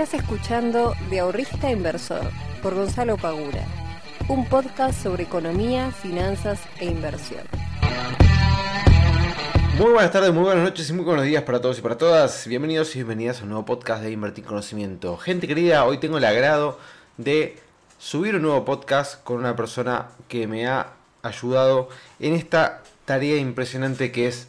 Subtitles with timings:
[0.00, 2.30] Estás escuchando De Ahorrista Inversor
[2.62, 3.66] por Gonzalo Pagura,
[4.28, 7.42] un podcast sobre economía, finanzas e inversión.
[9.76, 12.46] Muy buenas tardes, muy buenas noches y muy buenos días para todos y para todas.
[12.46, 15.18] Bienvenidos y bienvenidas a un nuevo podcast de Invertir Conocimiento.
[15.18, 16.78] Gente querida, hoy tengo el agrado
[17.18, 17.58] de
[17.98, 21.90] subir un nuevo podcast con una persona que me ha ayudado
[22.20, 24.48] en esta tarea impresionante que es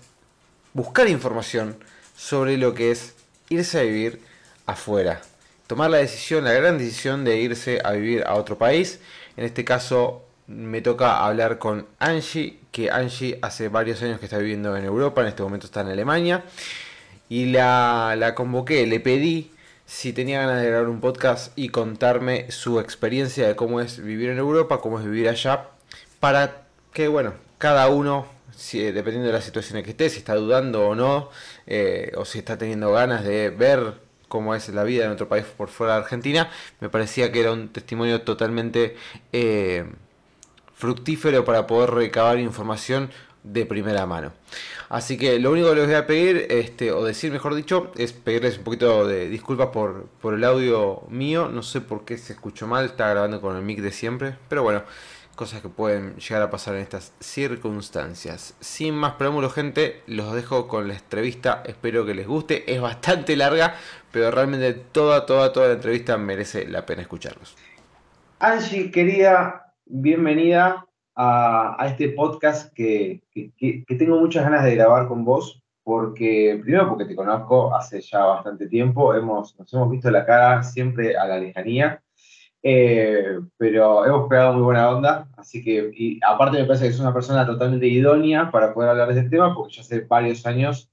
[0.72, 1.76] buscar información
[2.16, 3.16] sobre lo que es
[3.50, 4.22] irse a vivir
[4.66, 5.22] afuera.
[5.72, 9.00] Tomar la decisión, la gran decisión de irse a vivir a otro país.
[9.38, 14.38] En este caso me toca hablar con Angie, que Angie hace varios años que está
[14.38, 16.44] viviendo en Europa, en este momento está en Alemania.
[17.30, 19.52] Y la, la convoqué, le pedí
[19.86, 24.30] si tenía ganas de grabar un podcast y contarme su experiencia de cómo es vivir
[24.30, 25.68] en Europa, cómo es vivir allá,
[26.20, 28.28] para que, bueno, cada uno,
[28.74, 31.30] dependiendo de la situación en que esté, si está dudando o no,
[31.66, 35.44] eh, o si está teniendo ganas de ver cómo es la vida en otro país
[35.44, 38.96] por fuera de Argentina, me parecía que era un testimonio totalmente
[39.34, 39.86] eh,
[40.74, 43.12] fructífero para poder recabar información
[43.44, 44.32] de primera mano.
[44.88, 48.14] Así que lo único que les voy a pedir, este, o decir mejor dicho, es
[48.14, 51.50] pedirles un poquito de disculpas por, por el audio mío.
[51.50, 54.64] No sé por qué se escuchó mal, está grabando con el mic de siempre, pero
[54.64, 54.84] bueno,
[55.42, 58.56] cosas que pueden llegar a pasar en estas circunstancias.
[58.60, 61.64] Sin más preámbulos, gente, los dejo con la entrevista.
[61.66, 62.72] Espero que les guste.
[62.72, 63.74] Es bastante larga,
[64.12, 67.58] pero realmente toda, toda, toda la entrevista merece la pena escucharlos.
[68.38, 73.24] Angie, querida, bienvenida a, este podcast que,
[73.98, 78.68] tengo muchas ganas de grabar con vos, porque primero porque te conozco hace ya bastante
[78.68, 82.00] tiempo, hemos, nos hemos visto la cara siempre a la lejanía,
[82.64, 87.00] eh, pero hemos pegado muy buena onda, así que, y aparte me parece que es
[87.00, 90.90] una persona totalmente idónea para poder hablar de este tema, porque ya hace varios años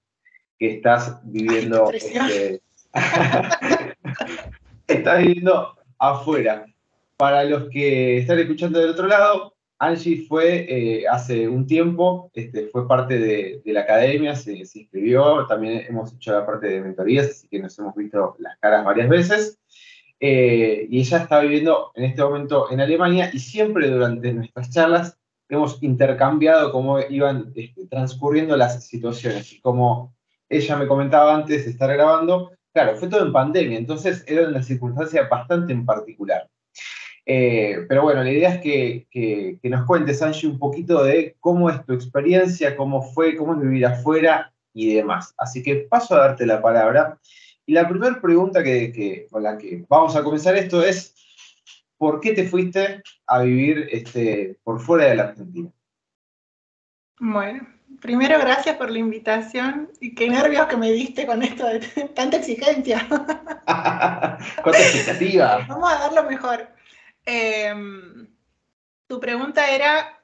[0.58, 1.91] que estás viviendo...
[1.92, 2.62] Este,
[4.86, 6.64] estás viviendo afuera.
[7.16, 12.66] Para los que están escuchando del otro lado, Angie fue eh, hace un tiempo, este,
[12.69, 17.48] fue parte de, la academia, se, inscribió, también hemos hecho la parte de mentorías, así
[17.48, 19.59] que nos hemos visto las caras varias veces.
[20.21, 25.17] Eh, y ella está viviendo en este momento en Alemania y siempre durante nuestras charlas
[25.49, 29.53] hemos intercambiado cómo iban este, transcurriendo las situaciones.
[29.53, 30.15] Y como
[30.49, 34.62] ella me comentaba antes de estar grabando, claro, fue todo en pandemia, entonces era una
[34.62, 36.49] circunstancia bastante en particular.
[37.31, 41.85] Eh, pero bueno, la idea es que, nos cuentes, Angie, un poquito de cómo es
[41.85, 45.35] tu experiencia, cómo fue, cómo es vivir afuera y demás.
[45.37, 47.19] Así que paso a darte la palabra.
[47.69, 51.15] Y la primera pregunta que, con la que vamos a comenzar esto es,
[51.99, 55.71] ¿por qué te fuiste a vivir este, por fuera de la Argentina?
[57.21, 57.69] Bueno,
[58.01, 61.81] primero gracias por la invitación y qué nervios que me diste con esto de
[62.15, 63.06] tanta exigencia.
[63.11, 65.59] ¿Cuánta expectativa?
[65.69, 66.71] Vamos a dar lo mejor.
[67.27, 68.29] Em,
[69.06, 70.23] tu pregunta era,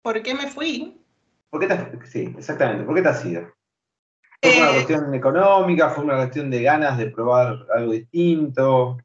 [0.00, 0.96] ¿por qué me fui?
[1.50, 3.52] ¿Por qué te, sí, exactamente, ¿por qué te has ido?
[4.42, 5.90] ¿Fue una eh, cuestión económica?
[5.90, 8.98] ¿Fue una cuestión de ganas de probar algo distinto?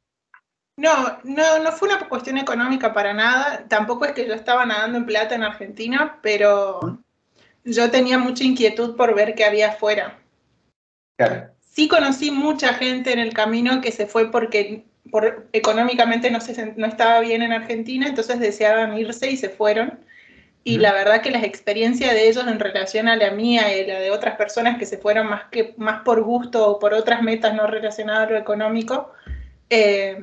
[0.77, 3.65] No, no, no fue una cuestión económica para nada.
[3.67, 6.99] Tampoco es que yo estaba nadando en plata en Argentina, pero
[7.65, 10.19] yo tenía mucha inquietud por ver qué había afuera.
[11.17, 11.49] Claro.
[11.59, 14.85] Sí conocí mucha gente en el camino que se fue porque
[15.53, 19.99] económicamente no, se, no estaba bien en Argentina, entonces deseaban irse y se fueron.
[20.63, 23.99] Y la verdad que las experiencias de ellos en relación a la mía y la
[23.99, 27.55] de otras personas que se fueron más, que, más por gusto o por otras metas
[27.55, 29.11] no relacionadas a lo económico,
[29.69, 30.19] eh,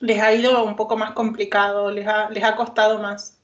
[0.00, 3.38] les ha ido un poco más complicado, les ha, les ha costado más.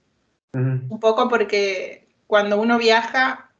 [0.52, 3.50] Un poco porque cuando uno viaja,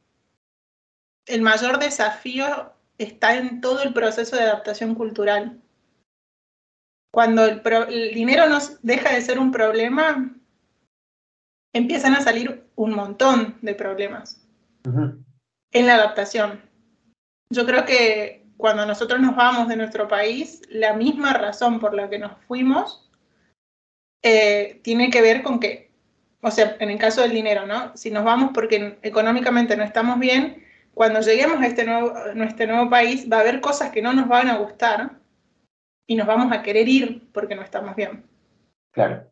[1.27, 5.60] el mayor desafío está en todo el proceso de adaptación cultural.
[7.12, 7.62] Cuando el,
[8.15, 10.34] dinero nos deja de ser un problema,
[11.73, 14.47] empiezan a salir un montón de problemas
[14.84, 16.62] en la adaptación.
[17.51, 22.09] Yo creo que cuando nosotros nos vamos de nuestro país, la misma razón por la
[22.10, 23.10] que nos fuimos
[24.22, 25.91] eh, tiene que ver con que,
[26.42, 27.97] o sea, en el caso del dinero, ¿no?
[27.97, 32.66] Si nos vamos porque económicamente no estamos bien, cuando lleguemos a este nuevo, a este
[32.66, 35.13] nuevo país va a haber cosas que no nos van a gustar
[36.09, 38.25] y nos vamos a querer ir porque no estamos bien.
[38.92, 39.31] Claro.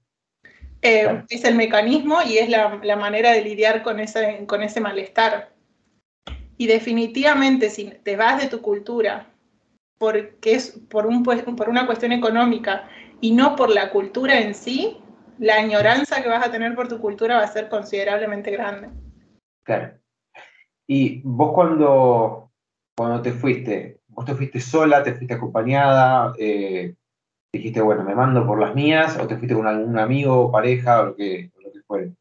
[0.86, 5.52] Eh, es el mecanismo y es la, manera de lidiar con ese, con ese malestar.
[6.56, 9.32] Y definitivamente si te vas de tu cultura
[9.98, 12.88] porque es por, un, por una cuestión económica
[13.20, 14.98] y no por la cultura en sí,
[15.38, 18.88] la añoranza que vas a tener por tu cultura va a ser considerablemente grande.
[19.64, 19.98] Claro.
[20.86, 22.52] Y vos cuando,
[22.94, 26.32] cuando te fuiste, ¿Vos te fuiste sola, te fuiste acompañada?
[26.38, 26.94] Eh,
[27.56, 31.00] dijiste, bueno, me mando por las mías, o te fuiste con algún amigo o pareja
[31.00, 32.12] o lo que, lo que fuere?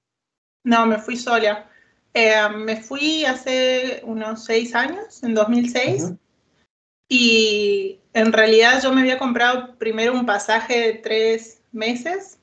[0.63, 1.69] No, me fui sola.
[2.13, 6.13] Eh, me fui hace unos seis años, en 2006,
[7.09, 12.39] y en realidad yo me había comprado primero un pasaje de tres meses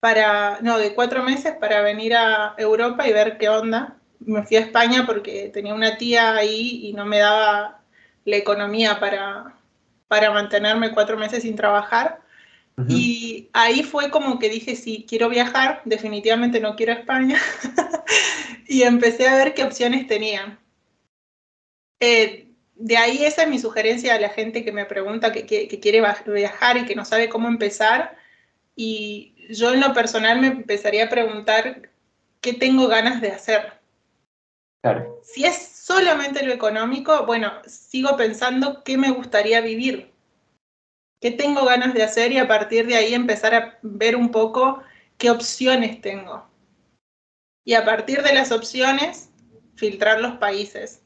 [0.00, 3.98] para, no, de cuatro meses para venir a Europa y ver qué onda.
[4.20, 7.82] Me fui a España porque tenía una tía ahí y no me daba
[8.24, 9.57] la economía para,
[10.08, 12.20] para mantenerme cuatro meses sin trabajar.
[12.88, 17.36] Y ahí fue como que dije, sí, quiero viajar, definitivamente no quiero España.
[18.68, 20.60] y empecé a ver qué opciones tenía.
[21.98, 26.02] Eh, de ahí esa es mi sugerencia a la gente que me pregunta que, quiere
[26.26, 28.16] viajar y que no sabe cómo empezar.
[28.76, 31.90] Y yo en lo personal me empezaría a preguntar
[32.40, 33.72] qué tengo ganas de hacer.
[35.24, 40.12] Si es solamente lo económico, bueno, sigo pensando qué me gustaría vivir
[41.20, 44.82] qué tengo ganas de hacer y a partir de ahí empezar a ver un poco
[45.16, 46.46] qué opciones tengo.
[47.64, 49.30] Y a partir de las opciones,
[49.74, 51.02] filtrar los países.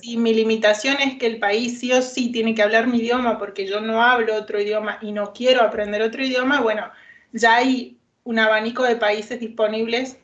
[0.00, 3.38] Si mi limitación es que el país sí o sí tiene que hablar mi idioma
[3.38, 6.90] porque yo no hablo otro idioma y no quiero aprender otro idioma, bueno,
[7.32, 10.18] ya hay un abanico de países disponibles,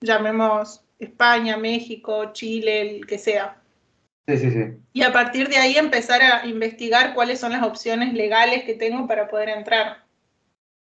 [0.00, 3.56] llamemos España, México, Chile, el que sea.
[4.26, 4.64] Sí, sí, sí.
[4.92, 9.06] Y a partir de ahí empezar a investigar cuáles son las opciones legales que tengo
[9.06, 10.04] para poder entrar.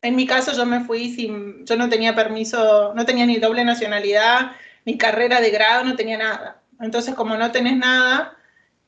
[0.01, 3.65] En mi caso yo me fui sin, yo no tenía permiso, no tenía ni doble
[3.65, 4.51] nacionalidad,
[4.85, 6.61] ni carrera de grado, no tenía nada.
[6.79, 8.37] Entonces como no tenés nada,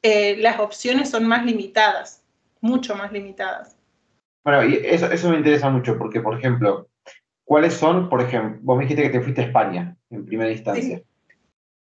[0.03, 2.23] eh, las opciones son más limitadas,
[2.61, 3.75] mucho más limitadas.
[4.43, 6.87] Bueno, y eso, eso me interesa mucho porque, por ejemplo,
[7.43, 11.01] ¿cuáles son, por ejemplo, vos me dijiste que te fuiste a España en primera instancia?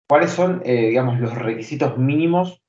[0.09, 2.63] ¿Cuáles son, eh, digamos, los requisitos mínimos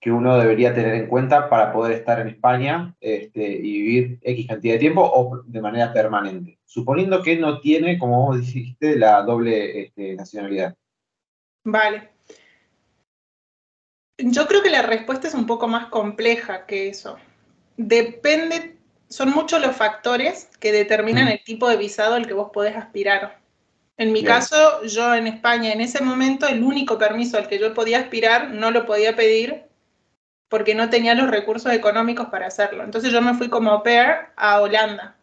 [0.00, 4.46] que uno debería tener en cuenta para poder estar en España este, y vivir X
[4.46, 6.58] cantidad de tiempo o de manera permanente?
[6.64, 10.76] Suponiendo que no tiene, como vos dijiste, la doble este, nacionalidad.
[11.64, 12.10] Vale.
[14.18, 17.16] Yo creo que la respuesta es un poco más compleja que eso.
[17.76, 18.76] Depende,
[19.08, 23.43] son muchos los factores que determinan el tipo de visado al que vos podés aspirar.
[23.96, 27.72] En mi caso, yo en España en ese momento el único permiso al que yo
[27.74, 29.64] podía aspirar no lo podía pedir
[30.48, 32.82] porque no tenía los recursos económicos para hacerlo.
[32.82, 35.16] Entonces yo me fui como au pair a Holanda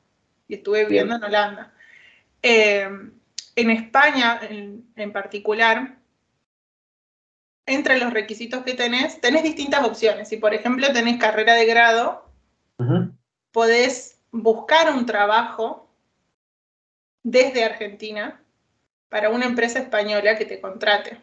[0.47, 1.73] y estuve viviendo en Holanda.
[2.41, 2.89] Eh,
[3.55, 5.97] en España en, particular,
[7.65, 10.29] entre los requisitos que tenés, tenés distintas opciones.
[10.29, 12.29] Si por ejemplo tenés carrera de grado,
[13.51, 15.89] podés buscar un trabajo
[17.23, 18.40] desde Argentina
[19.11, 21.19] para una empresa española que te contrate.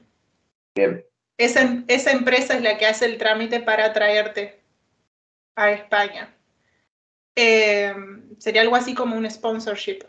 [0.75, 1.03] Bien.
[1.39, 4.61] Esa, esa empresa es la que hace el trámite para traerte
[5.57, 6.37] a España.
[7.35, 7.95] Eh,
[8.37, 10.01] sería algo así como un sponsorship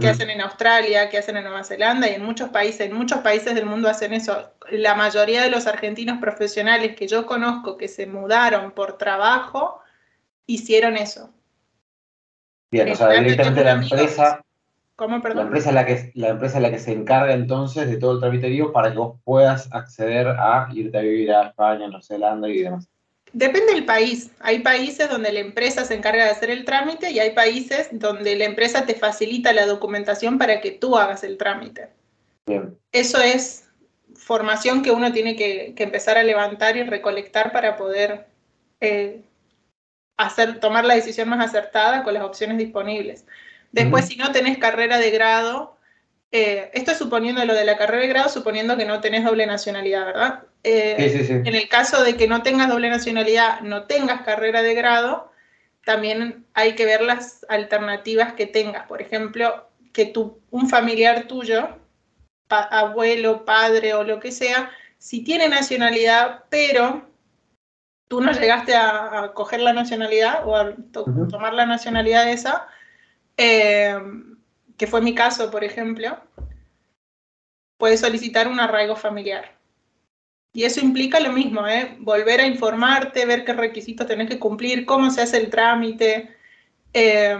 [0.00, 3.18] que hacen en Australia, que hacen en Nueva Zelanda y en muchos países, en muchos
[3.18, 4.52] países del mundo hacen eso.
[4.70, 9.82] La mayoría de los argentinos profesionales que yo conozco que se mudaron por trabajo
[10.46, 11.34] hicieron eso.
[12.70, 14.42] Bien, o sea, directamente la empresa
[15.08, 18.20] la empresa, es la, que, la empresa la que se encarga entonces de todo el
[18.20, 22.62] tramiterío para que vos puedas acceder a irte a vivir a España, Nueva Zelanda y
[22.62, 22.88] demás.
[23.32, 24.30] Depende del país.
[24.40, 28.36] Hay países donde la empresa se encarga de hacer el trámite y hay países donde
[28.36, 31.88] la empresa te facilita la documentación para que tú hagas el trámite.
[32.46, 32.76] Bien.
[32.92, 33.70] Eso es
[34.14, 38.26] formación que uno tiene que, empezar a levantar y recolectar para poder
[38.80, 39.22] eh,
[40.16, 43.26] hacer, tomar la decisión más acertada con las opciones disponibles.
[43.72, 45.76] Después, si no tenés carrera de grado,
[46.30, 49.46] eh, esto es suponiendo lo de la carrera de grado, suponiendo que no tenés doble
[49.46, 50.42] nacionalidad, ¿verdad?
[50.62, 51.32] Eh, sí, sí, sí.
[51.32, 55.32] En el caso de que no tengas doble nacionalidad, no tengas carrera de grado,
[55.84, 58.86] también hay que ver las alternativas que tengas.
[58.86, 61.68] Por ejemplo, que tu, un familiar tuyo,
[62.48, 67.08] abuelo, padre o lo que sea, si tiene nacionalidad, pero
[68.08, 72.68] tú no llegaste a, coger la nacionalidad o a tomar la nacionalidad esa,
[73.42, 73.98] eh,
[74.76, 76.16] que fue mi caso, por ejemplo,
[77.76, 79.58] puedes solicitar un arraigo familiar.
[80.54, 81.96] Y eso implica lo mismo, ¿eh?
[81.98, 86.36] volver a informarte, ver qué requisitos tenés que cumplir, cómo se hace el trámite.
[86.92, 87.36] Eh,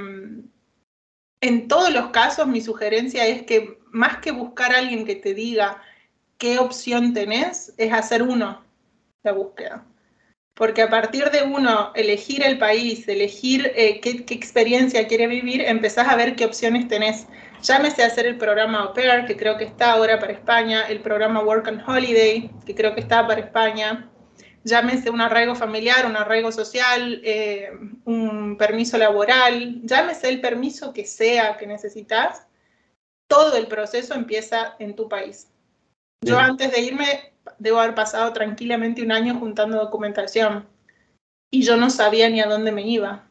[1.41, 5.35] en todos los casos, mi sugerencia es que más que buscar a alguien que te
[5.35, 5.81] diga
[6.37, 8.65] qué opción tenés, es hacer uno
[9.23, 9.85] la búsqueda
[10.55, 16.09] porque a partir de uno elegir el país, elegir eh, qué, experiencia quiere vivir, empezás
[16.09, 17.27] a ver qué opciones tenés.
[17.63, 21.01] Llámese a hacer el programa Au Pair, que creo que está ahora para España, el
[21.01, 24.11] programa Work and Holiday, que creo que está para España,
[24.65, 27.71] llámese un arraigo familiar, un arraigo social, eh,
[28.05, 32.47] un permiso laboral, llámese el permiso que sea que necesitas,
[33.27, 35.49] todo el proceso empieza en tu país.
[36.25, 40.67] Yo antes de irme debo haber pasado tranquilamente un año juntando documentación
[41.51, 43.29] y yo no sabía ni a dónde me iba.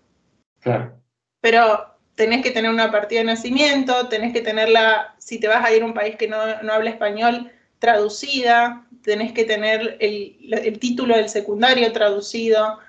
[0.60, 1.00] Claro.
[1.42, 5.74] Pero tenés que tener una partida de nacimiento, tenés que tenerla, si te vas a
[5.74, 11.16] ir a un país que no, no habla español, traducida, tenés que tener el, título
[11.16, 12.80] del secundario traducido,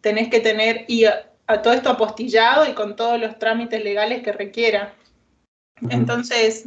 [0.00, 4.32] tenés que tener y a, todo esto apostillado y con todos los trámites legales que
[4.32, 4.94] requiera.
[5.90, 6.66] Entonces,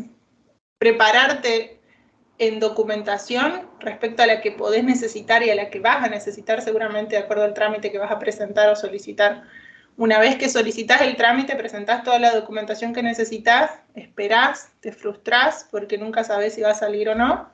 [0.77, 1.78] prepararte
[2.39, 6.61] en documentación respecto a la que podés necesitar y a la que vas a necesitar
[6.61, 9.43] seguramente de acuerdo al trámite que vas a presentar o solicitar.
[9.97, 15.67] Una vez que solicitas el trámite, presentás toda la documentación que necesitas, esperás, te frustrás
[15.69, 17.49] porque nunca sabes si va a salir o no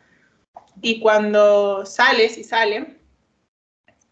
[0.81, 2.97] y cuando sales y sale,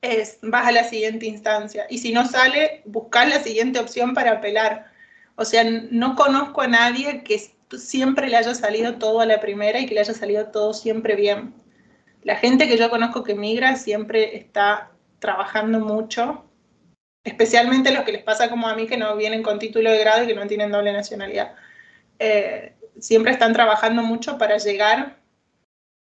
[0.01, 1.85] es, vas a la siguiente instancia.
[1.89, 4.91] Y si no sale, buscar la siguiente opción para apelar.
[5.35, 9.79] O sea, no conozco a nadie que siempre le haya salido todo a la primera
[9.79, 11.53] y que le haya salido todo siempre bien.
[12.23, 16.45] La gente que yo conozco que migra siempre está trabajando mucho,
[17.23, 20.23] especialmente los que les pasa como a mí que no vienen con título de grado
[20.23, 21.55] y que no tienen doble nacionalidad.
[22.19, 25.17] Eh, siempre están trabajando mucho para llegar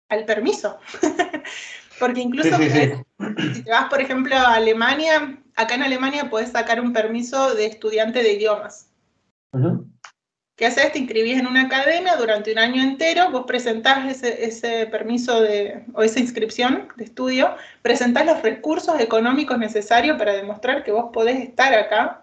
[0.09, 0.79] al permiso.
[1.99, 6.93] Porque incluso si te vas, por ejemplo, a Alemania, acá en Alemania puedes sacar un
[6.93, 8.91] permiso de estudiante de idiomas.
[10.57, 10.93] ¿Qué haces?
[10.93, 16.03] Te inscribís en una academia durante un año entero, vos presentás ese, permiso de, o
[16.03, 21.73] esa inscripción de estudio, presentás los recursos económicos necesarios para demostrar que vos podés estar
[21.75, 22.23] acá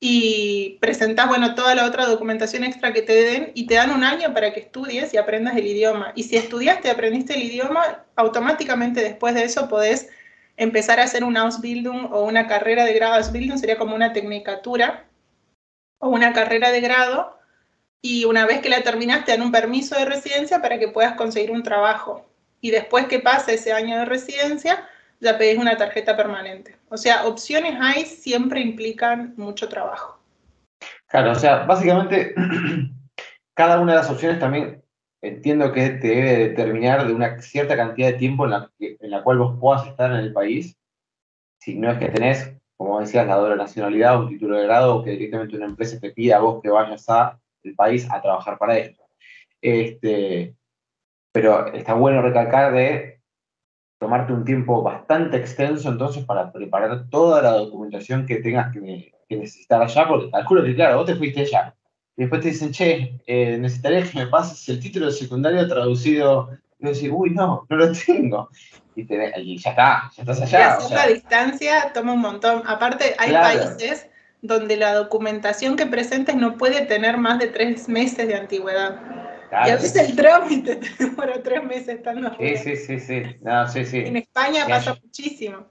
[0.00, 4.04] y presentás, bueno, toda la otra documentación extra que te den y te dan un
[4.04, 6.12] año para que estudies y aprendas el idioma.
[6.14, 10.08] Y si estudiaste y aprendiste el idioma, automáticamente después de eso podés
[10.56, 13.14] empezar a hacer un Ausbildung o una carrera de grado.
[13.14, 15.07] Ausbildung sería como una tecnicatura
[15.98, 17.38] o una carrera de grado
[18.00, 21.14] y una vez que la terminaste te dan un permiso de residencia para que puedas
[21.14, 22.26] conseguir un trabajo.
[22.60, 24.88] Y después que pase ese año de residencia,
[25.20, 26.76] ya pedís una tarjeta permanente.
[26.88, 30.18] O sea, opciones hay siempre implican mucho trabajo.
[31.06, 32.34] Claro, o sea, básicamente
[33.54, 34.82] cada una de las opciones también
[35.20, 39.22] entiendo que te debe determinar de una cierta cantidad de tiempo en la, en la
[39.22, 40.76] cual vos puedas estar en el país.
[41.60, 45.04] Si no es que tenés, como decías, la doble nacionalidad un título de grado o
[45.04, 47.38] que directamente una empresa te pida a vos que vayas al
[47.76, 49.00] país a trabajar para ellos.
[49.60, 50.54] Este,
[51.32, 53.20] pero está bueno recalcar de
[53.98, 59.82] tomarte un tiempo bastante extenso entonces para preparar toda la documentación que tengas que, necesitar
[59.82, 61.74] allá, porque calculo que, claro, vos te fuiste allá.
[62.16, 66.50] Y después te dicen, che, eh, necesitaría que me pases el título de secundario traducido.
[66.80, 68.50] Y decís, uy, no, no lo tengo.
[68.94, 70.78] Y, ya está, ya estás allá.
[70.88, 72.62] Y la distancia toma un montón.
[72.66, 74.08] Aparte, hay países
[74.42, 79.00] donde la documentación que presentes no puede tener más de tres meses de antigüedad.
[79.50, 83.22] Y a veces el trámite te demora tres meses estando Sí, sí, sí, sí.
[83.40, 83.98] No, sí, sí.
[83.98, 85.66] En España pasa muchísimo.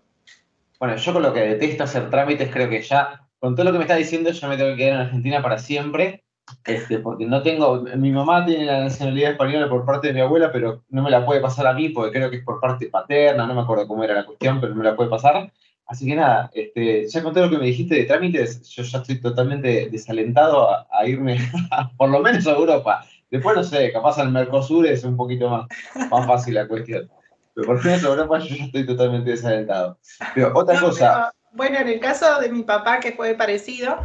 [0.80, 3.78] Bueno, yo con lo que detesto hacer trámites, creo que ya, con todo lo que
[3.78, 6.24] me está diciendo, yo me tengo que quedar en Argentina para siempre.
[6.66, 10.52] Este, porque no tengo, mi mamá tiene la nacionalidad española por parte de mi abuela,
[10.52, 13.46] pero no me la puede pasar a mí porque creo que es por parte paterna,
[13.46, 15.52] no me acuerdo cómo era la cuestión, pero no me la puede pasar.
[15.86, 18.98] Así que nada, este, ya con todo lo que me dijiste de trámites, yo ya
[18.98, 21.38] estoy totalmente desalentado a, a irme,
[21.98, 23.06] por lo menos a Europa.
[23.30, 25.68] Después no sé, capaz al Mercosur es un poquito más,
[26.10, 27.10] más fácil la cuestión.
[27.54, 29.98] Pero por ejemplo, Europa yo ya estoy totalmente desalentado.
[30.36, 31.32] Pero otra cosa.
[31.54, 33.98] bueno, en el caso de mi papá, que fue parecido,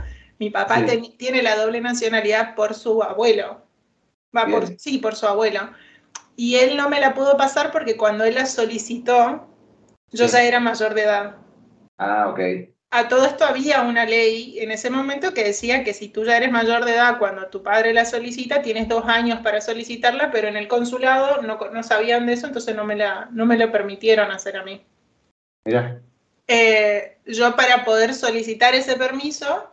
[0.43, 0.85] mi papá
[1.17, 3.63] tiene la doble nacionalidad por su abuelo.
[4.37, 5.71] Va por, sí, por su abuelo.
[6.37, 9.47] Y él no me la pudo pasar porque cuando él la solicitó,
[10.11, 11.37] yo ya era mayor de edad.
[11.99, 12.41] Ah, ok
[12.93, 16.37] a todo esto había una ley en ese momento que decía que si tú ya
[16.37, 20.49] eres mayor de edad cuando tu padre la solicita, tienes dos años para solicitarla, pero
[20.49, 24.31] en el consulado no, sabían de eso, entonces no me, la, no me lo permitieron
[24.31, 24.85] hacer a mí.
[25.65, 26.03] Mira.
[26.47, 29.71] Eh, yo para poder solicitar ese permiso,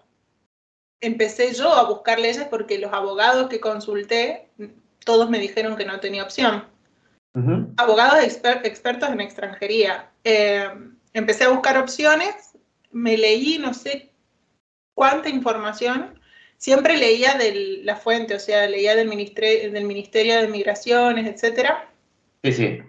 [1.01, 4.49] empecé yo a buscar leyes porque los abogados que consulté,
[5.05, 6.65] todos me dijeron que no tenía opción.
[7.77, 10.09] Abogados expertos en extranjería.
[10.25, 10.67] Eh,
[11.13, 12.49] empecé a buscar opciones
[12.91, 14.11] me leí no sé
[14.93, 16.19] cuánta información,
[16.57, 21.89] siempre leía de la fuente, o sea, leía del Ministerio, del ministerio de Migraciones, etcétera.
[22.43, 22.79] Sí, sí.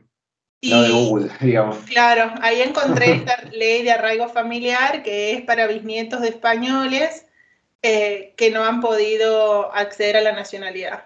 [0.62, 1.76] no de Google, digamos.
[1.84, 7.26] Claro, ahí encontré esta ley de arraigo familiar que es para bisnietos de españoles
[7.82, 11.04] eh, que no han podido acceder a la nacionalidad.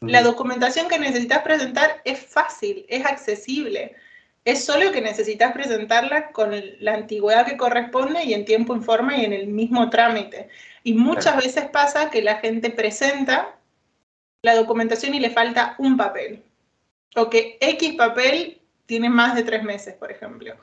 [0.00, 3.94] La documentación que necesitas presentar es fácil, es accesible.
[4.44, 6.50] Es solo que necesitas presentarla con
[6.80, 10.48] la antigüedad que corresponde y en tiempo informe y en el mismo trámite.
[10.82, 13.56] Y muchas veces pasa que la gente presenta
[14.42, 16.42] la documentación y le falta un papel.
[17.14, 20.54] O que X papel tiene más de tres meses, por ejemplo.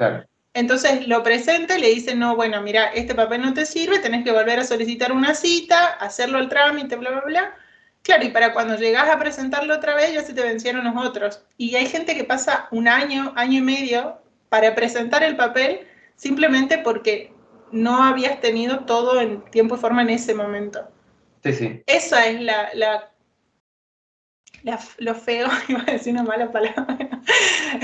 [0.59, 4.25] Entonces lo presenta y le dice, no, bueno, mira, este papel no te sirve, tenés
[4.25, 7.55] que volver a solicitar una cita, hacerlo al trámite, bla, bla, bla.
[8.01, 11.41] Claro, y para cuando llegas a presentarlo otra vez ya se te vencieron los otros.
[11.55, 14.17] Y hay gente que pasa un año, año y medio
[14.49, 15.87] para presentar el papel
[16.17, 17.31] simplemente porque
[17.71, 20.89] no habías tenido todo en tiempo y forma en ese momento.
[21.41, 21.83] Sí, sí.
[21.85, 23.11] Esa es la, la,
[24.97, 26.97] lo feo, iba a decir una mala palabra.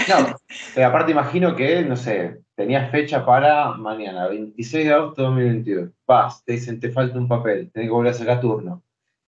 [0.10, 0.38] No,
[0.76, 5.90] eh, aparte imagino que, no sé, tenías fecha para mañana, 26 de agosto de 2022.
[6.08, 8.82] Vas, te dicen, te falta un papel, tenés que volver a sacar turno.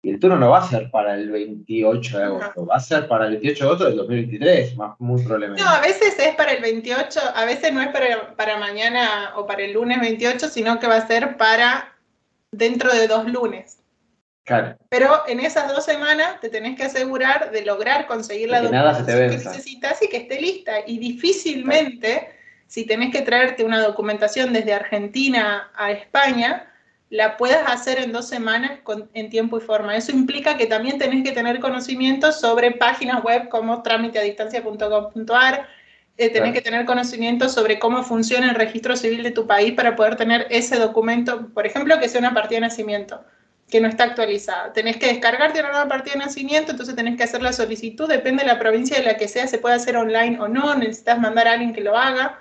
[0.05, 3.07] Y el turno no va a ser para el 28 de agosto, va a ser
[3.07, 5.63] para el 28 de agosto del 2023, más, muy probablemente.
[5.63, 9.47] No, a veces es para el 28, a veces no es para, para mañana o
[9.47, 11.95] para el lunes 28, sino que va a ser para
[12.51, 13.82] dentro de dos lunes.
[14.45, 14.77] Claro.
[14.89, 19.37] Pero en esas dos semanas te tenés que asegurar de lograr conseguir la documentación que
[19.37, 20.73] necesitas y que esté lista.
[20.87, 22.29] Y difícilmente,
[22.67, 26.69] si tenés que traerte una documentación desde Argentina a España,
[27.09, 28.81] la puedas hacer en dos semanas
[29.15, 29.97] en tiempo y forma.
[29.97, 35.69] Eso implica que también tenés que tener conocimientos sobre páginas web como trámiteadistancia.com.ar,
[36.17, 39.95] eh, tenés que tener conocimiento sobre cómo funciona el registro civil de tu país para
[39.95, 43.23] poder tener ese documento, por ejemplo, que sea una partida de nacimiento
[43.73, 44.73] que no está actualizada.
[44.73, 48.45] Tenés que descargarte una nueva partida de nacimiento, entonces tenés que hacer la solicitud, depende
[48.45, 51.49] de la provincia de la que sea, se puede hacer online o no, necesitas mandar
[51.49, 52.39] a alguien que lo haga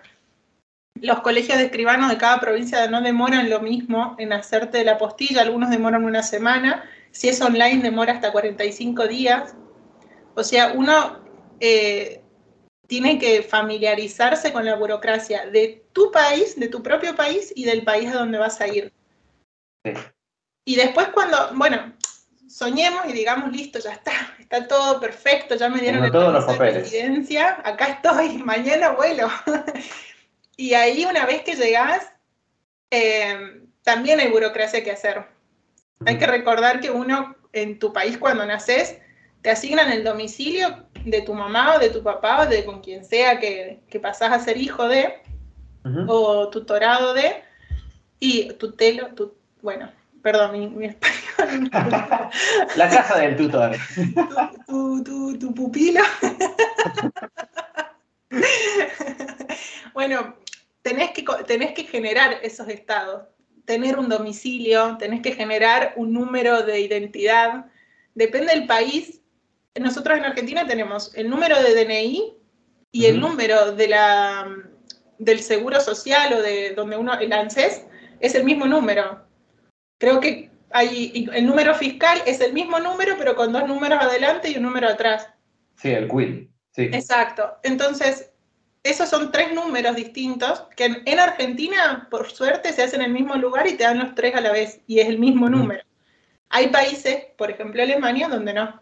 [1.02, 5.42] los colegios de escribanos de cada provincia no demoran lo mismo en hacerte la postilla,
[5.42, 9.56] algunos demoran una semana, si es online demora hasta 45 días.
[10.36, 11.20] O sea, uno
[11.60, 12.22] eh,
[12.88, 17.84] tiene que familiarizarse con la burocracia de tu país, de tu propio país y del
[17.84, 18.94] país a donde vas a ir.
[20.66, 21.94] Y después cuando, bueno,
[22.48, 26.72] soñemos y digamos, listo, ya está, está todo perfecto, ya me dieron el todos de
[26.72, 29.30] residencia, acá estoy, mañana vuelo.
[30.58, 32.12] Y ahí una vez que llegas,
[32.92, 35.26] eh, también hay burocracia que hacer.
[36.06, 38.98] Hay que recordar que uno en tu país cuando naces,
[39.42, 43.04] te asignan el domicilio de tu mamá o de tu papá o de con quien
[43.04, 45.22] sea que, que pasás a ser hijo de,
[46.08, 47.44] o tutorado de,
[48.20, 49.92] y tutelo, tu, bueno,
[50.22, 51.70] perdón, mi, español.
[52.76, 53.76] La casa del tutor.
[54.68, 56.02] Tu, tu, tu pupilo.
[59.94, 60.36] bueno,
[60.82, 63.24] tenés que, tenés que generar esos estados,
[63.66, 67.66] tener un domicilio, tenés que generar un número de identidad.
[68.16, 69.22] Depende del país.
[69.80, 72.34] Nosotros en Argentina tenemos el número de DNI
[72.92, 74.54] y el número de la,
[75.18, 77.86] del seguro social o de donde uno, el ANSES,
[78.20, 79.31] es el mismo número.
[80.02, 84.50] Creo que hay, el número fiscal es el mismo número, pero con dos números adelante
[84.50, 85.28] y un número atrás.
[85.76, 86.50] Sí, el QUIL.
[86.72, 86.86] Sí.
[86.92, 87.60] Exacto.
[87.62, 88.32] Entonces,
[88.82, 93.36] esos son tres números distintos que en, Argentina, por suerte, se hacen en el mismo
[93.36, 95.84] lugar y te dan los tres a la vez y es el mismo número.
[96.50, 98.82] Hay países, por ejemplo Alemania, donde no.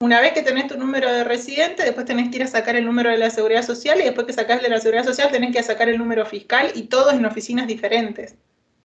[0.00, 2.84] Una vez que tenés tu número de residente, después tenés que ir a sacar el
[2.84, 5.62] número de la seguridad social y después que sacás de la seguridad social tenés que
[5.62, 8.34] sacar el número fiscal y todos en oficinas diferentes.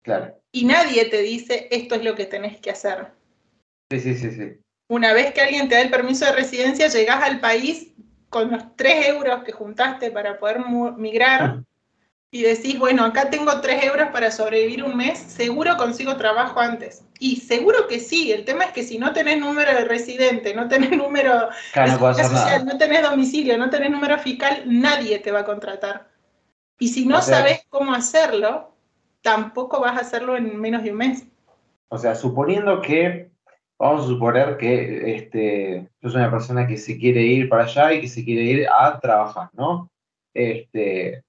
[0.06, 0.40] Claro.
[0.52, 3.08] Y nadie te dice esto es lo que tenés que hacer.
[3.92, 4.54] Sí, sí, sí, sí.
[4.88, 7.92] Una vez que alguien te da el permiso de residencia, llegás al país
[8.30, 10.60] con los 3 euros que juntaste para poder
[10.96, 11.64] migrar
[12.30, 17.04] y decís, bueno, acá tengo 3 euros para sobrevivir un mes, seguro consigo trabajo antes.
[17.18, 20.68] Y seguro que sí, el tema es que si no tenés número de residente, no
[20.68, 21.50] tenés número
[22.14, 26.10] social, no tenés domicilio, no tenés número fiscal, nadie te va a contratar.
[26.78, 28.75] Y si no sabes cómo hacerlo,
[29.26, 31.28] tampoco vas a hacerlo en menos de un mes.
[31.88, 33.32] O sea, suponiendo que
[33.80, 37.92] vamos a suponer que este, yo soy una persona que se quiere ir para allá
[37.94, 39.90] y que se quiere ir a trabajar, ¿no?
[40.32, 41.24] Este,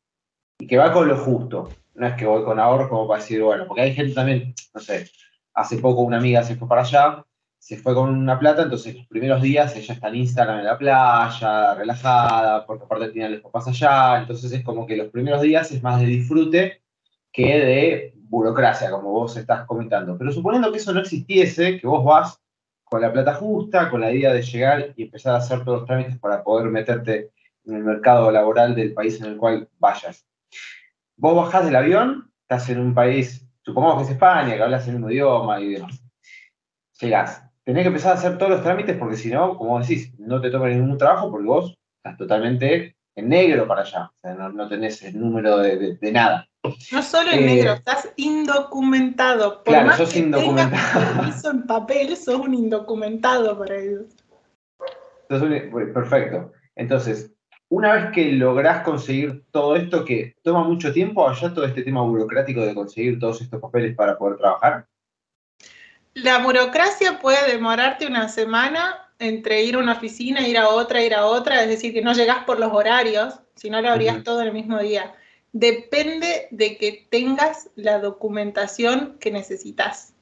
[0.58, 1.70] y que va con lo justo.
[1.94, 4.80] No es que voy con ahorros como para decir, bueno, porque hay gente también, no
[4.82, 5.10] sé,
[5.54, 7.24] hace poco una amiga se fue para allá,
[7.58, 10.76] se fue con una plata, entonces los primeros días ella está en Instagram en la
[10.76, 15.40] playa, relajada, porque aparte tiene a los papás allá, entonces es como que los primeros
[15.40, 16.82] días es más de disfrute
[17.36, 20.16] que de burocracia, como vos estás comentando.
[20.16, 22.40] Pero suponiendo que eso no existiese, que vos vas
[22.82, 25.86] con la plata justa, con la idea de llegar y empezar a hacer todos los
[25.86, 27.32] trámites para poder meterte
[27.66, 30.26] en el mercado laboral del país en el cual vayas.
[31.16, 34.94] Vos bajás del avión, estás en un país, supongamos que es España, que hablas el
[34.94, 36.02] mismo idioma y demás.
[37.00, 40.40] Llegás, tenés que empezar a hacer todos los trámites porque si no, como decís, no
[40.40, 44.10] te toman ningún trabajo porque vos estás totalmente en negro para allá.
[44.14, 46.48] O sea, no, tenés el número de, nada.
[46.92, 49.62] No solo en negro, eh, estás indocumentado.
[49.62, 51.14] Por claro, más sos que indocumentado.
[51.14, 54.04] permiso en papel, sos un indocumentado para ellos.
[55.28, 56.52] Perfecto.
[56.74, 57.32] Entonces,
[57.68, 62.02] una vez que lográs conseguir todo esto, que toma mucho tiempo allá, todo este tema
[62.02, 64.86] burocrático de conseguir todos estos papeles para poder trabajar.
[66.14, 71.14] La burocracia puede demorarte una semana entre ir a una oficina, ir a otra, ir
[71.14, 74.40] a otra, es decir, que no llegás por los horarios, si no lo harías todo
[74.42, 75.14] en el mismo día.
[75.58, 80.12] Depende de que tengas la documentación que necesitas.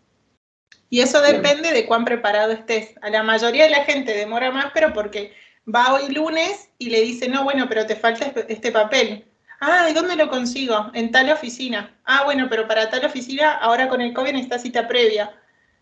[0.88, 2.94] Y eso depende de cuán preparado estés.
[3.02, 5.32] A la mayoría de la gente demora más, pero porque
[5.66, 9.24] va hoy lunes y le dice, no, bueno, pero te falta este papel.
[9.58, 10.92] Ah, ¿y dónde lo consigo?
[10.94, 11.92] En tal oficina.
[12.04, 15.34] Ah, bueno, pero para tal oficina, ahora con el COVID necesitas cita previa.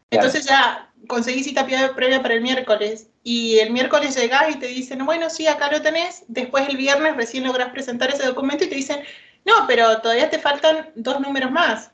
[0.09, 3.11] Entonces ya conseguí cita previa para el miércoles.
[3.23, 6.25] Y el miércoles llegás y te dicen, bueno, sí, acá lo tenés.
[6.29, 9.03] Después el viernes recién lográs presentar ese documento y te dicen,
[9.45, 11.91] no, pero todavía te faltan dos números más.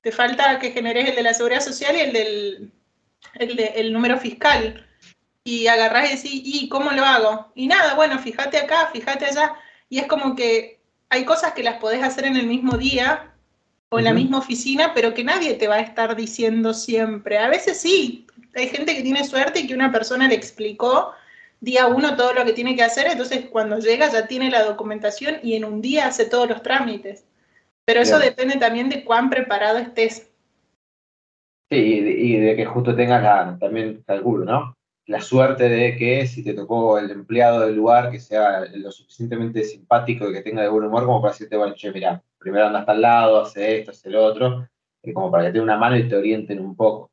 [0.00, 2.72] Te falta que generes el de la seguridad social y el del
[3.34, 4.84] el, el número fiscal
[5.44, 7.50] y agarrás y decís, ¿y cómo lo hago?
[7.54, 9.54] Y nada, bueno, fíjate acá, fíjate allá.
[9.88, 13.32] Y es como que hay cosas que las podés hacer en el mismo día
[13.88, 17.38] o en la misma oficina, pero que nadie te va a estar diciendo siempre.
[17.38, 21.14] A veces sí, hay gente que tiene suerte y que una persona le explicó
[21.60, 25.36] día uno todo lo que tiene que hacer, entonces cuando llega ya tiene la documentación
[25.42, 27.24] y en un día hace todos los trámites.
[27.84, 30.30] Pero eso depende también de cuán preparado estés.
[31.70, 34.78] Sí, y de, que justo tengas la, también calculo, ¿no?
[35.08, 39.64] la suerte de que si te tocó el empleado del lugar que sea lo suficientemente
[39.64, 42.80] simpático y que tenga de buen humor como para decirte, bueno, che, mira, primero anda
[42.80, 44.68] hasta al lado, hace esto, hace lo otro,
[45.02, 47.10] eh, como para que te dé una mano y te orienten un poco.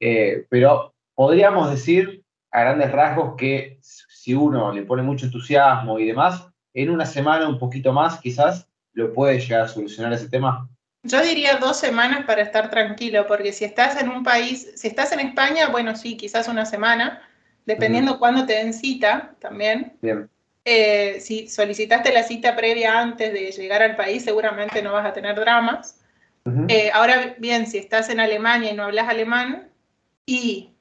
[0.00, 2.24] Eh, pero podríamos decir
[2.56, 7.46] a grandes rasgos que si uno le pone mucho entusiasmo y demás, en una semana,
[7.46, 10.66] un poquito más quizás, lo puede llegar a solucionar ese tema.
[11.02, 15.12] Yo diría dos semanas para estar tranquilo, porque si estás en un país, si estás
[15.12, 17.20] en España, bueno, sí, quizás una semana,
[17.66, 19.92] dependiendo cuándo te den cita también.
[20.00, 20.30] Bien.
[20.64, 25.12] Eh, si solicitaste la cita previa antes de llegar al país, seguramente no vas a
[25.12, 26.00] tener dramas.
[26.68, 29.68] Eh, ahora bien, si estás en Alemania y no hablas alemán,
[30.24, 30.75] y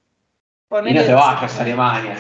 [0.84, 2.18] y no te vayas a Alemania.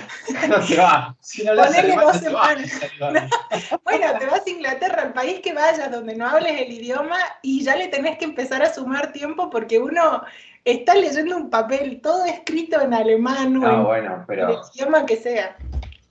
[0.47, 1.15] No te vas.
[1.19, 2.79] Si no Ponele dos semanas.
[3.83, 7.63] bueno, te vas a Inglaterra, el país que vayas donde no hables el idioma y
[7.63, 10.23] ya le tenés que empezar a sumar tiempo porque uno
[10.63, 15.17] está leyendo un papel todo escrito en alemán o en bueno, pero el idioma que
[15.17, 15.57] sea.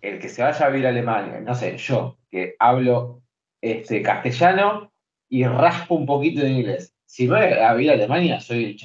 [0.01, 3.23] El que se vaya a vivir a Alemania, no sé, yo que hablo
[3.63, 4.93] este, castellano
[5.29, 6.95] y raspo un poquito de inglés.
[7.07, 8.77] Si voy a vivir a Alemania, soy el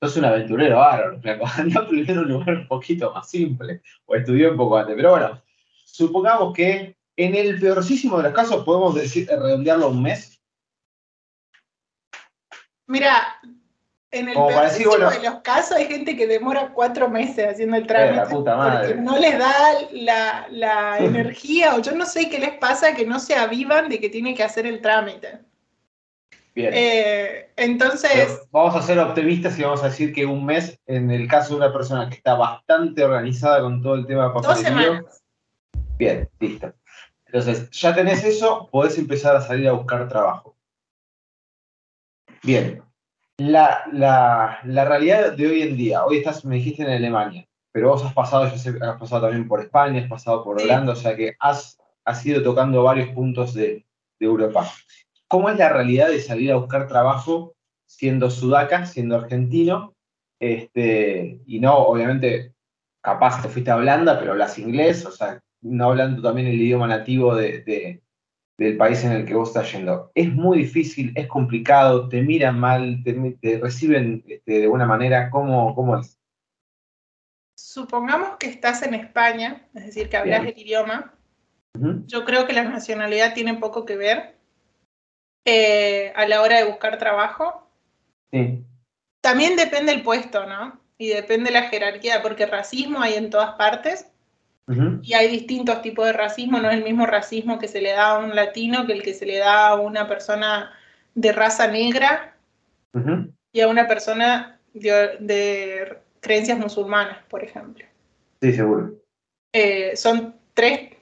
[0.00, 1.20] sos un aventurero bárbaro,
[1.56, 4.96] anda primero un lugar un poquito más simple, o estudió un poco antes.
[4.96, 5.42] Pero bueno,
[5.84, 10.40] supongamos que en el peorcísimo de los casos podemos decir, redondearlo a un mes.
[12.88, 13.40] Mira,
[14.10, 17.86] en el peorcísimo de los casos hay gente que demora cuatro meses haciendo el eh,
[17.86, 19.54] trámite porque no les da
[19.92, 23.98] la, la energía o yo no sé qué les pasa que no se avivan de
[23.98, 25.40] que tienen que hacer el trámite.
[26.56, 28.40] Eh, entonces.
[28.50, 31.56] vamos a ser optimistas y vamos a decir que un mes, en el caso de
[31.64, 35.04] una persona que está bastante organizada con todo el tema de papelería.
[35.98, 36.72] Bien, listo.
[37.26, 40.56] Entonces, ya tenés eso, podés empezar a salir a buscar trabajo.
[42.42, 42.82] Bien.
[43.38, 48.02] La, la, realidad de hoy en día, hoy estás, me dijiste en Alemania, pero vos
[48.02, 51.14] has pasado, ya sé, has pasado también por España, has pasado por Holanda, o sea
[51.14, 53.84] que has, has ido tocando varios puntos de,
[54.18, 54.72] de Europa.
[55.28, 57.54] ¿Cómo es la realidad de salir a buscar trabajo
[57.86, 59.94] siendo sudaca, siendo argentino?
[60.40, 62.54] Este, y no, obviamente,
[63.02, 66.86] capaz te fuiste a Holanda, pero hablas inglés, o sea, no hablando también el idioma
[66.86, 68.02] nativo de,
[68.58, 70.10] del país en el que vos estás yendo.
[70.14, 75.30] Es muy difícil, es complicado, te miran mal, te, reciben este, de buena manera.
[75.30, 76.18] ¿Cómo, ¿Cómo es?
[77.56, 81.14] Supongamos que estás en España, es decir, que hablas el idioma.
[82.06, 84.35] Yo creo que la nacionalidad tiene poco que ver.
[85.48, 87.68] Eh, a la hora de buscar trabajo.
[88.32, 88.64] Sí.
[89.20, 90.80] También depende el puesto, ¿no?
[90.98, 94.10] Y depende la jerarquía, porque racismo hay en todas partes.
[95.02, 98.08] Y hay distintos tipos de racismo, no es el mismo racismo que se le da
[98.10, 100.72] a un latino que el que se le da a una persona
[101.14, 102.34] de raza negra
[103.52, 107.84] y a una persona de, creencias musulmanas, por ejemplo.
[108.42, 108.94] Sí, seguro.
[109.52, 110.95] Eh, son tres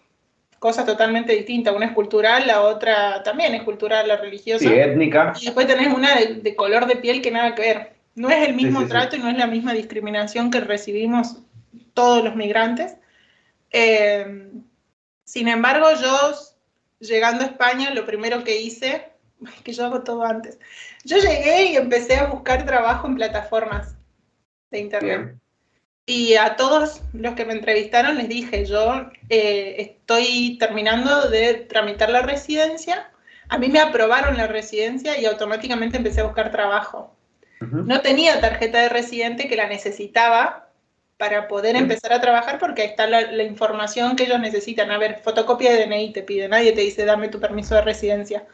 [0.64, 1.76] cosas totalmente distintas.
[1.76, 4.66] Una es cultural, la otra también es cultural, la religiosa.
[4.66, 5.34] Sí, étnica.
[5.38, 7.92] Y después tenés una de, color de piel que nada que ver.
[8.14, 11.36] No es el mismo trato y no es la misma discriminación que recibimos
[11.92, 12.96] todos los migrantes.
[13.72, 14.48] Eh,
[15.24, 16.32] Sin embargo, yo
[16.98, 19.12] llegando a España, lo primero que hice,
[19.64, 20.58] que yo hago todo antes,
[21.04, 23.96] yo llegué y empecé a buscar trabajo en plataformas
[24.70, 25.36] de internet.
[26.06, 32.10] Y a todos los que me entrevistaron les dije, yo eh, estoy terminando de tramitar
[32.10, 33.10] la residencia,
[33.48, 37.14] a mí me aprobaron la residencia y automáticamente empecé a buscar trabajo.
[37.60, 40.68] No tenía tarjeta de residente que la necesitaba
[41.16, 44.90] para poder empezar a trabajar porque ahí está la, información que ellos necesitan.
[44.90, 48.44] A ver, fotocopia de DNI te pide, nadie te dice dame tu permiso de residencia.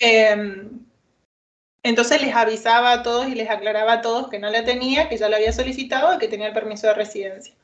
[0.00, 0.70] Em,
[1.86, 5.16] entonces les avisaba a todos y les aclaraba a todos que no la tenía, que
[5.16, 7.54] ya la había solicitado y que tenía el permiso de residencia.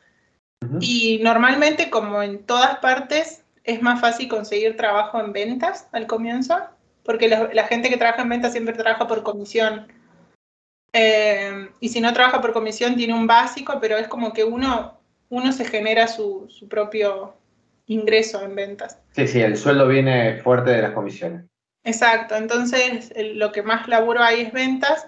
[0.80, 6.56] Y normalmente, como en todas partes, es más fácil conseguir trabajo en ventas al comienzo,
[7.02, 9.88] porque la gente que trabaja en ventas siempre trabaja por comisión.
[10.92, 15.00] Eh, y si no trabaja por comisión, tiene un básico, pero es como que uno,
[15.30, 17.34] uno se genera su, su propio
[17.86, 19.00] ingreso en ventas.
[19.10, 21.44] Sí, sí, el sueldo viene fuerte de las comisiones.
[21.84, 25.06] Exacto, entonces lo que más laburo hay es ventas.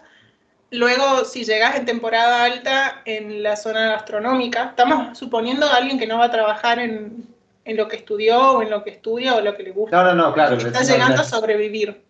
[0.71, 6.07] Luego, si llegas en temporada alta en la zona gastronómica, estamos suponiendo a alguien que
[6.07, 7.29] no va a trabajar en,
[7.65, 10.03] en lo que estudió o en lo que estudia o lo que le gusta.
[10.03, 10.57] No, no, no, claro.
[10.57, 12.03] Está llegando a sobrevivir.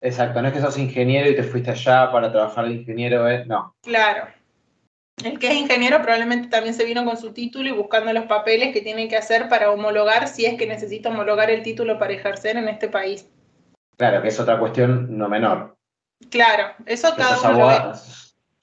[0.00, 3.44] Exacto, no es que sos ingeniero y te fuiste allá para trabajar de ingeniero, ¿eh?
[3.46, 3.74] no.
[3.82, 4.28] Claro.
[5.24, 8.72] El que es ingeniero probablemente también se vino con su título y buscando los papeles
[8.72, 12.56] que tiene que hacer para homologar si es que necesita homologar el título para ejercer
[12.56, 13.26] en este país.
[13.98, 15.76] Claro, que es otra cuestión no menor.
[16.30, 17.94] Claro, eso cada sos uno abogado,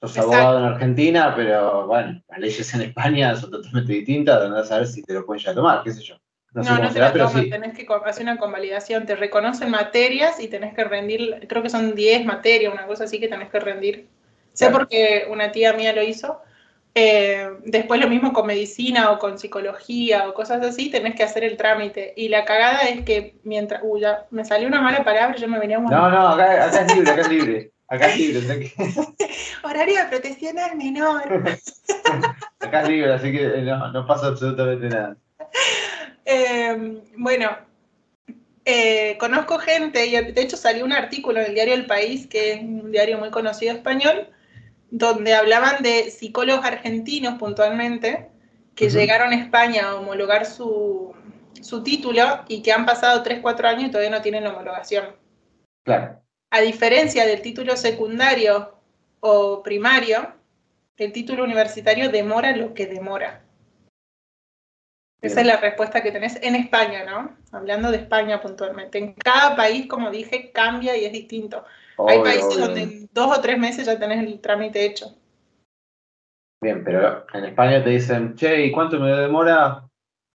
[0.00, 4.78] Sos abogado en Argentina, pero bueno, las leyes en España son totalmente distintas, andás a
[4.78, 6.16] ver si te lo pueden ya tomar, qué sé yo.
[6.54, 10.48] No, no, no te la toman, tenés que hacer una convalidación, te reconocen materias y
[10.48, 14.08] tenés que rendir, creo que son 10 materias, una cosa así que tenés que rendir.
[14.54, 16.40] Sé porque una tía mía lo hizo.
[16.98, 21.44] Eh, después lo mismo con medicina o con psicología o cosas así, tenés que hacer
[21.44, 22.14] el trámite.
[22.16, 25.58] Y la cagada es que mientras, uy, ya me salió una mala palabra, yo me
[25.58, 27.70] venía un No, no, acá, es libre, acá es libre.
[27.88, 28.72] Acá es libre.
[29.62, 31.22] Horario de protección al menor.
[32.60, 35.18] acá es libre, así que no, no pasa absolutamente nada.
[36.24, 37.58] Em, bueno,
[38.64, 42.54] eh, conozco gente, y de hecho salió un artículo en el diario El País, que
[42.54, 44.30] es un diario muy conocido español,
[44.90, 48.30] donde hablaban de psicólogos argentinos puntualmente,
[48.74, 51.14] que llegaron a España a homologar su,
[51.62, 55.16] su, título y que han pasado 3, 4 años y todavía no tienen la homologación.
[55.84, 56.20] Claro.
[56.50, 58.78] A diferencia del título secundario
[59.20, 60.34] o primario,
[60.96, 63.42] el título universitario demora lo que demora.
[65.22, 67.36] Esa es la respuesta que tenés en España, ¿no?
[67.50, 68.98] Hablando de España puntualmente.
[68.98, 71.64] En cada país, como dije, cambia y es distinto.
[72.06, 75.14] Hay países donde en dos o tres meses ya tenés el trámite hecho.
[76.62, 79.88] Bien, pero en España te dicen, che, ¿y cuánto me demora?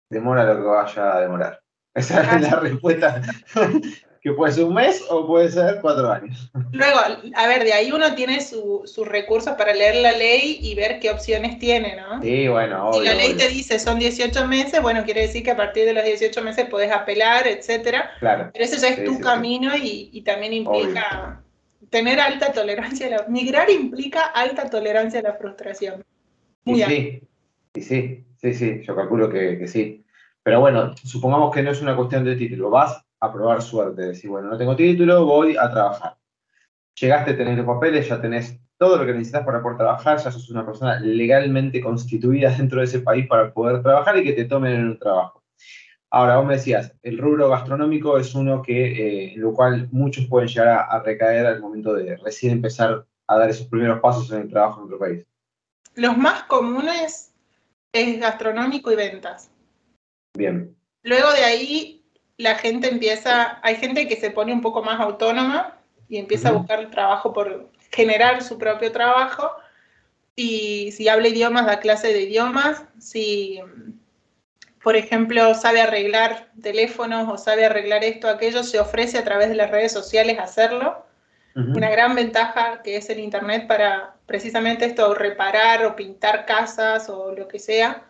[0.09, 1.61] Demora lo que vaya a demorar.
[1.95, 3.21] Esa es la respuesta
[4.21, 6.51] que puede ser un mes o puede ser cuatro años.
[6.71, 6.99] Luego,
[7.35, 11.09] a ver, de ahí uno tiene sus recursos para leer la ley y ver qué
[11.09, 12.21] opciones tiene, ¿no?
[12.21, 15.57] Sí, bueno, Si la ley te dice son 18 meses, bueno, quiere decir que a
[15.57, 18.11] partir de los 18 meses puedes apelar, etcétera.
[18.19, 18.51] Claro.
[18.53, 21.41] Pero ese ya es tu camino y, también implica
[21.91, 23.05] tener alta tolerancia.
[23.05, 26.03] A la, migrar implica alta tolerancia a la frustración.
[26.65, 27.21] Muy sí,
[27.75, 30.03] sí, sí, sí, sí, yo calculo que, que sí.
[30.41, 32.71] Pero bueno, supongamos que no es una cuestión de título.
[32.71, 36.17] Vas a probar suerte, decir, bueno, no tengo título, voy a trabajar.
[36.95, 40.31] Llegaste a tener los papeles, ya tenés todo lo que necesitas para poder trabajar, ya
[40.31, 44.45] sos una persona legalmente constituida dentro de ese país para poder trabajar y que te
[44.45, 45.40] tomen en un trabajo.
[46.13, 50.27] Ahora, vos me decías, el rubro gastronómico es uno que, eh, en lo cual muchos
[50.27, 54.41] pueden llegar a, recaer al momento de recién empezar a dar esos primeros pasos en
[54.41, 55.25] el trabajo en otro país.
[55.95, 57.33] Los más comunes
[57.93, 59.51] es gastronómico y ventas.
[60.37, 60.75] Bien.
[61.03, 62.03] Luego de ahí
[62.35, 65.77] la gente empieza, hay gente que se pone un poco más autónoma
[66.09, 69.49] y empieza a buscar trabajo por generar su propio trabajo.
[70.35, 72.83] Y si habla idiomas, da clase de idiomas.
[72.99, 73.61] Si,
[74.83, 79.55] por ejemplo, sabe arreglar teléfonos o sabe arreglar esto aquello, se ofrece a través de
[79.55, 81.05] las redes sociales hacerlo.
[81.53, 87.33] Una gran ventaja que es el Internet para precisamente esto, reparar o pintar casas o
[87.33, 88.05] lo que sea.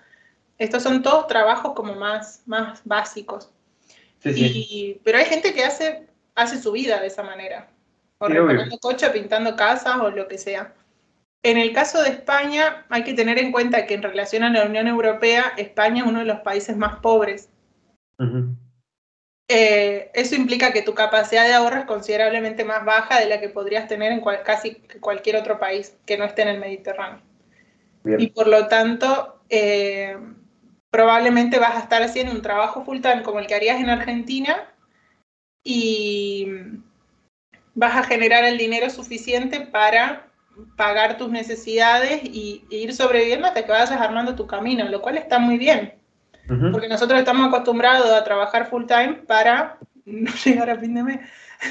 [0.59, 3.49] Estos son todos trabajos como más, más básicos
[4.23, 7.69] pero hay gente que hace, hace su vida de esa manera.
[8.19, 10.73] O reparando coche, pintando casas o lo que sea.
[11.43, 14.65] En el caso de España, hay que tener en cuenta que en relación a la
[14.65, 17.49] Unión Europea, España es uno de los países más pobres.
[19.47, 23.49] Eh, eso implica que tu capacidad de ahorro es considerablemente más baja de la que
[23.49, 27.21] podrías tener en casi cualquier otro país que no esté en el Mediterráneo.
[28.05, 30.15] Y por lo tanto, eh,
[30.89, 34.71] probablemente vas a estar haciendo un trabajo full time como el que harías en Argentina
[35.63, 36.47] y
[37.73, 40.30] vas a generar el dinero suficiente para
[40.75, 45.39] pagar tus necesidades y, ir sobreviviendo hasta que vayas armando tu camino, lo cual está
[45.39, 45.93] muy bien.
[46.71, 51.19] Porque nosotros estamos acostumbrados a trabajar full time para no llegar a fin de mes.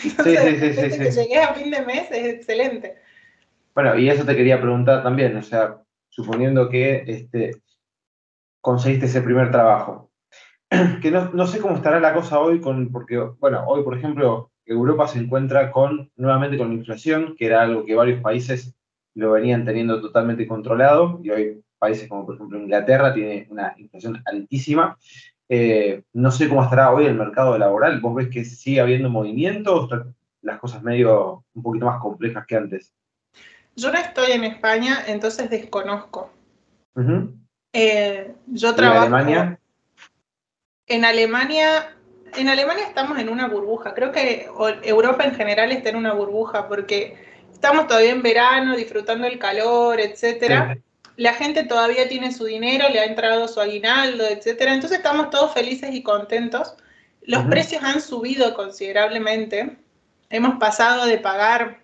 [0.04, 2.96] Entonces, sí, sí, sí, que llegues a fin de mes es excelente.
[3.74, 5.76] Bueno, y eso te quería preguntar también, o sea,
[6.08, 7.50] suponiendo que este,
[8.60, 10.10] conseguiste ese primer trabajo,
[11.02, 14.50] que no, no, sé cómo estará la cosa hoy, con, porque, bueno, hoy, por ejemplo,
[14.64, 18.74] Europa se encuentra con, nuevamente con la inflación, que era algo que varios países
[19.14, 24.22] lo venían teniendo totalmente controlado, y hoy países como por ejemplo Inglaterra tiene una inflación
[24.26, 24.98] altísima.
[25.48, 28.00] Eh, no sé cómo estará hoy el mercado laboral.
[28.00, 32.46] ¿Vos ves que sigue habiendo movimiento o están las cosas medio un poquito más complejas
[32.46, 32.92] que antes?
[33.74, 36.30] Yo no estoy en España, entonces desconozco.
[37.72, 39.06] Eh, yo trabajo.
[39.06, 39.60] ¿En Alemania?
[40.86, 41.96] En Alemania
[42.36, 43.94] en Alemania estamos en una burbuja.
[43.94, 44.48] Creo que
[44.82, 47.16] Europa en general está en una burbuja porque
[47.52, 50.78] estamos todavía en verano, disfrutando el calor, etcétera.
[51.16, 54.74] La gente todavía tiene su dinero, le ha entrado su aguinaldo, etcétera.
[54.74, 56.74] Entonces estamos todos felices y contentos.
[57.22, 59.76] Los precios han subido considerablemente.
[60.30, 61.80] Hemos pasado de pagar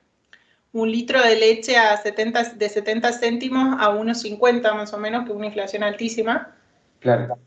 [0.72, 5.24] un litro de leche a 70, de 70 céntimos a unos 50 más o menos,
[5.24, 6.54] que es una inflación altísima.
[7.00, 7.38] Claro.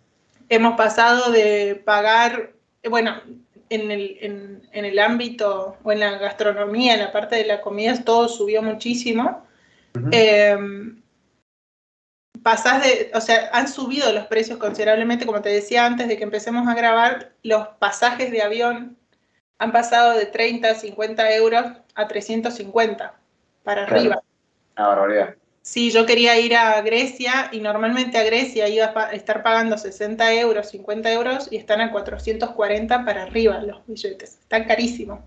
[0.50, 2.54] Hemos pasado de pagar
[2.88, 3.22] bueno,
[3.70, 4.18] en el,
[4.72, 8.62] en, el, ámbito o en la gastronomía, en la parte de la comida, todo subió
[8.62, 9.46] muchísimo.
[10.12, 11.02] Em,
[12.44, 16.24] pasás de, o sea, han subido los precios considerablemente, como te decía antes de que
[16.24, 18.98] empecemos a grabar, los pasajes de avión
[19.60, 23.14] han pasado de 30, 50 euros a 350
[23.64, 24.24] para arriba.
[24.78, 25.36] Una barbaridad.
[25.62, 30.34] Sí, yo quería ir a Grecia y normalmente a Grecia iba a estar pagando 60
[30.34, 34.40] euros, 50 euros y están a 440 para arriba los billetes.
[34.42, 35.20] Están carísimos.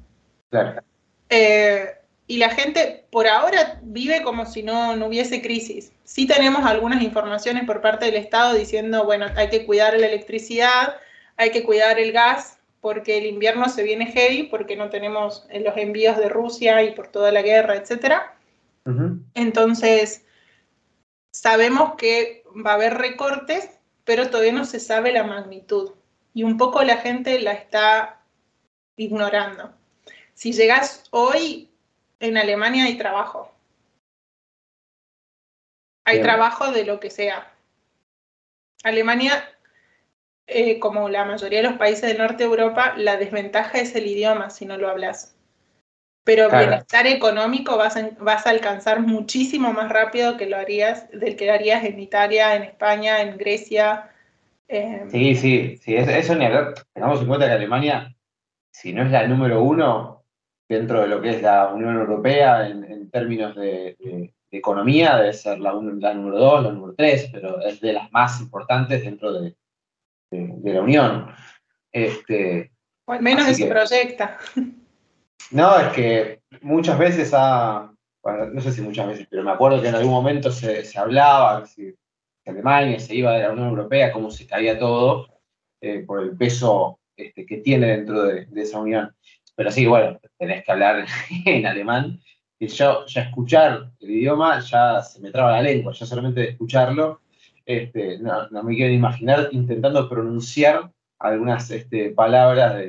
[0.50, 0.82] Claro.
[1.28, 1.86] Eh,
[2.26, 5.92] y la gente por ahora vive como si no, no hubiese crisis.
[6.04, 10.96] Sí tenemos algunas informaciones por parte del Estado diciendo, bueno, hay que cuidar la electricidad,
[11.36, 15.76] hay que cuidar el gas, porque el invierno se viene heavy, porque no tenemos los
[15.76, 18.34] envíos de Rusia y por toda la guerra, etcétera.
[19.34, 20.24] Entonces,
[21.32, 23.70] sabemos que va a haber recortes,
[24.04, 25.92] pero todavía no se sabe la magnitud.
[26.34, 28.22] Y un poco la gente la está
[28.96, 29.72] ignorando.
[30.34, 31.70] Si llegas hoy,
[32.20, 33.52] en Alemania hay trabajo.
[36.04, 37.52] Hay trabajo de lo que sea.
[38.82, 39.48] Alemania,
[40.46, 44.06] eh, como la mayoría de los países del norte de Europa, la desventaja es el
[44.06, 45.36] idioma si no lo hablas.
[46.24, 51.34] Pero bienestar económico vas a, vas a, alcanzar muchísimo más rápido que lo harías, del
[51.34, 54.10] que harías en Italia, en España, en Grecia.
[54.68, 56.74] Em, sí, sí, sí, eso, ni hablar.
[56.92, 58.14] Tengamos en cuenta que Alemania,
[58.70, 60.24] si no es la número uno
[60.68, 65.72] dentro de lo que es la Unión Europea en, términos de, economía, debe ser la,
[65.72, 69.56] la, número dos, la número tres, pero es de las más importantes dentro de,
[70.30, 71.34] la Unión.
[71.90, 72.70] Este,
[73.06, 74.38] o al menos se proyecta.
[75.50, 77.92] No, es que muchas veces ha,
[78.24, 81.94] no sé si muchas veces, pero me acuerdo que en algún momento se, hablaba que
[82.46, 85.28] Alemania se iba de la Unión Europea, cómo se caía todo
[85.80, 89.14] eh, por el peso este, que tiene dentro de, esa unión.
[89.54, 91.06] Pero sí, bueno, tenés que hablar
[91.46, 92.20] en alemán.
[92.58, 96.48] Y yo ya escuchar el idioma ya se me traba la lengua, ya solamente de
[96.50, 97.20] escucharlo,
[97.66, 102.82] este, no, me quiero imaginar intentando pronunciar algunas este, palabras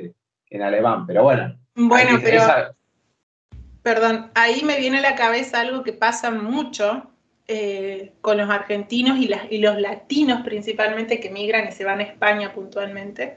[0.50, 1.06] en alemán.
[1.06, 2.74] Pero bueno, bueno, pero...
[3.82, 7.10] Perdón, ahí me viene a la cabeza algo que pasa mucho
[7.46, 12.04] eh, con los argentinos y, y, los latinos principalmente que migran y se van a
[12.04, 13.36] España puntualmente.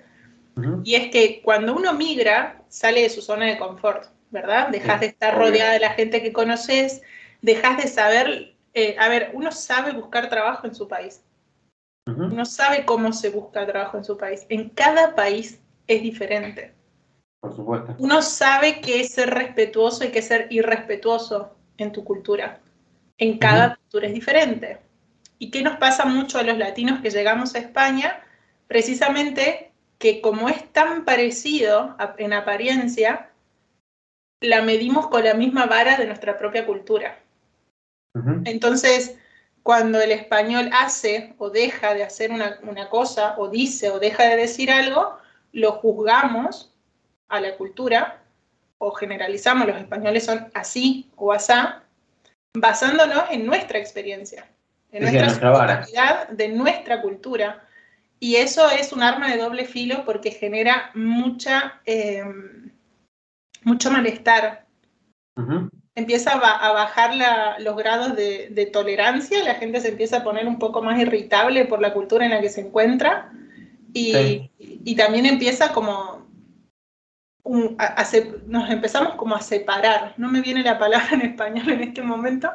[0.83, 4.69] Y es que cuando uno migra, sale de su zona de confort, ¿verdad?
[4.69, 7.01] Dejas de estar rodeada de la gente que conoces,
[7.41, 11.21] dejas de saber, eh, a ver, uno sabe buscar trabajo en su país.
[12.05, 14.45] Uno sabe cómo se busca trabajo en su país.
[14.47, 16.73] En cada país es diferente.
[17.39, 17.95] Por supuesto.
[17.99, 22.59] Uno sabe qué es ser respetuoso y qué es ser irrespetuoso en tu cultura.
[23.17, 24.79] En cada cultura es diferente.
[25.39, 28.21] ¿Y qué nos pasa mucho a los latinos que llegamos a España?
[28.67, 33.31] Precisamente que como es tan parecido en apariencia,
[34.41, 37.19] la medimos con la misma vara de nuestra propia cultura.
[38.45, 39.17] Entonces,
[39.61, 44.23] cuando el español hace o deja de hacer una, una, cosa, o dice o deja
[44.23, 45.17] de decir algo,
[45.51, 46.73] lo juzgamos
[47.29, 48.21] a la cultura,
[48.77, 51.83] o generalizamos, los españoles son así o asá,
[52.53, 54.47] basándonos en nuestra experiencia,
[54.91, 57.63] en nuestra, nuestra de nuestra cultura.
[58.19, 62.23] Y eso es un arma de doble filo porque genera mucha, eh,
[63.63, 64.65] mucho malestar.
[65.93, 70.81] Empieza a, bajar los grados de, tolerancia, la gente se empieza a poner un poco
[70.81, 73.31] más irritable por la cultura en la que se encuentra
[73.93, 76.26] y, y también empieza como
[78.47, 80.13] nos empezamos como a separar.
[80.17, 82.51] No me viene la palabra en español en este momento,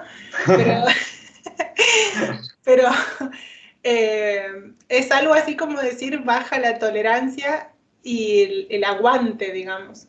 [2.64, 2.88] pero,
[3.82, 7.70] eh, es algo así como decir baja la tolerancia
[8.02, 10.08] y el, aguante, digamos.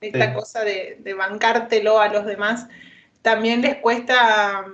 [0.00, 2.66] Esta cosa de, de bancártelo a los demás
[3.22, 4.66] también les cuesta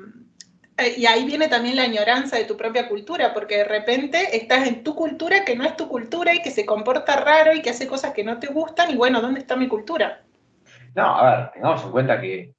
[0.87, 4.83] y ahí viene también la añoranza de tu propia cultura, porque de repente estás en
[4.83, 7.87] tu cultura que no es tu cultura y que se comporta raro y que hace
[7.87, 10.23] cosas que no te gustan y bueno, ¿dónde está mi cultura?
[10.95, 12.55] No, a ver, tengamos en cuenta que,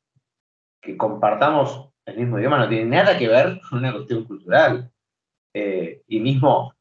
[0.82, 4.90] que compartamos el mismo idioma no tiene nada que ver con una cuestión cultural.
[5.54, 6.74] Eh, y mismo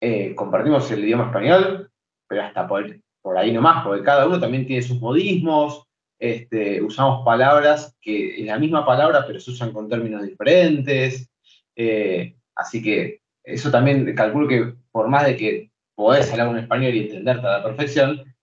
[0.00, 1.90] eh, compartimos el idioma español,
[2.26, 2.84] pero hasta por,
[3.22, 5.86] por ahí nomás, porque cada uno también tiene sus modismos,
[6.24, 11.30] este, usamos palabras que es la misma palabra, pero se usan con términos diferentes.
[11.76, 16.94] Eh, así que eso también calculo que por más de que podés hablar un español
[16.94, 18.34] y entenderte a la perfección,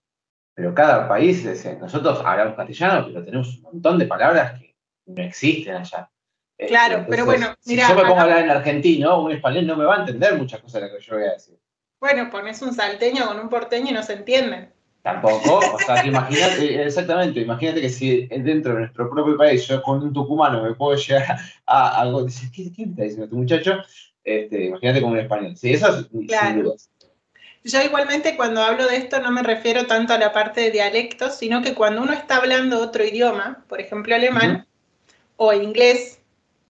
[0.53, 1.43] pero cada país,
[1.79, 4.75] nosotros hablamos castellano, pero tenemos un montón de palabras que
[5.07, 6.07] no existen allá.
[6.67, 7.87] Claro, este, pero bueno, mira.
[7.87, 10.37] Si yo me pongo a hablar en argentino, un español no me va a entender
[10.37, 11.57] muchas cosas de las que yo voy a decir.
[11.99, 14.71] Bueno, pones un salteño con un porteño y no se entienden.
[15.03, 20.03] Tampoco, o sea, imagínate, exactamente, imagínate que si dentro de nuestro propio país yo con
[20.03, 23.77] un tucumano me puedo llegar a algo, dices, ¿qué, qué está diciendo este muchacho?
[24.23, 25.57] Este, imagínate como un español.
[25.57, 26.75] Sí, eso es claro.
[27.63, 31.37] Yo igualmente cuando hablo de esto no me refiero tanto a la parte de dialectos,
[31.37, 34.67] sino que cuando uno está hablando otro idioma, por ejemplo alemán,
[35.35, 36.21] o inglés,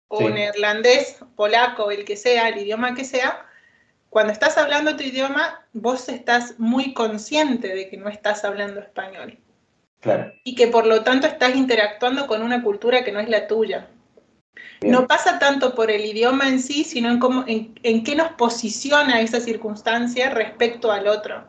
[0.09, 3.47] o neerlandés, polaco, el que sea, el idioma que sea,
[4.14, 9.40] cuando estás hablando tu idioma, vos estás muy consciente de que no estás hablando español.
[9.98, 10.32] Claro.
[10.44, 13.88] Y que por lo tanto estás interactuando con una cultura que no es la tuya.
[14.82, 19.20] No pasa tanto por el idioma en sí, sino en, cómo, en, qué nos posiciona
[19.20, 21.48] esa circunstancia respecto al otro.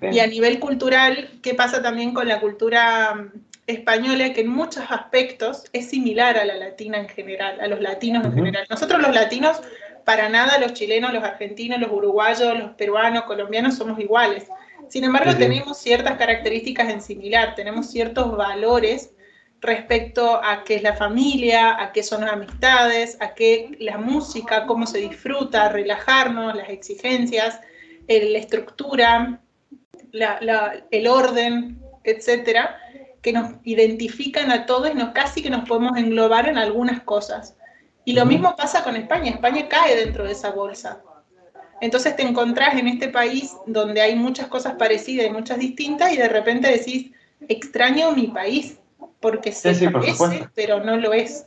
[0.00, 3.30] Y a nivel cultural, ¿qué pasa también con la cultura mm,
[3.68, 4.32] española?
[4.32, 8.34] Que en muchos aspectos es similar a la latina en general, a los latinos en
[8.34, 8.66] general.
[8.68, 9.62] Nosotros los latinos
[10.04, 14.46] para nada los chilenos, los argentinos, los uruguayos, los peruanos, colombianos somos iguales.
[14.88, 19.14] Sin embargo, tenemos ciertas características en similar, tenemos ciertos valores
[19.62, 24.66] respecto a qué es la familia, a qué son las amistades, a qué la música,
[24.66, 27.60] cómo se disfruta, relajarnos, las exigencias,
[28.08, 29.40] la estructura,
[30.90, 32.76] el orden, etcétera,
[33.22, 37.56] que nos identifican a todos y nos casi que nos podemos englobar en algunas cosas.
[38.04, 39.30] Y lo mismo pasa con España.
[39.30, 41.02] España cae dentro de esa bolsa.
[41.80, 46.16] Entonces te encontrás en este país donde hay muchas cosas parecidas y muchas distintas y
[46.16, 47.10] de repente decís,
[47.48, 48.78] extraño mi país,
[49.20, 51.46] porque se parece, pero no lo es.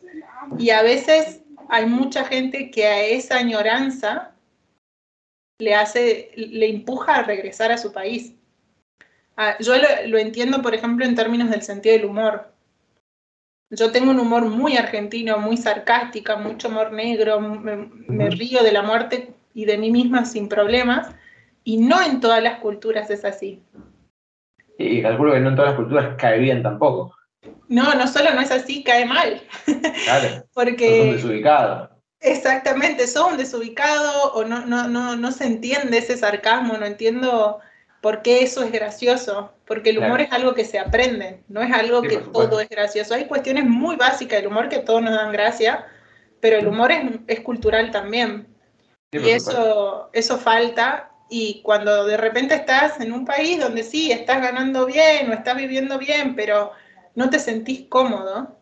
[0.57, 4.33] Y a veces hay mucha gente que a esa añoranza
[5.57, 8.33] le hace, le empuja a regresar a su país.
[9.37, 9.73] Ah, yo
[10.07, 12.54] lo entiendo, por ejemplo, en términos del sentido del humor.
[13.69, 18.83] Yo tengo un humor muy argentino, muy sarcástica, mucho humor negro, me, río de la
[18.83, 21.15] muerte y de mí misma sin problemas,
[21.63, 23.63] y no en todas las culturas es así.
[24.77, 27.15] Y calculo que no en todas las culturas cae bien tampoco.
[27.67, 29.41] No, no solo no es así, cae mal.
[30.03, 30.45] Claro.
[30.53, 30.99] Porque.
[30.99, 31.89] Son desubicados.
[32.19, 37.59] Exactamente, son desubicados o no, no, no, no se entiende ese sarcasmo, no entiendo
[38.05, 39.51] ¿Por qué eso es gracioso?
[39.65, 43.15] Porque el humor es algo que se aprende, no es algo que todo es gracioso.
[43.15, 45.87] Hay cuestiones muy básicas del humor que todos nos dan gracia,
[46.39, 46.91] pero el humor
[47.25, 48.45] es, cultural también.
[49.11, 51.13] y eso, eso falta.
[51.31, 55.57] Y cuando de repente estás en un país donde sí, estás ganando bien o estás
[55.57, 56.73] viviendo bien, pero
[57.15, 58.59] no te sentís cómodo,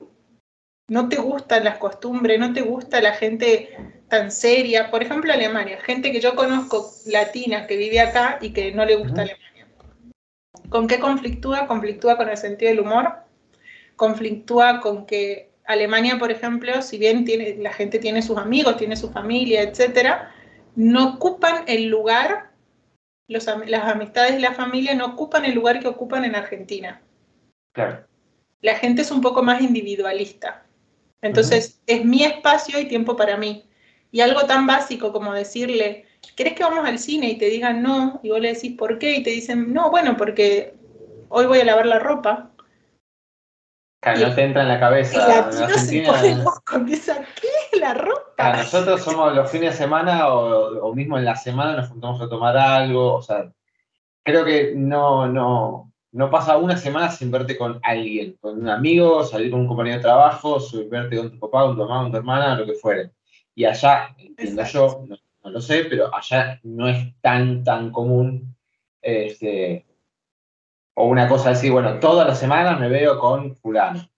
[0.87, 4.91] no te gustan las costumbres, no te gusta la gente tan seria.
[4.91, 8.95] Por ejemplo, Alemania, gente que yo conozco latina que vive acá y que no le
[8.95, 9.68] gusta Alemania.
[10.70, 11.66] ¿Con qué conflictúa?
[11.66, 13.11] Conflictúa con el sentido del humor,
[13.95, 18.95] conflictúa con que Alemania, por ejemplo, si bien tiene, la gente tiene sus amigos, tiene
[18.95, 20.32] su familia, etcétera,
[20.76, 22.51] no ocupan el lugar,
[23.28, 27.01] las amistades y la familia no ocupan el lugar que ocupan en Argentina.
[27.72, 28.05] Claro.
[28.61, 30.68] La gente es un poco más individualista.
[31.24, 33.68] Entonces, es mi espacio y tiempo para mí.
[34.14, 36.05] Y algo tan básico como decirle,
[36.36, 37.32] ¿querés que vamos al cine?
[37.32, 39.16] Y te digan no, y vos le decís, ¿por qué?
[39.16, 40.76] Y te dicen, no, bueno, porque
[41.30, 42.51] hoy voy a lavar la ropa.
[44.01, 45.47] Claro, no te entra en la cabeza.
[45.49, 48.57] El latino se pone loco, empieza, ¿qué es la ropa?
[48.57, 52.30] nosotros somos los fines de semana o, o, mismo en la semana nos juntamos a
[52.30, 53.51] tomar algo, o sea,
[54.24, 59.24] creo que no, no, no pasa una semana sin verte con alguien, con un amigo,
[59.24, 62.18] salir con un compañero de trabajo, verte con tu papá, con tu mamá, con tu
[62.18, 63.09] hermana, lo que fuere.
[63.56, 68.56] Y allá, entiendo yo, no, lo sé, pero allá no es tan, tan común,
[69.01, 69.86] este,
[70.95, 74.10] o una cosa así, bueno, todas las semanas me veo con fulano.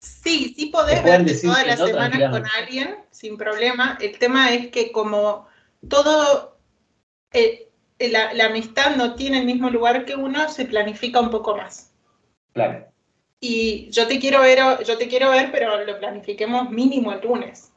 [0.00, 3.98] Sí, sí podés verte todas las semanas con alguien, sin problema.
[4.00, 5.46] El tema es que como
[5.88, 6.56] todo...
[7.32, 11.92] Eh, la, amistad no tiene el mismo lugar que uno, se planifica un poco más.
[12.52, 12.86] Claro.
[13.40, 17.67] Y yo te quiero ver, yo te quiero ver, pero lo planifiquemos mínimo el lunes.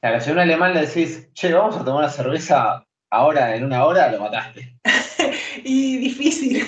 [0.00, 3.64] Claro, si a un alemán le decís, che, vamos a tomar una cerveza ahora, en
[3.64, 4.76] una hora, lo mataste.
[5.64, 6.66] y difícil.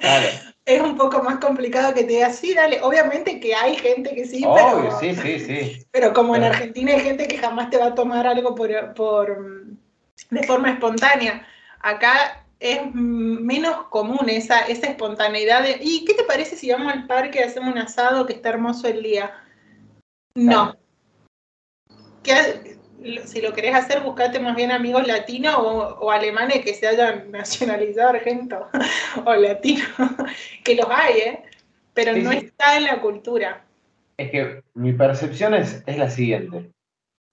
[0.00, 0.26] Claro.
[0.64, 2.80] es un poco más complicado que te diga, sí, dale.
[2.82, 5.86] Obviamente que hay gente que sí, pero, sí, sí, sí.
[5.90, 9.66] Pero como en Argentina hay gente que jamás te va a tomar algo por, por
[10.30, 11.46] de forma espontánea
[11.84, 17.06] acá es menos común esa, esa espontaneidad de, ¿y qué te parece si vamos al
[17.06, 19.32] parque y hacemos un asado que está hermoso el día?
[20.34, 20.74] No.
[22.24, 28.10] Si lo querés hacer, buscate más bien amigos latinos o, alemanes que se hayan nacionalizado
[28.10, 28.66] argento
[29.24, 29.84] o latino,
[30.62, 31.42] que los hay, ¿eh?
[31.92, 33.64] pero no está en la cultura.
[34.16, 36.70] Es que mi percepción es, es la siguiente,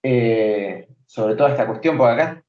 [0.03, 2.43] eh, sobre toda esta cuestión, porque acá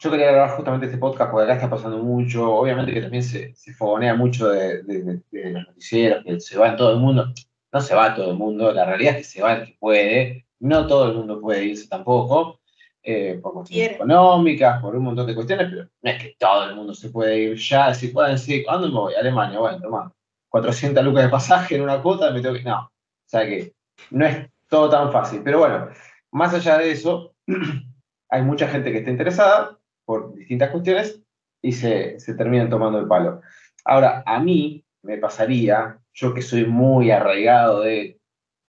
[0.00, 2.54] yo quería grabar justamente este podcast porque acá está pasando mucho.
[2.54, 6.92] Obviamente que también se, se fogonea mucho de, los noticieros, que se va en todo
[6.92, 7.32] el mundo.
[7.72, 10.46] No se va todo el mundo, la realidad es que se va el que puede.
[10.60, 12.60] No todo el mundo puede irse tampoco,
[13.02, 16.76] eh, por cuestiones económicas, por un montón de cuestiones, pero no es que todo el
[16.76, 17.94] mundo se puede ir ya.
[17.94, 19.14] Si pueden decir, ¿cuándo me voy?
[19.14, 20.12] Alemania, bueno, toma,
[20.48, 22.62] 400 lucas de pasaje en una cuota, me tengo que.
[22.64, 22.80] No.
[22.80, 22.90] O
[23.30, 23.74] sea que
[24.10, 25.42] no es todo tan fácil.
[25.44, 25.88] Pero bueno,
[26.32, 27.34] más allá de eso,
[28.30, 31.22] hay mucha gente que está interesada por distintas cuestiones
[31.62, 33.40] y se, se terminan tomando el palo.
[33.84, 38.20] Ahora, a mí me pasaría, yo que soy muy arraigado de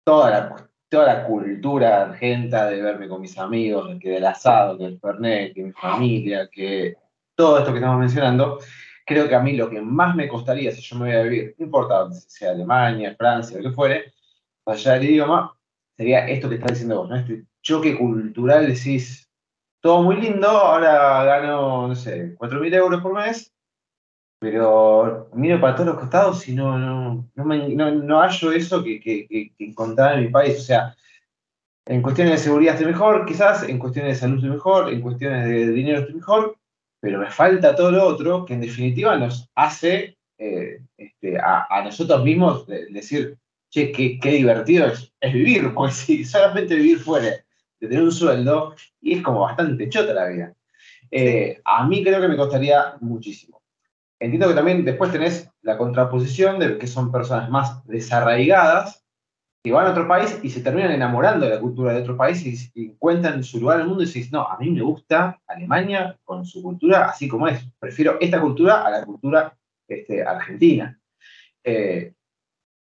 [0.03, 4.83] toda la, toda la cultura argenta, de verme con mis amigos, que del asado, que
[4.83, 6.95] del fernet, que mi familia, que
[7.33, 8.59] todo esto que estamos mencionando,
[9.03, 11.55] creo que a mí lo que más me costaría si yo me voy a vivir,
[11.57, 14.13] no importa si sea Alemania, Francia, lo que fuere,
[14.67, 15.57] allá del idioma,
[15.97, 17.15] sería esto que estás diciendo vos, ¿no?
[17.15, 19.27] Este choque cultural, decís,
[19.81, 23.51] todo muy lindo, ahora gano, no sé, 4.000 euros por mes,
[24.43, 29.25] pero miro para todos los costados y no, no, no, no, hallo eso que, que,
[29.25, 30.57] que, encontraba en mi país.
[30.57, 30.93] O sea,
[31.85, 35.45] en cuestiones de seguridad estoy mejor, quizás, en cuestiones de salud estoy mejor, en cuestiones
[35.45, 36.57] de dinero estoy mejor,
[36.99, 42.21] pero me falta todo lo otro que en definitiva nos hace eh, este, a, nosotros
[42.25, 43.37] mismos decir,
[43.69, 48.11] che, qué, qué divertido es, es, vivir, pues si solamente vivir fuera de tener un
[48.11, 50.53] sueldo y es como bastante chota la vida.
[51.11, 53.62] Eh, a mí creo que me costaría muchísimo.
[54.23, 59.03] Entiendo que también después tenés la contraposición de que son personas más desarraigadas
[59.61, 62.71] que van a otro país y se terminan enamorando de la cultura de otro país
[62.73, 66.17] y, encuentran su lugar en el mundo y dicen, no, a mí me gusta Alemania
[66.23, 67.67] con su cultura así como es.
[67.77, 69.57] Prefiero esta cultura a la cultura
[69.89, 70.97] este, argentina.
[71.61, 72.13] Eh,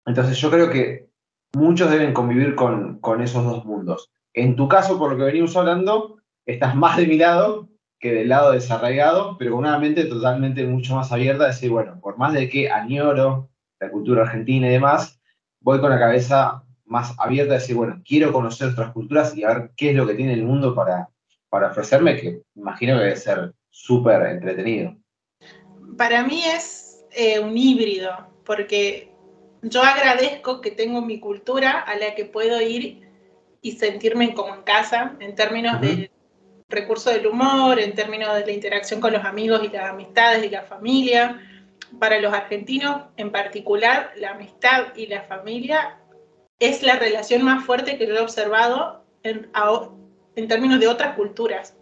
[0.07, 1.09] entonces yo creo que
[1.55, 4.11] muchos deben convivir con, con esos dos mundos.
[4.35, 7.69] En tu caso, por lo que venimos hablando, estás más de mi lado
[7.99, 11.99] que del lado desarraigado, pero con una mente totalmente mucho más abierta, de decir, bueno,
[12.01, 13.49] por más de que añoro
[13.81, 15.21] la cultura argentina y demás,
[15.61, 19.49] voy con la cabeza más abierta de decir, bueno, quiero conocer otras culturas y a
[19.49, 21.09] ver qué es lo que tiene el mundo para,
[21.49, 24.97] para ofrecerme, que imagino que debe ser súper entretenido.
[25.97, 28.11] Para mí es eh, un híbrido,
[28.45, 29.13] porque
[29.63, 33.09] yo agradezco que tengo mi cultura a la que puedo ir
[33.61, 36.11] y sentirme como en casa en términos del
[36.69, 40.51] recurso del humor, en términos de la interacción con los amigos y las amistades y
[40.51, 41.41] la familia.
[41.99, 45.99] Para los argentinos en particular, la amistad y la familia
[46.59, 49.49] es la relación más fuerte que yo he observado en,
[50.37, 51.75] en términos de otras culturas.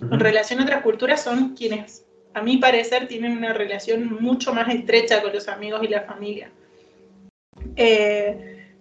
[0.00, 4.68] En relación a otras culturas son quienes, a mi parecer, tienen una relación mucho más
[4.74, 6.50] estrecha con los amigos y la familia.
[7.76, 8.74] Eh,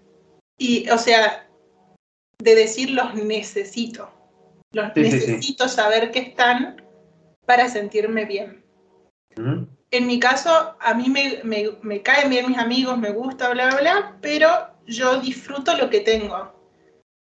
[0.57, 1.47] y, o sea,
[2.39, 4.09] de decir los necesito.
[4.71, 6.81] Los necesito saber que están
[7.45, 8.63] para sentirme bien.
[9.91, 14.47] En mi caso, a mí me, caen bien mis amigos, me gusta, bla, bla, pero
[14.85, 16.53] yo disfruto lo que tengo.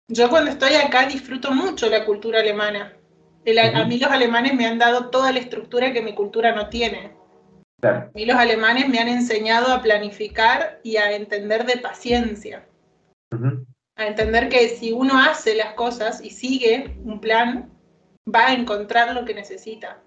[0.09, 2.97] Yo cuando estoy acá disfruto mucho la cultura alemana.
[3.75, 7.17] A mí los alemanes me han dado toda la estructura que mi cultura no tiene.
[7.83, 12.69] A mí los alemanes me han enseñado a planificar y a entender de paciencia.
[13.97, 17.71] A entender que si uno hace las cosas y sigue un plan,
[18.33, 20.03] va a encontrar lo que necesita.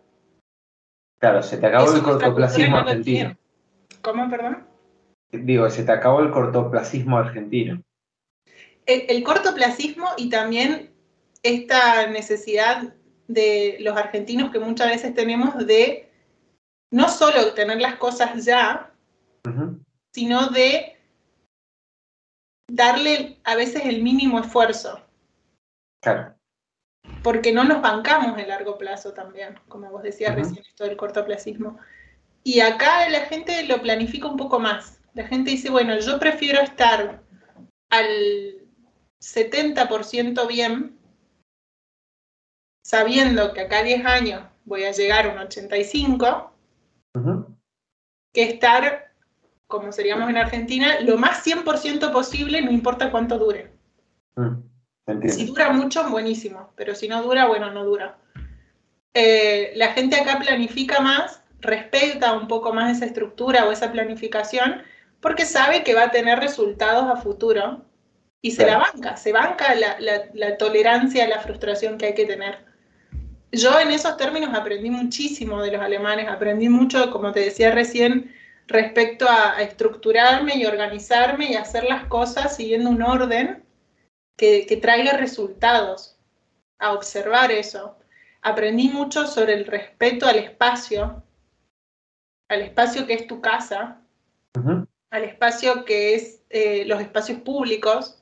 [1.20, 3.38] Claro, se te acabó el cortoplacismo argentino.
[4.02, 4.68] ¿Cómo, perdón?
[5.32, 7.82] Digo, se te acabó el cortoplacismo argentino.
[8.86, 10.92] El, cortoplacismo y también
[11.42, 12.94] esta necesidad
[13.28, 16.12] de los argentinos que muchas veces tenemos de
[16.92, 18.94] no solo tener las cosas ya,
[20.14, 20.95] sino de
[22.68, 25.02] darle a veces el mínimo esfuerzo.
[26.02, 26.36] Claro.
[27.24, 31.80] Porque no nos bancamos el largo plazo también, como vos decías recién, esto del cortoplacismo.
[32.44, 35.00] Y acá la gente lo planifica un poco más.
[35.14, 37.24] La gente dice, bueno, yo prefiero estar
[37.90, 38.68] al
[39.22, 41.00] 70% bien,
[42.84, 46.52] sabiendo que acá a 10 años voy a llegar a un 85,
[48.34, 49.05] que estar,
[49.68, 53.72] como seríamos en Argentina, lo más 100% posible, no importa cuánto dure.
[54.36, 58.18] Mm, si dura mucho, buenísimo, pero si no dura, bueno, no dura.
[59.14, 64.84] Eh, la gente acá planifica más respeta un poco más esa estructura o esa planificación
[65.20, 67.84] porque sabe que va a tener resultados a futuro
[68.42, 72.60] y se la banca, se banca la, tolerancia a la frustración que hay que tener.
[73.52, 78.35] Yo en esos términos aprendí muchísimo de los alemanes, aprendí mucho, como te decía recién,
[78.68, 83.64] respecto a, estructurarme y organizarme y hacer las cosas siguiendo un orden
[84.38, 86.16] que, que traiga resultados,
[86.80, 87.98] a observar eso.
[88.42, 91.24] Aprendí mucho sobre el respeto al espacio,
[92.50, 94.02] al espacio que es tu casa,
[95.10, 98.22] al espacio que es eh, los espacios públicos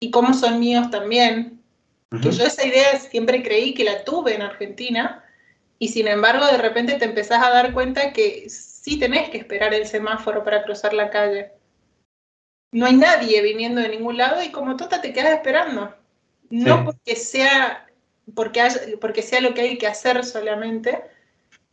[0.00, 1.62] y cómo son míos también.
[2.22, 5.24] Que yo esa idea siempre creí que la tuve en Argentina
[5.78, 8.48] y sin embargo de repente te empezás a dar cuenta que
[8.80, 11.52] sí tenés que esperar el semáforo para cruzar la calle.
[12.72, 15.94] No hay nadie viniendo de ningún lado y como tonta te quedas esperando.
[16.50, 17.86] No porque sea
[18.34, 18.62] porque,
[19.00, 21.02] porque sea lo que hay que hacer solamente,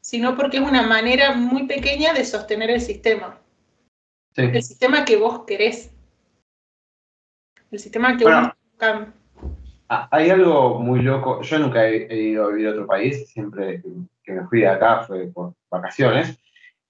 [0.01, 3.39] sino porque es una manera muy pequeña de sostener el sistema.
[4.35, 5.91] El sistema que vos querés.
[7.71, 8.51] El sistema que vos
[9.89, 11.41] ah, Hay algo muy loco.
[11.41, 13.29] Yo nunca he, ido a vivir a otro país.
[13.29, 13.81] Siempre
[14.23, 16.37] que me fui de acá fue por vacaciones.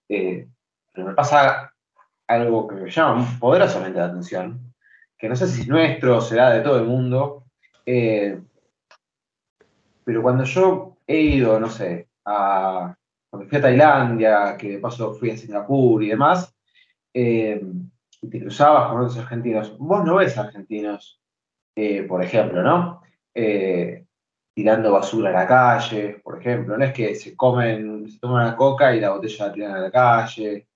[0.09, 0.47] Eh,
[0.93, 1.73] pero me pasa
[2.27, 4.73] algo que me llama poderosamente la atención.
[5.17, 7.45] Que no sé si es nuestro o será de todo el mundo.
[7.85, 8.39] Eh,
[10.03, 12.95] pero cuando yo he ido, no sé, a,
[13.29, 16.55] cuando fui a Tailandia, que de paso fui a Singapur y demás,
[17.13, 17.61] eh,
[18.21, 21.21] y te cruzabas con otros argentinos, vos no ves argentinos,
[22.07, 23.01] por ejemplo, ¿no?
[24.57, 28.55] Tirando basura a la calle, por ejemplo, no es que se comen, se toman una
[28.55, 30.67] coca y la botella la tiran a la calle,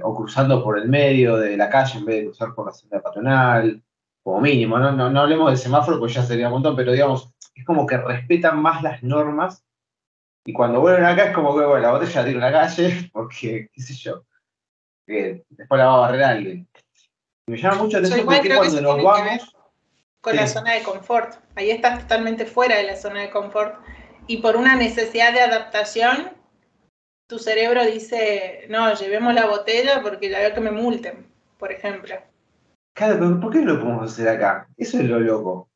[0.00, 3.02] o cruzando por el medio de la calle en vez de cruzar por la senda
[3.02, 3.82] patronal,
[4.22, 4.92] como mínimo, ¿no?
[4.92, 7.98] No, no hablemos del semáforo, pues ya sería un montón, pero digamos, es como que
[7.98, 9.64] respetan más las normas
[10.44, 13.10] y cuando vuelven acá es como que, bueno, la botella la tiro en la calle,
[13.12, 14.22] porque, qué sé yo,
[15.04, 16.68] después la va a barrer alguien.
[17.48, 19.56] me llama mucho la atención porque cuando nos vamos...
[20.24, 21.34] Con la zona de confort.
[21.54, 23.76] Ahí estás totalmente fuera de la zona de confort.
[24.26, 26.30] Y por una necesidad de adaptación,
[27.28, 31.26] tu cerebro dice, no, llevemos la botella porque ya veo que me multen,
[31.58, 32.16] por ejemplo.
[32.94, 34.66] Claro, pero ¿por qué lo podemos hacer acá?
[34.78, 35.68] Eso es lo loco.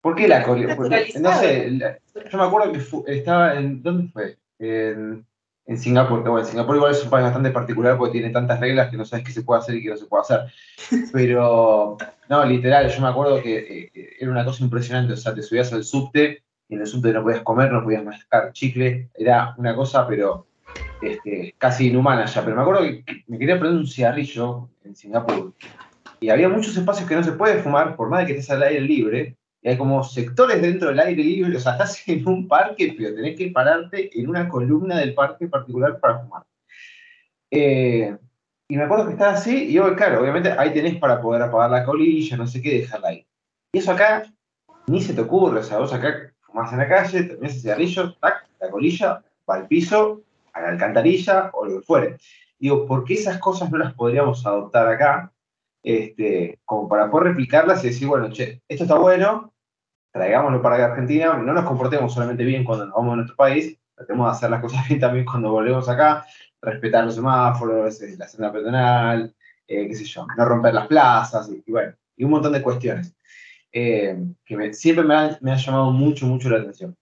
[0.00, 0.46] ¿Por qué la?
[0.46, 1.78] No sé,
[2.30, 3.82] yo me acuerdo que estaba en.
[3.82, 4.38] ¿Dónde fue?
[4.60, 5.26] En,
[5.66, 6.22] en Singapur.
[6.22, 9.24] Bueno, Singapur igual es un país bastante particular porque tiene tantas reglas que no sabes
[9.24, 10.40] qué se puede hacer y qué no se puede hacer.
[11.12, 11.96] Pero,
[12.28, 15.14] no, literal, yo me acuerdo que eh, era una cosa impresionante.
[15.14, 18.04] O sea, te subías al subte y en el subte no podías comer, no podías
[18.04, 19.10] mascar chicle.
[19.14, 20.46] Era una cosa, pero
[21.00, 22.44] este, casi inhumana ya.
[22.44, 25.54] Pero me acuerdo que me quería prender un cigarrillo en Singapur.
[26.20, 28.62] Y había muchos espacios que no se puede fumar, por más de que estés al
[28.62, 29.36] aire libre
[29.70, 33.36] hay como sectores dentro del aire libre, o sea, estás en un parque, pero tenés
[33.36, 36.42] que pararte en una columna del parque particular para fumar.
[37.50, 38.14] Eh,
[38.68, 41.70] y me acuerdo que estaba así, y yo, claro, obviamente ahí tenés para poder apagar
[41.70, 43.26] la colilla, no sé qué, dejarla ahí.
[43.72, 44.24] Y eso acá
[44.86, 48.14] ni se te ocurre, o sea, vos acá fumás en la calle, terminás el cigarrillo,
[48.16, 52.16] tac, la colilla, va al piso, a la alcantarilla o lo que fuere.
[52.58, 55.32] Digo, ¿por qué esas cosas no las podríamos adoptar acá?
[55.82, 59.53] Este, como para poder replicarlas y decir, bueno, che, esto está bueno,
[60.14, 64.26] traigámoslo para Argentina, no nos comportemos solamente bien cuando nos vamos a nuestro país, tratemos
[64.26, 66.24] de hacer las cosas bien también cuando volvemos acá,
[66.62, 69.34] respetar los semáforos, eh, la senda peatonal,
[69.66, 73.12] eh, qué sé yo, no romper las plazas, y, bueno, y un montón de cuestiones
[73.72, 76.96] eh, que siempre me han, llamado mucho, mucho la atención.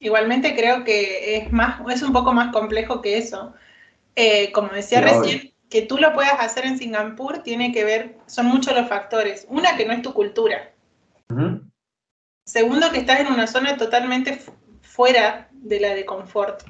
[0.00, 3.52] Igualmente creo que es, más, es un poco más complejo que eso.
[4.54, 8.74] como decía recién, que tú lo puedas hacer en Singapur tiene que ver, son muchos
[8.74, 9.44] los factores.
[9.50, 10.72] Una, que no es tu cultura.
[12.48, 14.40] Segundo, que estás en una zona totalmente
[14.80, 16.62] fuera de la de confort.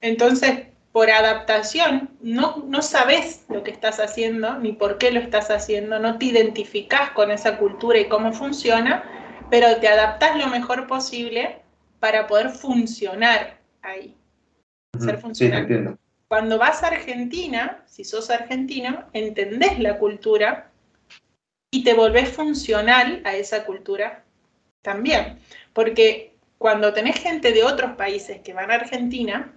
[0.00, 5.50] Entonces, por adaptación, no, no sabes lo que estás haciendo ni por qué lo estás
[5.50, 9.04] haciendo, no te identificas con esa cultura y cómo funciona,
[9.50, 11.60] pero te adaptas lo mejor posible
[12.00, 14.16] para poder funcionar ahí.
[15.00, 15.98] Ser funcional.
[16.28, 20.70] Cuando vas a Argentina, si sos argentino, entendés la cultura
[21.74, 24.22] y te volvés funcional a esa cultura
[24.80, 25.40] también.
[25.72, 29.52] Porque cuando tenés gente de otros países que van a Argentina,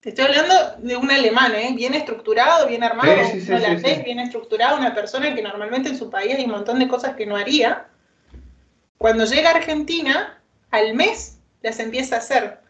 [0.00, 1.74] te estoy hablando de un alemán, ¿eh?
[1.76, 6.34] bien estructurado, bien armado, un holandés bien estructurado, una persona que normalmente en su país
[6.34, 7.86] hay un montón de cosas que no haría.
[8.98, 10.42] Cuando llega a Argentina,
[10.72, 12.61] al mes las empieza a hacer.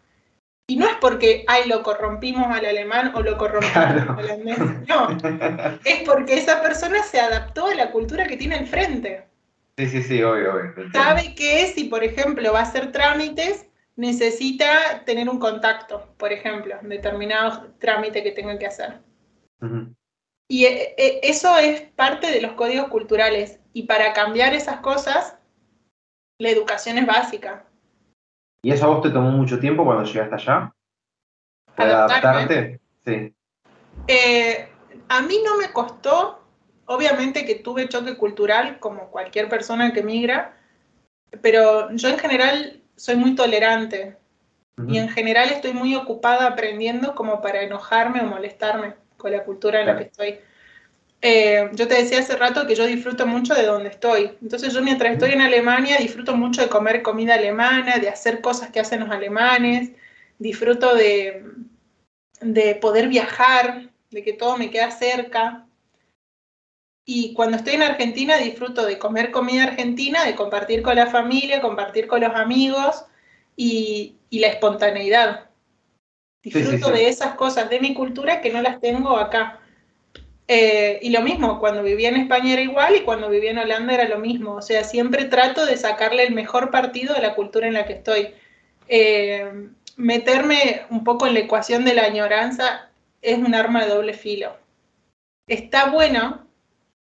[0.73, 4.59] Y no es porque, ay, lo corrompimos al alemán o lo corrompimos al holandés.
[4.89, 5.11] No,
[5.85, 9.27] es porque esa persona se adaptó a la cultura que tiene enfrente.
[9.77, 10.91] Sí, sí, sí, obvio, obvio.
[10.95, 13.67] Sabe que si, por ejemplo, va a hacer trámites,
[13.97, 19.03] necesita tener un contacto, por ejemplo, determinado trámite que tenga que hacer.
[20.49, 23.61] Y eh, eh, eso es parte de los códigos culturales.
[23.75, 25.37] Y para cambiar esas cosas,
[26.39, 27.67] la educación es básica.
[28.63, 30.73] ¿Y eso a vos te tomó mucho tiempo cuando llegaste allá?
[31.75, 32.81] ¿Para adaptarte?
[33.05, 33.35] Sí.
[34.07, 34.69] Eh,
[35.09, 36.41] a mí no me costó,
[36.87, 40.57] obviamente que tuve choque cultural como cualquier persona que migra,
[41.41, 44.17] pero yo en general soy muy tolerante
[44.89, 49.81] y en general estoy muy ocupada aprendiendo como para enojarme o molestarme con la cultura
[49.81, 50.39] en la que estoy.
[51.25, 54.33] Eh, yo te decía hace rato que yo disfruto mucho de donde estoy.
[54.43, 58.71] Entonces yo mientras estoy en Alemania disfruto mucho de comer comida alemana, de hacer cosas
[58.71, 59.93] que hacen los alemanes,
[60.41, 61.45] disfruto de,
[62.41, 65.65] de poder viajar, de que todo me queda cerca.
[67.05, 71.61] Y cuando estoy en Argentina disfruto de comer comida argentina, de compartir con la familia,
[71.61, 73.05] compartir con los amigos
[73.57, 75.51] y, la espontaneidad.
[76.43, 79.62] Disfruto de esas cosas de mi cultura que no las tengo acá.
[80.49, 83.95] Eh, y lo mismo, cuando vivía en España era igual y cuando vivía en Holanda
[83.95, 84.55] era lo mismo.
[84.55, 87.95] O sea, siempre trato de sacarle el mejor partido de la cultura en la que
[87.95, 88.35] estoy.
[88.89, 92.91] Eh, meterme un poco en la ecuación de la añoranza
[93.21, 94.57] es un arma de doble filo.
[95.47, 96.47] Está bueno,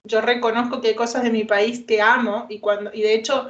[0.04, 3.50] yo reconozco que hay cosas de mi país que amo y, cuando, y de hecho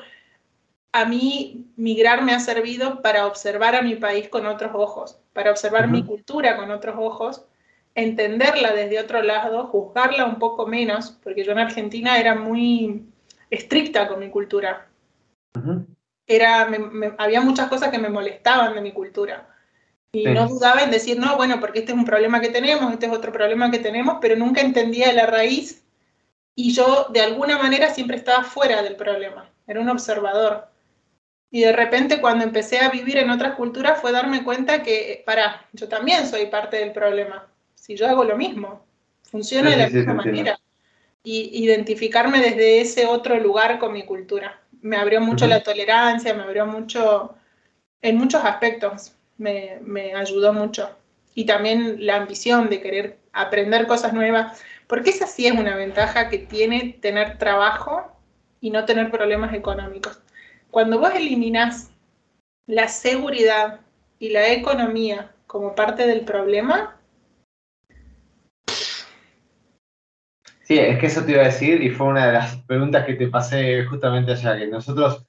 [0.93, 5.51] a mí migrar me ha servido para observar a mi país con otros ojos, para
[5.51, 7.45] observar mi cultura con otros ojos
[7.95, 13.05] entenderla desde otro lado, juzgarla un poco menos, porque yo en Argentina era muy
[13.49, 14.87] estricta con mi cultura.
[16.27, 16.69] era,
[17.17, 19.49] había muchas cosas que me molestaban de mi cultura.
[20.11, 23.05] Y no dudaba en decir, no, bueno, porque este es un problema que tenemos, este
[23.05, 25.83] es otro problema que tenemos, pero nunca entendía la raíz.
[26.53, 29.49] Y yo, de alguna manera, siempre estaba fuera del problema.
[29.67, 30.69] Era un observador.
[31.51, 35.67] Y de repente, cuando empecé a vivir en otras culturas, fue darme cuenta que, para,
[35.73, 37.45] yo también soy parte del problema
[37.85, 38.83] si yo hago lo mismo,
[39.21, 40.59] funciona de la misma manera.
[41.23, 44.59] Y identificarme desde ese otro lugar con mi cultura.
[44.81, 47.35] Me abrió mucho la tolerancia, me abrió mucho,
[48.01, 50.89] en muchos aspectos, me, me ayudó mucho.
[51.35, 56.29] Y también la ambición de querer aprender cosas nuevas, porque esa sí es una ventaja
[56.29, 58.17] que tiene tener trabajo
[58.61, 60.19] y no tener problemas económicos.
[60.71, 61.91] Cuando vos eliminás
[62.65, 63.81] la seguridad
[64.17, 66.95] y la economía como parte del problema,
[70.65, 73.13] Sí, es que eso te iba a decir y fue una de las preguntas que
[73.13, 75.27] te pasé justamente allá, que nosotros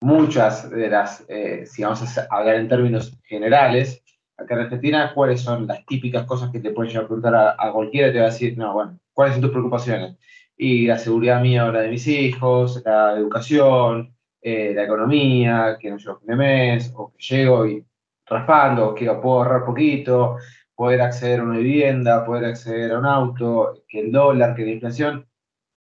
[0.00, 4.02] muchas de las, eh, si vamos a hablar en términos generales,
[4.36, 7.72] acá en Argentina, ¿cuáles son las típicas cosas que te pueden llevar a preguntar a,
[7.72, 8.12] cualquiera?
[8.12, 10.16] Te va a decir, no, bueno, ¿cuáles son tus preocupaciones?
[10.56, 15.88] Y la seguridad mía o la de mis hijos, la educación, eh, la economía, que
[15.90, 17.84] no llego a fin de mes, o que llego y
[18.26, 20.36] raspando, que puedo ahorrar poquito,
[20.78, 24.70] poder acceder a una vivienda, poder acceder a un auto, que el dólar, que la
[24.70, 25.28] inflación,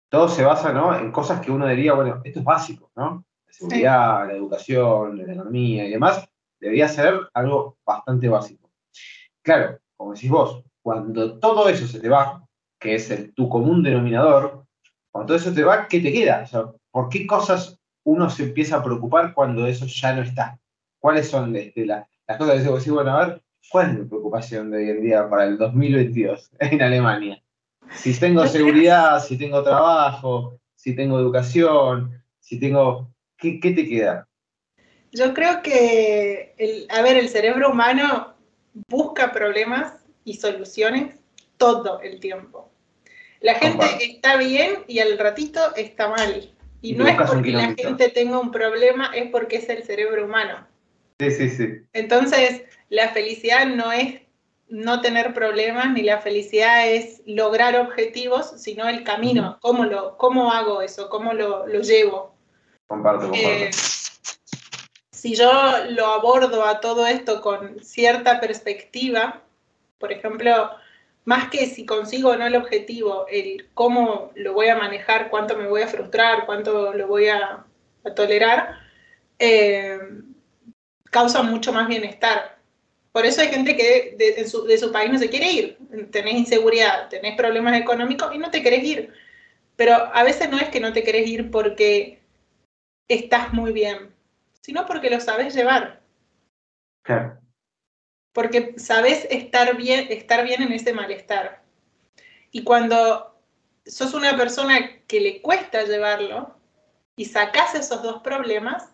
[0.08, 3.22] todo se basa en cosas que uno diría, bueno, esto es básico, ¿no?
[3.46, 6.26] La seguridad, la educación, la economía y demás,
[6.58, 8.70] debería ser algo bastante básico.
[9.42, 12.42] Claro, como decís vos, cuando todo eso se te va,
[12.80, 14.64] que es el, tu común denominador,
[15.10, 16.46] cuando todo eso te va, ¿qué te queda?
[16.90, 20.58] ¿Por qué cosas uno se empieza a preocupar cuando eso ya no está?
[20.98, 22.06] ¿Cuáles son este, las
[22.38, 25.44] cosas que decís, bueno, a ver, ¿Cuál es mi preocupación de hoy en día para
[25.44, 27.42] el 2022 en Alemania?
[27.92, 33.10] Si tengo seguridad, si tengo trabajo, si tengo educación, si tengo...
[33.36, 34.26] ¿Qué, te queda?
[35.12, 38.34] Yo creo que, el, a ver, el cerebro humano
[38.88, 39.94] busca problemas
[40.24, 41.14] y soluciones
[41.56, 42.70] todo el tiempo.
[43.40, 46.52] La gente está bien y al ratito está mal.
[46.80, 50.66] Y, no es porque la gente tenga un problema, es porque es el cerebro humano.
[51.18, 51.68] Sí, sí, sí.
[51.92, 54.20] Entonces, la felicidad no es
[54.68, 60.52] no tener problemas, ni la felicidad es lograr objetivos, sino el camino, cómo, lo, cómo
[60.52, 62.34] hago eso, cómo lo, llevo.
[62.86, 63.48] Comparto, comparto.
[63.48, 63.70] Eh,
[65.10, 65.50] si yo
[65.90, 69.42] lo abordo a todo esto con cierta perspectiva,
[69.98, 70.70] por ejemplo,
[71.24, 75.56] más que si consigo o no el objetivo, el cómo lo voy a manejar, cuánto
[75.56, 77.64] me voy a frustrar, cuánto lo voy a,
[78.14, 78.78] tolerar,
[79.38, 79.98] eh,
[81.10, 82.58] causa mucho más bienestar.
[83.12, 85.78] Por eso hay gente que de, su, de, su, país no se quiere ir.
[86.10, 89.12] Tenés inseguridad, tenés problemas económicos y no te querés ir.
[89.76, 92.20] Pero a veces no es que no te querés ir porque
[93.08, 94.14] estás muy bien,
[94.60, 96.00] sino porque lo sabes llevar.
[97.02, 97.40] Claro.
[98.32, 101.62] Porque sabes estar bien, estar bien en ese malestar.
[102.50, 103.40] Y cuando
[103.86, 106.54] sos una persona que le cuesta llevarlo
[107.16, 108.92] y sacas esos dos problemas,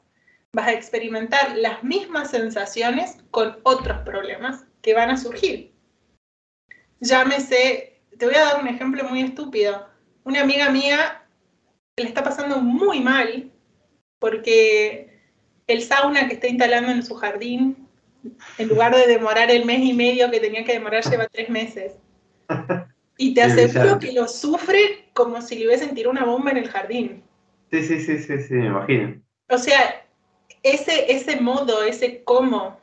[0.54, 5.72] vas a experimentar las mismas sensaciones con otros problemas que van a surgir.
[7.00, 9.86] Llámese, te voy a dar un ejemplo muy estúpido.
[10.22, 11.22] Una amiga mía
[11.96, 13.50] le está pasando muy mal
[14.20, 15.20] porque
[15.66, 17.88] el sauna que está instalando en su jardín,
[18.56, 21.92] en lugar de demorar el mes y medio que tenía que demorar, lleva tres meses.
[23.16, 26.68] Y te aseguro que lo sufre como si le hubiesen tirado una bomba en el
[26.68, 27.22] jardín.
[27.70, 29.22] Sí, sí, sí, sí, sí, me imagino.
[29.48, 30.03] O sea,
[30.62, 32.80] ese, ese modo, ese cómo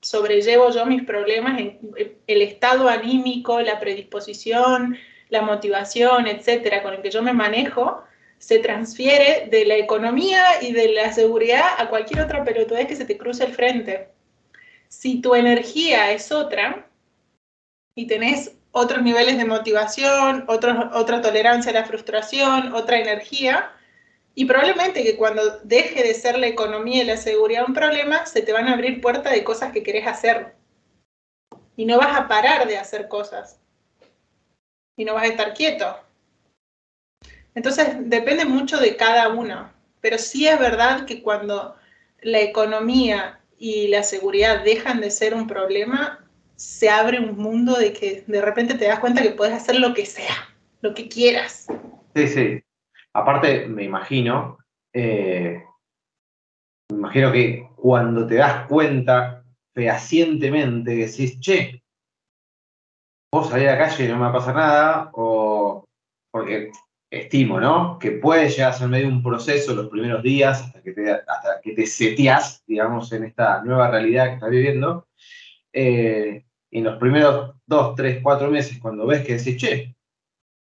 [0.00, 1.60] sobrellevo yo mis problemas,
[2.26, 4.96] el estado anímico, la predisposición,
[5.30, 8.02] la motivación, etcétera, con el que yo me manejo,
[8.38, 13.04] se transfiere de la economía y de la seguridad a cualquier otra pelotudez que se
[13.04, 14.08] te cruce el frente.
[14.88, 16.88] Si tu energía es otra
[17.94, 23.70] y tenés otros niveles de motivación, otra tolerancia a la frustración, otra energía,
[24.34, 28.40] y probablemente que cuando deje de ser la economía y la seguridad un problema, se
[28.40, 30.54] te van a abrir puertas de cosas que querés hacer.
[31.76, 33.60] Y no vas a parar de hacer cosas.
[34.96, 35.98] Y no vas a estar quieto.
[37.54, 39.70] Entonces, depende mucho de cada uno.
[40.00, 41.76] Pero sí es verdad que cuando
[42.22, 46.26] la economía y la seguridad dejan de ser un problema,
[46.56, 49.92] se abre un mundo de que de repente te das cuenta que puedes hacer lo
[49.92, 51.66] que sea, lo que quieras.
[52.14, 52.62] Sí, sí.
[53.14, 54.58] Aparte, me imagino,
[54.92, 55.62] eh,
[56.90, 59.44] me imagino que cuando te das cuenta
[59.74, 61.82] fehacientemente, decís, che,
[63.32, 65.84] vos salir a la calle y no me va a pasar nada, o
[66.30, 66.70] porque
[67.10, 67.98] estimo, ¿no?
[67.98, 71.60] Que puede llegar a ser medio un proceso los primeros días hasta que te, hasta
[71.62, 75.06] que te seteás, digamos, en esta nueva realidad que estás viviendo.
[75.72, 79.94] Eh, en los primeros dos, tres, cuatro meses, cuando ves que decís, che,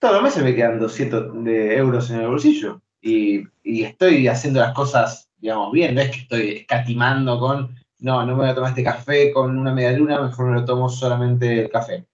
[0.03, 4.73] todos los meses me quedan 200 de euros en el bolsillo y, estoy haciendo las
[4.73, 8.71] cosas, digamos, bien, no es que estoy escatimando con, no, no me voy a tomar
[8.71, 12.05] este café con una media luna, mejor me lo tomo solamente el café.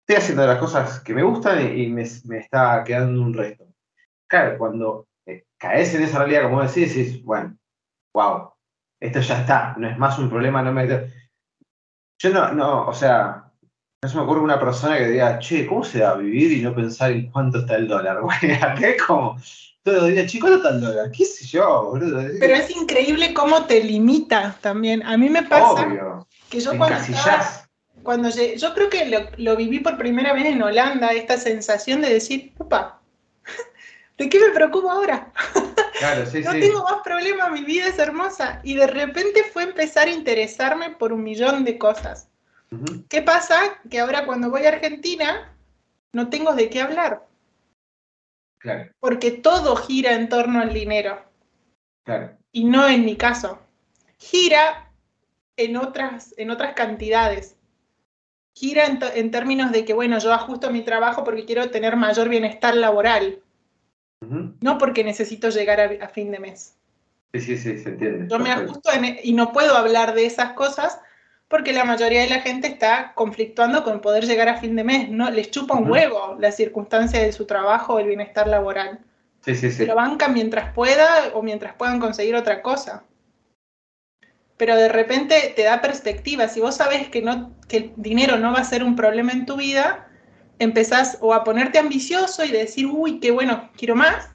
[0.00, 3.64] Estoy haciendo las cosas que me gustan y, me, está quedando un resto.
[4.26, 7.56] Claro, cuando eh, caes en esa realidad, como decís, decís, bueno,
[8.12, 8.50] wow,
[9.00, 10.86] esto ya está, no es más un problema, no me...
[12.18, 13.45] Yo no, no, o sea,
[14.06, 16.62] no se me ocurre una persona que diga, che, ¿cómo se va a vivir y
[16.62, 18.20] no pensar en cuánto está el dólar?
[18.22, 19.36] Güey, acá es como,
[19.82, 21.10] todo el día, che, ¿cuánto está el dólar?
[21.10, 22.22] ¿Qué sé yo, boludo?
[22.38, 25.04] Pero es increíble cómo te limita también.
[25.04, 25.88] A mí me pasa
[26.48, 26.96] que yo cuando,
[28.04, 32.10] cuando yo creo que lo, lo, viví por primera vez en Holanda, esta sensación de
[32.10, 33.00] decir, opa,
[34.18, 35.32] ¿de qué me preocupo ahora?
[35.98, 38.60] Claro, sí, no tengo más problemas, mi vida es hermosa.
[38.62, 42.28] Y de repente fue empezar a interesarme por un millón de cosas.
[43.08, 43.80] ¿Qué pasa?
[43.90, 45.52] Que ahora cuando voy a Argentina
[46.12, 47.26] no tengo de qué hablar.
[48.58, 48.90] Claro.
[48.98, 51.22] Porque todo gira en torno al dinero.
[52.04, 52.36] Claro.
[52.52, 53.60] Y no en mi caso.
[54.18, 54.90] Gira
[55.56, 57.56] en otras, en otras cantidades.
[58.54, 62.74] Gira en, términos de que, bueno, yo ajusto mi trabajo porque quiero tener mayor bienestar
[62.74, 63.42] laboral.
[64.20, 66.74] No porque necesito llegar a, fin de mes.
[67.34, 68.26] Sí, sí, sí, se entiende.
[68.30, 68.90] Yo me ajusto
[69.22, 70.98] y no puedo hablar de esas cosas
[71.48, 75.08] porque la mayoría de la gente está conflictuando con poder llegar a fin de mes,
[75.08, 79.00] no les chupa un huevo la circunstancia de su trabajo o el bienestar laboral.
[79.42, 79.86] Sí, sí, sí.
[79.86, 83.04] Lo bancan mientras pueda o mientras puedan conseguir otra cosa.
[84.56, 86.48] Pero de repente te da perspectiva.
[86.48, 89.46] Si vos sabes que, no, que el dinero no va a ser un problema en
[89.46, 90.08] tu vida,
[90.58, 94.30] empezás o a ponerte ambicioso y decir, uy, qué bueno, quiero más.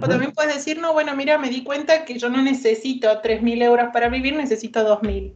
[0.00, 3.62] O también puedes decir, no, bueno, mira, me di cuenta que yo no necesito 3.000
[3.64, 5.34] euros para vivir, necesito 2.000.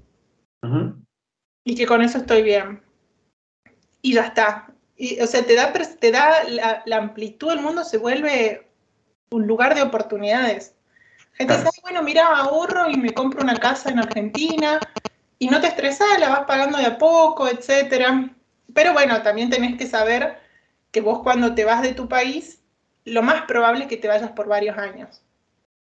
[1.65, 2.83] Y que con eso estoy bien.
[4.01, 4.73] Y ya está.
[4.97, 6.45] Y, o sea, te da, te da
[6.85, 8.69] la, amplitud, el mundo se vuelve
[9.31, 10.75] un lugar de oportunidades.
[11.35, 14.79] Gente dice, bueno, mira, ahorro y me compro una casa en Argentina
[15.39, 18.31] y no te estresas, la vas pagando de a poco, etcétera.
[18.75, 20.39] Pero bueno, también tenés que saber
[20.91, 22.63] que vos cuando te vas de tu país,
[23.05, 25.23] lo más probable es que te vayas por varios años.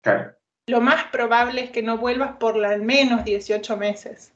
[0.01, 0.35] Claro.
[0.67, 4.31] Lo más probable es que no vuelvas por al menos 18 meses.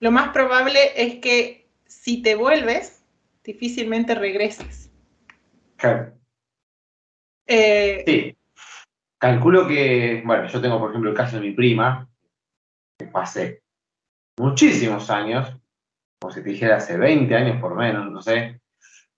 [0.00, 3.04] Lo más probable es que si te vuelves,
[3.44, 4.90] difícilmente regreses.
[5.76, 6.14] Claro.
[7.46, 8.36] Eh, sí.
[9.18, 12.08] Calculo que, bueno, yo tengo por ejemplo el caso de mi prima,
[12.98, 13.62] que pasé
[14.38, 15.56] muchísimos años,
[16.20, 18.60] como si te dijera hace 20 años por menos, no sé,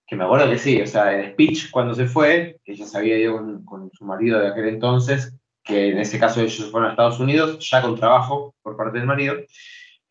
[0.07, 2.99] que me acuerdo que sí, o sea, el speech cuando se fue, que ella se
[2.99, 6.93] había ido con, su marido de aquel entonces, que en ese caso ellos fueron a
[6.93, 9.37] Estados Unidos, ya con trabajo por parte del marido,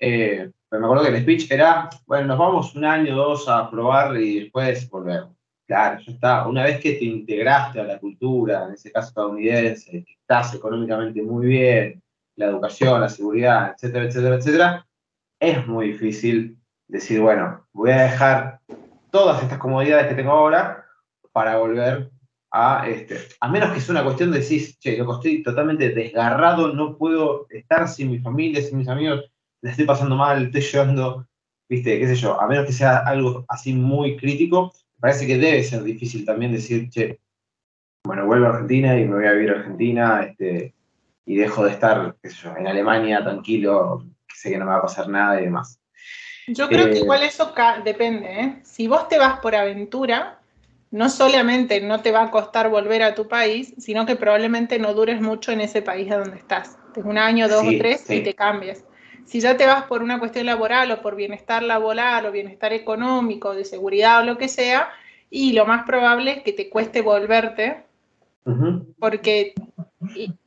[0.06, 3.48] eh, pero me acuerdo que el speech era, bueno, nos vamos un año o dos
[3.48, 5.34] a probar y después volvemos.
[5.66, 6.48] Claro, ya está.
[6.48, 11.22] Una vez que te integraste a la cultura, en ese caso estadounidense, que estás económicamente
[11.22, 12.04] muy bien,
[12.36, 14.88] la educación, la seguridad, etcétera, etcétera, etcétera,
[15.40, 18.60] es muy difícil decir, bueno, voy a dejar
[19.10, 20.86] todas estas comodidades que tengo ahora
[21.32, 22.12] para volver
[22.52, 26.74] a, este, a menos que sea una cuestión de decir, che, loco, estoy totalmente desgarrado,
[26.74, 29.33] no puedo estar sin mi familia, sin mis amigos,
[29.64, 31.26] le estoy pasando mal, estoy llorando,
[31.70, 35.64] viste, qué sé yo, a menos que sea algo así muy crítico, parece que debe
[35.64, 37.22] ser difícil también decir, che,
[38.06, 40.74] bueno, vuelvo a Argentina y me voy a vivir a Argentina, este,
[41.26, 44.72] y dejo de estar, qué sé yo, en Alemania tranquilo, que sé que no me
[44.72, 45.80] va a pasar nada y demás.
[46.48, 47.54] Yo creo que eh, igual eso
[47.86, 48.60] depende, ¿eh?
[48.64, 50.42] Si vos te vas por aventura,
[50.92, 54.94] no solamente no te va a costar volver a tu país, sino que probablemente no
[54.94, 56.78] dures mucho en ese país a donde estás.
[56.98, 58.84] Un año, dos o tres y te cambies.
[59.26, 63.56] Si ya te vas por una cuestión laboral o por bienestar laboral o bienestar económico,
[63.56, 64.90] de seguridad o lo que sea,
[65.30, 67.84] y lo más probable es que te cueste volverte,
[69.00, 69.54] porque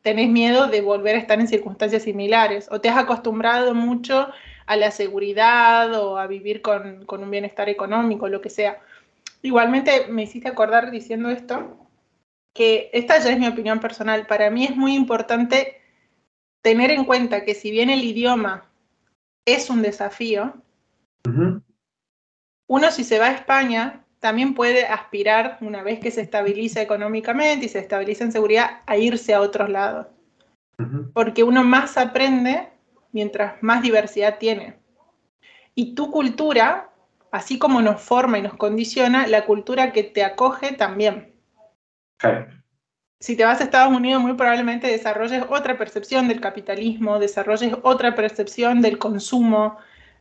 [0.02, 4.28] tenés miedo de volver a estar en circunstancias similares, o te has acostumbrado mucho
[4.66, 8.80] a la seguridad o a vivir con, con un bienestar económico, lo que sea.
[9.42, 11.76] Igualmente me hiciste acordar diciendo esto,
[12.52, 15.80] que esta ya es mi opinión personal, para mí es muy importante
[16.66, 18.64] tener en cuenta que si bien el idioma
[19.44, 20.52] es un desafío,
[22.66, 27.66] uno si se va a España también puede aspirar, una vez que se estabiliza económicamente
[27.66, 30.08] y se estabiliza en seguridad, a irse a otros lados.
[31.14, 32.68] Porque uno más aprende
[33.12, 34.74] mientras más diversidad tiene.
[35.76, 36.90] Y tu cultura,
[37.30, 41.32] así como nos forma y nos condiciona, la cultura que te acoge también
[43.18, 48.14] si te vas a Estados Unidos, muy probablemente desarrolles otra percepción del capitalismo, desarrolles otra
[48.14, 49.78] percepción del consumo,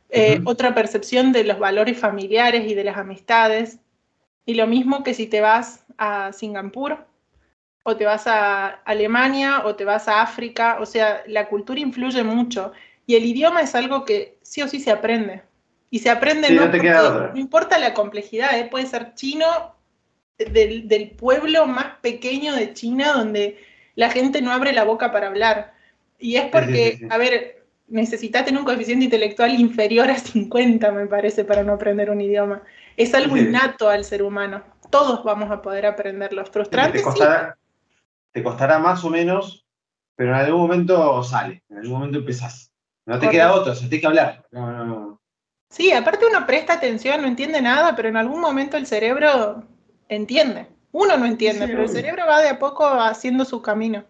[0.08, 3.78] eh, otra percepción de los valores familiares y de las amistades.
[4.46, 7.04] Y lo mismo que si te vas a Singapur,
[7.82, 10.78] o te vas a Alemania, o te vas a África.
[10.80, 12.72] O sea, la cultura influye mucho.
[13.06, 15.42] Y el idioma es algo que sí o sí se aprende.
[15.90, 18.66] Y se aprende no, no, importa la complejidad, ¿eh?
[18.68, 19.75] puede ser chino
[20.38, 23.58] del, pueblo más pequeño de China donde
[23.94, 25.74] la gente no abre la boca para hablar.
[26.18, 31.44] Y es porque, a ver, necesitas tener un coeficiente intelectual inferior a 50, me parece,
[31.44, 32.62] para no aprender un idioma.
[32.96, 34.62] Es algo innato al ser humano.
[34.90, 36.44] Todos vamos a poder aprenderlo.
[36.46, 36.98] Frustrante.
[36.98, 37.58] Te costará,
[38.32, 39.66] te costará más o menos,
[40.14, 42.72] pero en algún momento sale, en algún momento empezás.
[43.04, 44.46] No te queda otro, se tiene que hablar.
[45.68, 49.64] Sí, aparte uno presta atención, no entiende nada, pero en algún momento el cerebro
[50.08, 50.66] entiende.
[50.92, 54.04] Uno no entiende, pero el cerebro va de a poco haciendo su camino.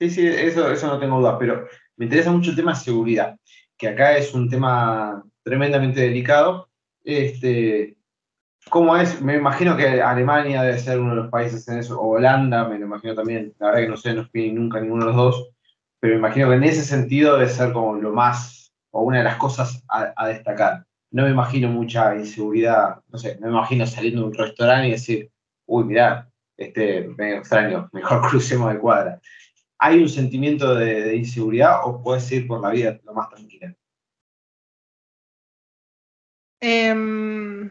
[0.00, 3.36] Sí, sí, eso, eso no tengo duda, pero me interesa mucho el tema de seguridad,
[3.76, 6.68] que acá es un tema tremendamente delicado.
[7.04, 7.96] Este,
[8.70, 9.20] ¿Cómo es?
[9.20, 12.78] Me imagino que Alemania debe ser uno de los países en eso, o Holanda, me
[12.78, 15.50] lo imagino también, la verdad que no sé, no fui nunca ninguno de los dos,
[16.00, 19.24] pero me imagino que en ese sentido debe ser como lo más, o una de
[19.24, 24.22] las cosas a destacar no me imagino mucha inseguridad, no sé, no me imagino saliendo
[24.22, 25.30] de un restaurante y decir,
[25.66, 29.20] uy, mirá, este, medio extraño, mejor crucemos de cuadra.
[29.78, 33.74] ¿Hay un sentimiento de, inseguridad o puedes ir por la vida lo más tranquila?
[36.60, 37.70] Em,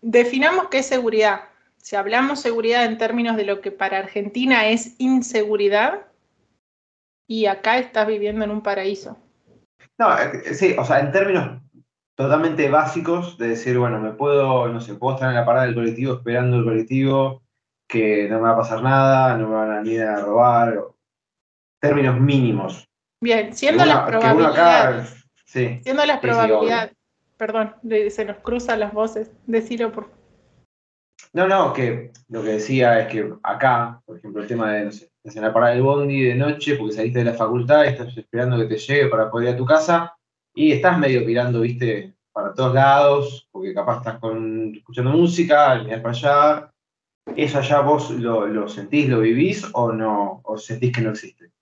[0.00, 1.42] definamos qué es seguridad.
[1.76, 6.08] Si hablamos seguridad en términos de lo que para Argentina es inseguridad,
[7.28, 9.16] y acá estás viviendo en un paraíso.
[9.98, 11.60] No, eh, sí, o sea, en términos
[12.14, 15.74] totalmente básicos de decir, bueno, me puedo, no sé, puedo estar en la parada del
[15.74, 17.42] colectivo esperando el colectivo,
[17.88, 20.82] que no me va a pasar nada, no me van a ni a robar,
[21.80, 22.88] términos mínimos.
[23.20, 25.24] Bien, siendo las probabilidades.
[25.44, 26.92] siendo las probabilidades.
[27.36, 27.74] Perdón,
[28.10, 29.30] se nos cruzan las voces.
[29.46, 30.10] Decilo por
[31.32, 34.92] No, no, que lo que decía es que acá, por ejemplo, el tema de, no
[34.92, 38.16] sé, en la parada del bondi de noche porque saliste de la facultad y estás
[38.16, 40.14] esperando que te llegue para poder ir a tu casa
[40.54, 46.00] y estás medio mirando, viste, para todos lados, porque capaz estás con, escuchando música, miras
[46.00, 46.72] para allá.
[47.36, 50.40] ¿Eso allá vos lo, lo sentís, lo vivís o no?
[50.44, 51.52] ¿O sentís que no existe?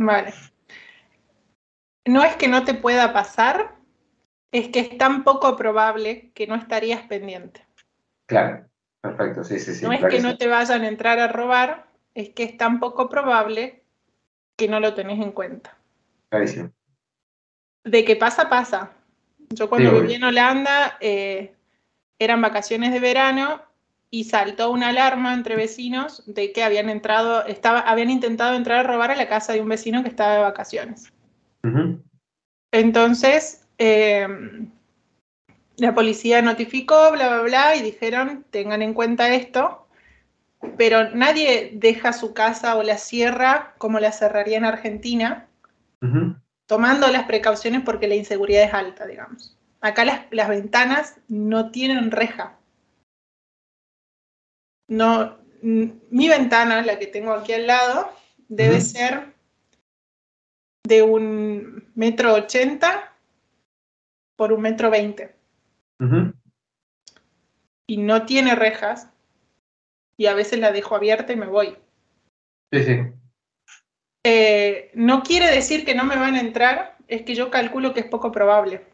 [0.00, 0.32] Vale.
[2.06, 3.76] No es que no te pueda pasar,
[4.52, 7.66] es que es tan poco probable que no estarías pendiente.
[8.26, 8.66] Claro,
[9.00, 9.84] perfecto, sí, sí, sí.
[9.84, 13.08] No es que no te vayan a entrar a robar, es que es tan poco
[13.08, 13.82] probable
[14.56, 15.76] que no lo tenés en cuenta.
[16.28, 16.70] Clarísimo.
[17.84, 18.92] De que pasa, pasa.
[19.50, 21.54] Yo cuando viví en Holanda, eh,
[22.18, 23.62] eran vacaciones de verano
[24.10, 28.88] y saltó una alarma entre vecinos de que habían entrado, estaba, habían intentado entrar a
[28.88, 31.12] robar a la casa de un vecino que estaba de vacaciones.
[32.72, 34.70] Entonces, em,
[35.76, 39.86] la policía notificó, bla, bla, bla, y dijeron, tengan en cuenta esto,
[40.76, 45.48] pero nadie deja su casa o la cierra como la cerraría en Argentina,
[46.66, 49.56] tomando las precauciones porque la inseguridad es alta, digamos.
[49.80, 52.58] Acá las, ventanas no tienen reja.
[54.88, 58.10] No, mi ventana, la que tengo aquí al lado,
[58.48, 59.34] debe ser
[60.86, 63.14] de un metro ochenta
[64.36, 65.34] por un metro veinte.
[67.86, 69.09] Y no tiene rejas.
[70.20, 71.78] Y a veces la dejo abierta y me voy.
[72.70, 72.98] Sí, sí.
[74.22, 78.00] Eh, no quiere decir que no me van a entrar, es que yo calculo que
[78.00, 78.84] es poco probable.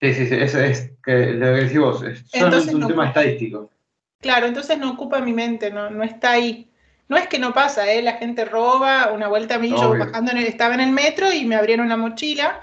[0.00, 3.72] Sí, sí, sí, eso es que lo que decís vos, es un tema estadístico.
[4.20, 6.70] Claro, entonces no ocupa mi mente, no, no está ahí.
[7.08, 8.00] No es que no pasa, ¿eh?
[8.00, 11.32] la gente roba, una vuelta a mí, yo bajando en el, estaba en el metro
[11.32, 12.60] y me abrieron una mochila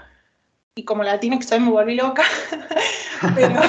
[0.74, 2.22] y como latino que soy me volví loca.
[3.34, 3.60] Pero...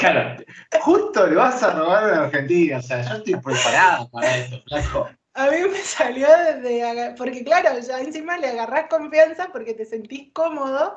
[0.00, 0.36] claro,
[0.80, 5.08] justo le vas a robar en Argentina, o sea, yo estoy preparado para eso, flaco
[5.36, 10.32] a mí me salió desde, porque claro, ya encima le agarrás confianza porque te sentís
[10.32, 10.96] cómodo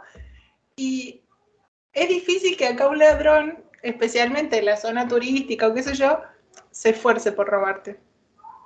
[0.77, 1.21] y
[1.91, 6.21] es difícil que acá un ladrón, especialmente en la zona turística o qué sé yo,
[6.71, 7.99] se esfuerce por robarte.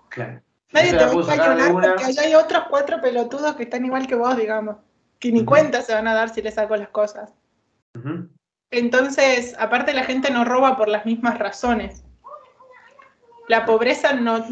[0.10, 0.44] Claro.
[0.72, 4.16] Nadie te va a ayudar porque allá hay otros cuatro pelotudos que están igual que
[4.16, 4.78] vos, digamos,
[5.18, 7.34] que ni cuenta se van a dar si le saco las cosas.
[8.74, 12.04] Entonces, aparte la gente no roba por las mismas razones.
[13.48, 14.44] La pobreza no,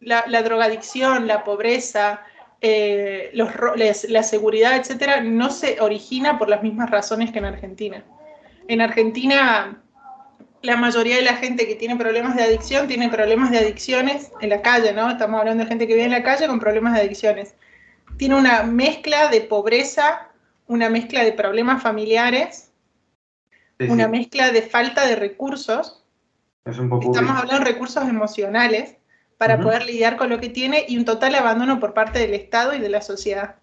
[0.00, 2.20] la, drogadicción, la pobreza,
[2.60, 3.48] eh, los,
[4.06, 8.04] la seguridad, etcétera, no se origina por las mismas razones que en Argentina.
[8.68, 9.82] En Argentina,
[10.60, 14.50] la mayoría de la gente que tiene problemas de adicción tiene problemas de adicciones en
[14.50, 15.10] la calle, ¿no?
[15.10, 17.54] Estamos hablando de gente que vive en la calle con problemas de adicciones.
[18.18, 20.28] Tiene una mezcla de pobreza,
[20.66, 22.65] una mezcla de problemas familiares,
[23.80, 26.04] una mezcla de falta de recursos.
[26.64, 28.96] Estamos hablando de recursos emocionales
[29.38, 32.74] para poder lidiar con lo que tiene y un total abandono por parte del Estado
[32.74, 33.56] y de la sociedad.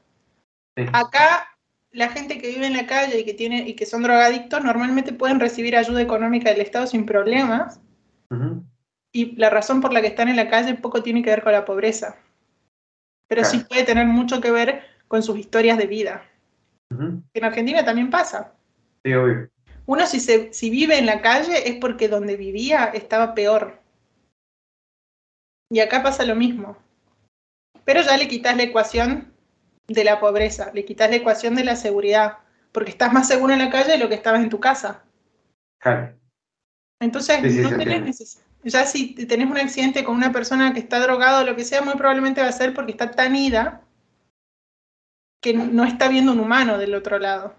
[0.94, 1.48] Acá
[1.92, 5.14] la gente que vive en la calle y que tiene y que son drogadictos normalmente
[5.14, 7.80] pueden recibir ayuda económica del Estado sin problemas.
[9.12, 11.52] Y la razón por la que están en la calle poco tiene que ver con
[11.52, 12.16] la pobreza.
[13.28, 16.24] Pero sí puede tener mucho que ver con sus historias de vida.
[16.90, 18.54] En Argentina también pasa.
[19.04, 19.50] Sí, obvio.
[19.86, 23.80] Uno si, se, si vive en la calle es porque donde vivía estaba peor.
[25.70, 26.78] Y acá pasa lo mismo.
[27.84, 29.34] Pero ya le quitas la ecuación
[29.88, 32.38] de la pobreza, le quitas la ecuación de la seguridad,
[32.72, 35.04] porque estás más seguro en la calle de lo que estabas en tu casa.
[35.80, 36.16] Claro.
[37.02, 41.46] Entonces, no tenés Ya si tenés un accidente con una persona que está drogada o
[41.46, 43.82] lo que sea, muy probablemente va a ser porque está tan ida
[45.42, 47.54] que no está viendo un humano del otro lado.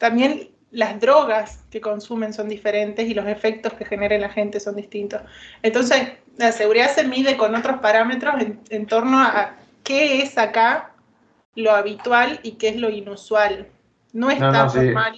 [0.00, 4.76] También las drogas que consumen son diferentes y los efectos que genera la gente son
[4.76, 5.20] distintos.
[5.62, 8.34] Entonces, la seguridad se mide con otros parámetros
[8.70, 10.92] en, torno a qué es acá
[11.54, 13.66] lo habitual y qué es lo inusual.
[14.14, 15.16] No está normal.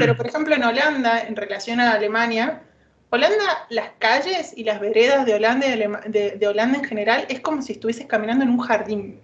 [0.00, 2.62] Pero, por ejemplo, en Holanda, en relación a Alemania,
[3.10, 7.74] Holanda, las calles y las veredas de Holanda, de, Holanda en general, es como si
[7.74, 9.20] estuvieses caminando en un jardín.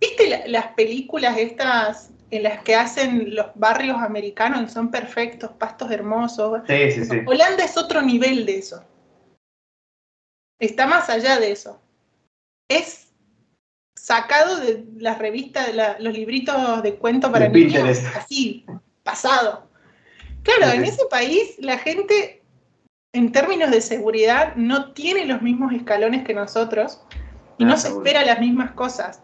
[0.00, 5.90] ¿Viste las películas estas en las que hacen los barrios americanos, que son perfectos, pastos
[5.90, 6.62] hermosos.
[6.66, 7.20] Sí, sí, sí.
[7.26, 8.84] Holanda es otro nivel de eso.
[10.60, 11.80] Está más allá de eso.
[12.68, 13.08] Es
[13.96, 18.64] sacado de las revistas, de los libritos de cuento para niños, así,
[19.02, 19.68] pasado.
[20.42, 22.42] Claro, en ese país la gente,
[23.12, 27.02] en términos de seguridad, no tiene los mismos escalones que nosotros
[27.58, 29.22] y no, no se espera las mismas cosas.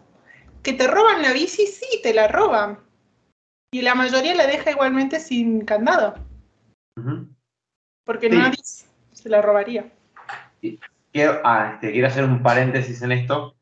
[0.61, 2.86] Que te roban la bici, sí, te la roban
[3.77, 6.15] y la mayoría la deja igualmente sin candado.
[8.03, 9.91] Porque nadie se la robaría.
[11.11, 13.55] Quiero, ah, este, quiero hacer un paréntesis en esto,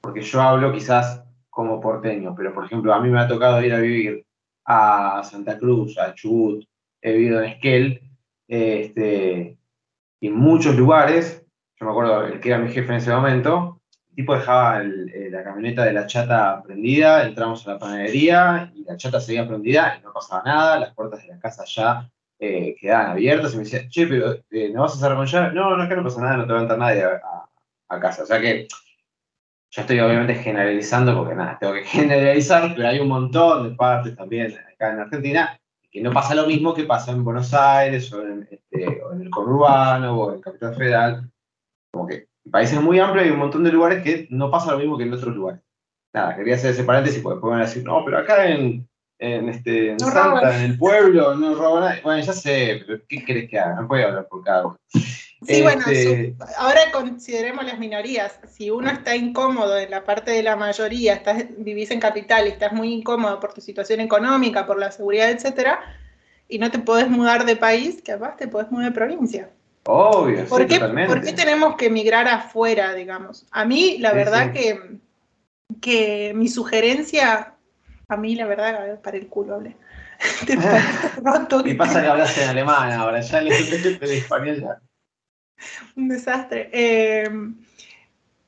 [0.00, 3.74] porque yo hablo quizás como porteño, pero por ejemplo, a mí me ha tocado ir
[3.74, 4.24] a vivir
[4.64, 6.64] a Santa Cruz, a Chubut,
[7.02, 8.00] he vivido en Esquel,
[8.46, 9.58] este,
[10.20, 11.44] y en muchos lugares,
[11.80, 13.77] yo me acuerdo el que era mi jefe en ese momento,
[14.18, 18.96] tipo dejaba eh, la camioneta de la chata prendida, entramos a la panadería y la
[18.96, 23.12] chata seguía prendida y no pasaba nada, las puertas de la casa ya eh, quedaban
[23.12, 25.54] abiertas y me decía, che, pero eh, ¿no vas a cerrar con llave?
[25.54, 28.24] No, no es que no pasa nada, no te va a entrar nadie a, casa.
[28.24, 28.66] O sea que
[29.70, 34.16] yo estoy obviamente generalizando porque nada, tengo que generalizar, pero hay un montón de partes
[34.16, 35.56] también acá en Argentina
[35.92, 40.20] que no pasa lo mismo que pasa en Buenos Aires o en, este, el conurbano
[40.20, 41.30] o en Capital Federal.
[41.92, 44.50] Como que el país es muy amplio y hay un montón de lugares que no
[44.50, 45.60] pasa lo mismo que en otros lugares.
[46.14, 48.88] Nada, quería hacer ese paréntesis porque después van a decir, no, pero acá en,
[49.18, 52.00] en, este, en Santa, en el pueblo, no roban nadie.
[52.02, 53.82] Bueno, ya sé, pero ¿qué querés que haga?
[53.82, 54.78] No puede hablar por cada uno.
[55.46, 58.40] Sí, bueno, este, ahora consideremos las minorías.
[58.50, 62.50] Si uno está incómodo en la parte de la mayoría, estás, vivís en capital y
[62.50, 65.80] estás muy incómodo por tu situación económica, por la seguridad, etcétera,
[66.48, 69.50] y no te podés mudar de país, capaz te podés mudar de provincia.
[69.90, 73.46] Obvio, ¿Por, qué, ¿Por qué tenemos que emigrar afuera, digamos?
[73.50, 74.98] A mí, la verdad que,
[75.80, 77.54] que mi sugerencia
[78.08, 79.76] a mí, la verdad, para el culo hablé.
[81.64, 84.80] y pasa que hablas en alemán ahora, ya le el español ya.
[85.96, 86.70] Un desastre.
[86.72, 87.56] Em,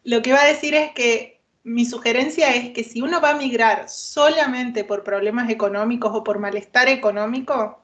[0.05, 3.37] lo que iba a decir es que mi sugerencia es que si uno va a
[3.37, 7.80] migrar solamente por problemas económicos o por malestar económico,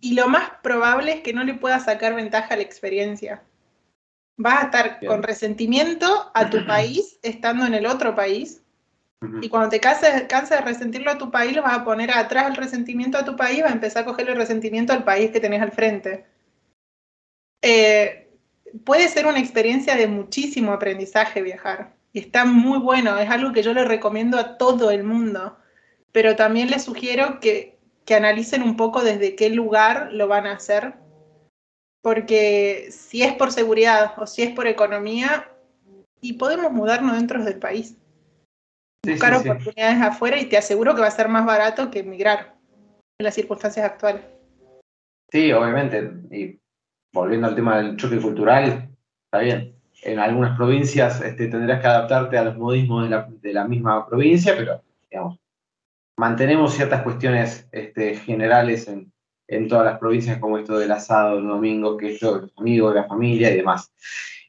[0.00, 3.42] y lo más probable es que no le pueda sacar ventaja a la experiencia.
[4.36, 8.62] Vas a estar con resentimiento a tu país estando en el otro país
[9.40, 12.56] y cuando te canses, de resentirlo a tu país, lo vas a poner atrás el
[12.56, 15.62] resentimiento a tu país, vas a empezar a coger el resentimiento al país que tenés
[15.62, 16.26] al frente.
[17.62, 18.30] Eh,
[18.84, 21.94] puede ser una experiencia de muchísimo aprendizaje viajar.
[22.12, 25.56] Y está muy bueno, es algo que yo le recomiendo a todo el mundo.
[26.12, 27.75] Pero también les sugiero que,
[28.06, 30.94] que analicen un poco desde qué lugar lo van a hacer.
[32.02, 35.50] Porque si es por seguridad o si es por economía,
[36.20, 37.96] y podemos mudarnos dentro del país
[39.06, 42.54] buscar oportunidades afuera y te aseguro que va a ser más barato que emigrar
[43.18, 44.22] en las circunstancias actuales.
[45.30, 46.12] Sí, obviamente.
[46.30, 46.58] Y
[47.12, 48.88] volviendo al tema del choque cultural,
[49.24, 49.74] está bien.
[50.02, 53.08] En algunas provincias este, tendrás que adaptarte a los modismos
[53.40, 55.38] de la, misma provincia, pero digamos,
[56.16, 59.12] mantenemos ciertas cuestiones este, generales en,
[59.68, 63.50] todas las provincias, como esto del asado el domingo, que de los amigos, la familia
[63.50, 63.92] y demás.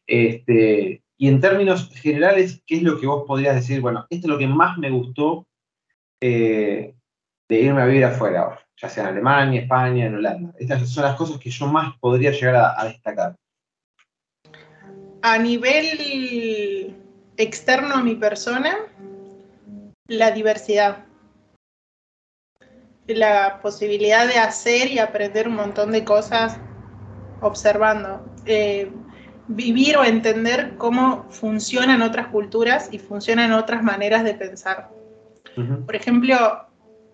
[0.07, 3.81] Este, y en términos generales, ¿qué es lo que vos podrías decir?
[3.81, 5.45] Bueno, esto es lo que más me gustó
[6.21, 6.95] eh,
[7.47, 10.53] de irme a vivir afuera ahora, ya sea en Alemania, España, en Holanda.
[10.57, 13.35] Estas son las cosas que yo más podría llegar a, destacar.
[15.21, 16.95] A nivel
[17.37, 18.77] externo a mi persona,
[20.07, 21.06] la diversidad.
[23.07, 26.59] La posibilidad de hacer y aprender un montón de cosas
[27.41, 28.25] observando.
[28.45, 28.91] Eh,
[29.47, 34.89] vivir o entender cómo funcionan otras culturas y funcionan otras maneras de pensar.
[35.85, 36.67] Por ejemplo,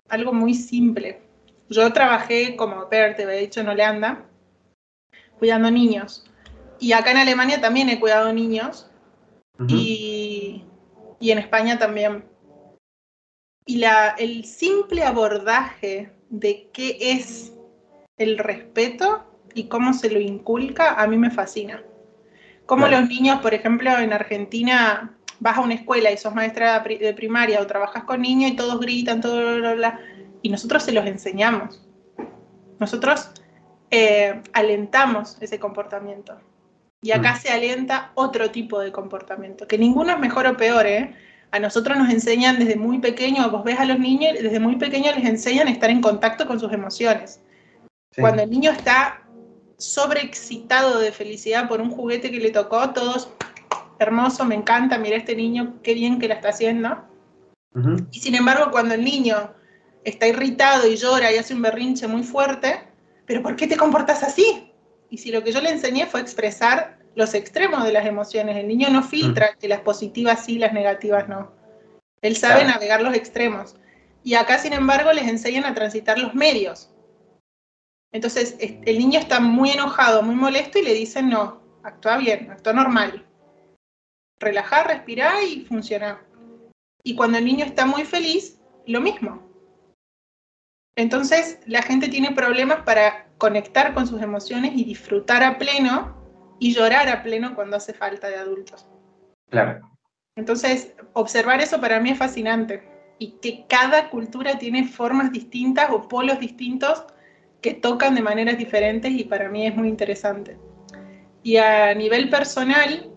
[0.09, 1.21] algo muy simple.
[1.69, 4.25] Yo trabajé como per, te había dicho, en Holanda,
[5.39, 6.25] cuidando niños.
[6.79, 8.89] Y acá en Alemania también he cuidado niños.
[9.67, 10.65] y,
[11.19, 12.25] y, en España también.
[13.65, 17.53] Y la, el simple abordaje de qué es
[18.17, 21.83] el respeto y cómo se lo inculca, a mí me fascina.
[22.65, 27.13] Como los niños, por ejemplo, en Argentina vas a una escuela y sos maestra de
[27.13, 29.99] primaria o trabajas con niños y todos gritan, todo, bla, bla,
[30.41, 31.85] y nosotros se los enseñamos.
[32.79, 33.31] Nosotros
[33.91, 36.39] eh, alentamos ese comportamiento.
[37.01, 37.37] Y acá mm.
[37.37, 41.13] se alienta otro tipo de comportamiento, que ninguno es mejor o peor, ¿eh?
[41.53, 45.11] A nosotros nos enseñan desde muy pequeño, vos ves a los niños, desde muy pequeño
[45.13, 47.41] les enseñan a estar en contacto con sus emociones.
[48.17, 49.21] Cuando el niño está
[49.77, 53.29] sobreexcitado de felicidad por un juguete que le tocó, todos,
[53.99, 57.05] hermoso, me encanta, mira este niño, qué bien que la está haciendo.
[58.09, 59.53] Y sin embargo, cuando el niño
[60.03, 62.81] está irritado y llora y hace un berrinche muy fuerte,
[63.27, 64.71] pero ¿por qué te comportas así?
[65.11, 68.67] Y si lo que yo le enseñé fue expresar los extremos de las emociones, el
[68.67, 71.51] niño no filtra que las positivas sí, las negativas no.
[72.21, 73.75] Él sabe navegar los extremos.
[74.23, 76.89] Y acá, sin embargo, les enseñan a transitar los medios.
[78.11, 82.73] Entonces, el niño está muy enojado, muy molesto y le dicen, no, actúa bien, actúa
[82.73, 83.25] normal.
[84.39, 86.25] Relajar, respirar y funcionar.
[87.03, 89.41] Y cuando el niño está muy feliz, lo mismo.
[90.95, 96.22] Entonces la gente tiene problemas para conectar con sus emociones y disfrutar a pleno
[96.59, 98.85] y llorar a pleno cuando hace falta de adultos.
[99.49, 99.81] Claro.
[100.35, 102.83] Entonces, observar eso para mí es fascinante
[103.19, 107.05] y que cada cultura tiene formas distintas o polos distintos
[107.61, 110.57] que tocan de maneras diferentes y para mí es muy interesante.
[111.43, 113.11] Y a nivel personal,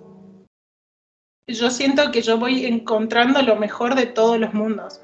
[1.48, 5.00] yo siento que yo voy encontrando lo mejor de todos los mundos.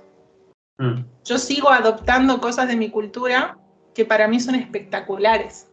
[0.78, 1.04] Mm.
[1.24, 3.58] Yo sigo adoptando cosas de mi cultura
[3.94, 5.71] que para mí son espectaculares.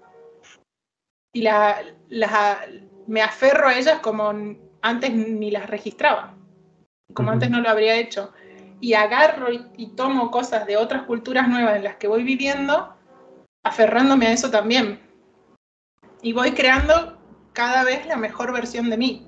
[1.33, 1.77] Y la,
[3.07, 4.31] me aferro a ellas como
[4.81, 6.35] antes ni las registraba,
[7.13, 8.33] como antes no lo habría hecho.
[8.81, 12.95] Y agarro y, tomo cosas de otras culturas nuevas en las que voy viviendo,
[13.63, 15.01] aferrándome a eso también.
[16.21, 17.17] Y voy creando
[17.53, 19.27] cada vez la mejor versión de mí.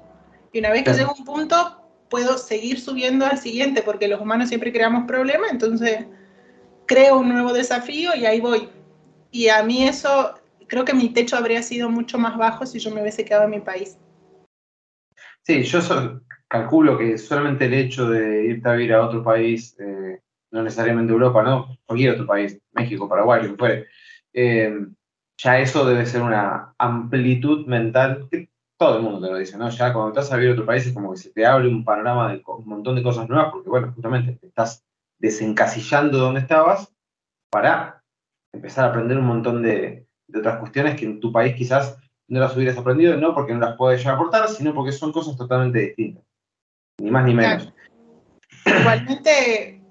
[0.53, 4.21] Y una vez que llego a un punto, puedo seguir subiendo al siguiente, porque los
[4.21, 6.05] humanos siempre creamos problemas, entonces
[6.85, 8.69] creo un nuevo desafío y ahí voy.
[9.31, 10.35] Y a mí eso,
[10.71, 13.49] creo que mi techo habría sido mucho más bajo si yo me hubiese quedado en
[13.51, 13.97] mi país.
[15.43, 15.79] Sí, yo
[16.47, 20.21] calculo que solamente el hecho de irte a vivir a otro país, eh,
[20.51, 21.77] no necesariamente Europa, ¿no?
[21.85, 23.87] Cualquier otro país, México, Paraguay, lo que fuere,
[24.31, 24.87] eh,
[25.37, 29.69] ya eso debe ser una amplitud mental que todo el mundo te lo dice, ¿no?
[29.69, 31.83] Ya cuando estás a vivir a otro país es como que se te abre un
[31.83, 34.85] panorama de un montón de cosas nuevas, porque bueno, justamente te estás
[35.19, 36.93] desencasillando de donde estabas
[37.49, 38.01] para
[38.53, 41.97] empezar a aprender un montón de, de otras cuestiones que en tu país quizás
[42.27, 45.35] no las hubieras aprendido, no porque no las puedes ya aportar, sino porque son cosas
[45.35, 46.23] totalmente distintas.
[46.99, 47.73] Ni más ni menos.
[48.65, 49.81] Igualmente,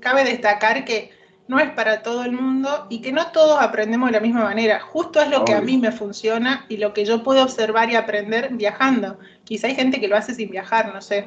[0.00, 1.10] cabe destacar que
[1.48, 4.80] no es para todo el mundo y que no todos aprendemos de la misma manera.
[4.80, 7.94] Justo es lo que a mí me funciona y lo que yo puedo observar y
[7.94, 9.18] aprender viajando.
[9.44, 11.26] Quizá hay gente que lo hace sin viajar, no sé.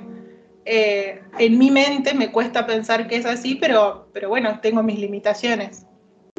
[0.66, 5.00] Eh, en mi mente me cuesta pensar que es así, pero, pero bueno, tengo mis
[5.00, 5.86] limitaciones.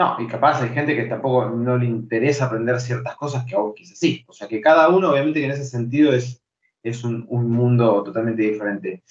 [0.00, 3.58] No, y capaz hay gente que tampoco no le interesa aprender ciertas cosas que a
[3.58, 4.24] vos quizás sí.
[4.28, 6.42] O sea que cada uno, obviamente, que en ese sentido es,
[6.82, 9.02] es un, mundo totalmente diferente.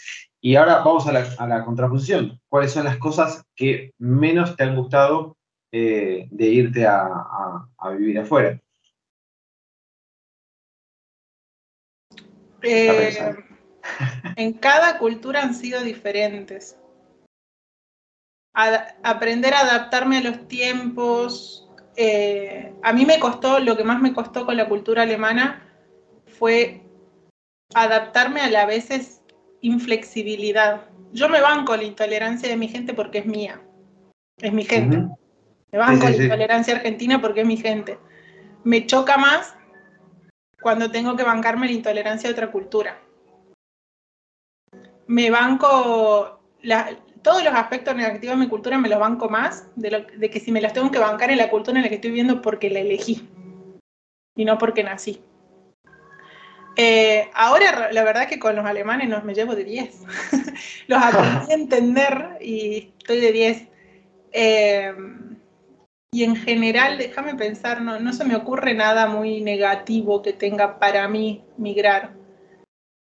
[0.41, 2.41] Y ahora vamos a la, contraposición.
[2.49, 5.37] ¿Cuáles son las cosas que menos te han gustado
[5.71, 8.59] eh, de irte a, vivir afuera?
[12.63, 13.35] Eh,
[14.37, 16.78] en cada cultura han sido diferentes
[18.53, 21.67] aprender a adaptarme a los tiempos.
[21.95, 25.63] Eh, a mí me costó, lo que más me costó con la cultura alemana
[26.37, 26.81] fue
[27.73, 29.21] adaptarme a la veces
[29.61, 30.81] inflexibilidad.
[31.11, 33.61] Yo me banco la intolerancia de mi gente porque es mía,
[34.37, 35.07] es mi gente.
[35.71, 37.99] Me banco la intolerancia argentina porque es mi gente.
[38.63, 39.55] Me choca más
[40.61, 42.99] cuando tengo que bancarme la intolerancia de otra cultura.
[45.07, 50.29] Me banco la, todos los aspectos negativos de mi cultura me los banco más de,
[50.31, 52.41] que si me los tengo que bancar en la cultura en la que estoy viviendo
[52.41, 53.27] porque la elegí
[54.35, 55.21] y no porque nací.
[56.75, 60.03] Eh, ahora la verdad que con los alemanes no me llevo de 10.
[60.87, 63.67] los aprendí a entender y estoy de 10.
[64.31, 64.93] Eh,
[66.11, 70.79] y en general, déjame pensar, no, no se me ocurre nada muy negativo que tenga
[70.79, 72.13] para mí migrar.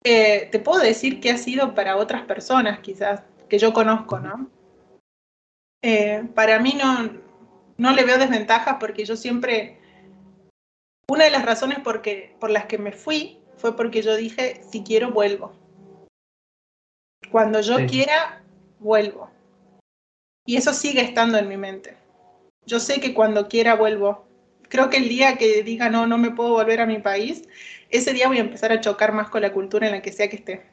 [0.05, 3.23] Eh, te puedo decir que ha sido para otras personas quizás
[3.53, 4.49] que yo conozco, ¿no?
[5.83, 7.21] Eh, para mí no,
[7.77, 9.77] no le veo desventajas porque yo siempre,
[11.07, 14.81] una de las razones porque, por las que me fui fue porque yo dije, si
[14.81, 15.53] quiero, vuelvo.
[17.29, 18.43] Cuando yo quiera,
[18.79, 19.29] vuelvo.
[20.47, 21.95] Y eso sigue estando en mi mente.
[22.65, 24.25] Yo sé que cuando quiera, vuelvo.
[24.67, 27.47] Creo que el día que diga, no, no me puedo volver a mi país,
[27.91, 30.27] ese día voy a empezar a chocar más con la cultura en la que sea
[30.27, 30.65] que esté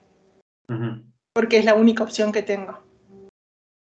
[1.32, 2.78] porque es la única opción que tengo.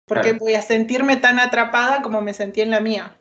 [0.07, 3.17] Porque voy a sentirme tan atrapada como me sentí en la mía.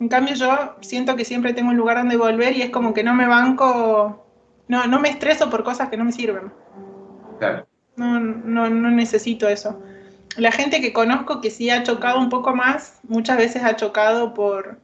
[0.00, 3.02] En cambio yo siento que siempre tengo un lugar donde volver y es como que
[3.02, 4.26] no me banco,
[4.68, 6.52] no, no me estreso por cosas que no me sirven.
[7.96, 9.82] No, no, no necesito eso.
[10.36, 14.34] La gente que conozco que sí ha chocado un poco más, muchas veces ha chocado
[14.34, 14.78] por,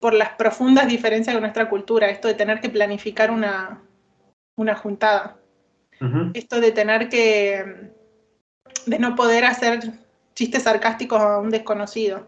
[0.00, 3.80] por las profundas diferencias de nuestra cultura, esto de tener que planificar una,
[4.56, 5.38] una juntada.
[6.34, 7.92] Esto de tener que,
[8.86, 9.80] de no poder hacer
[10.34, 12.26] chistes sarcásticos a un desconocido.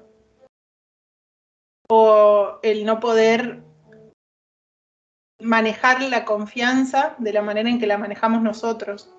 [1.89, 3.63] O el no poder
[5.41, 9.13] manejar la confianza de la manera en que la manejamos nosotros.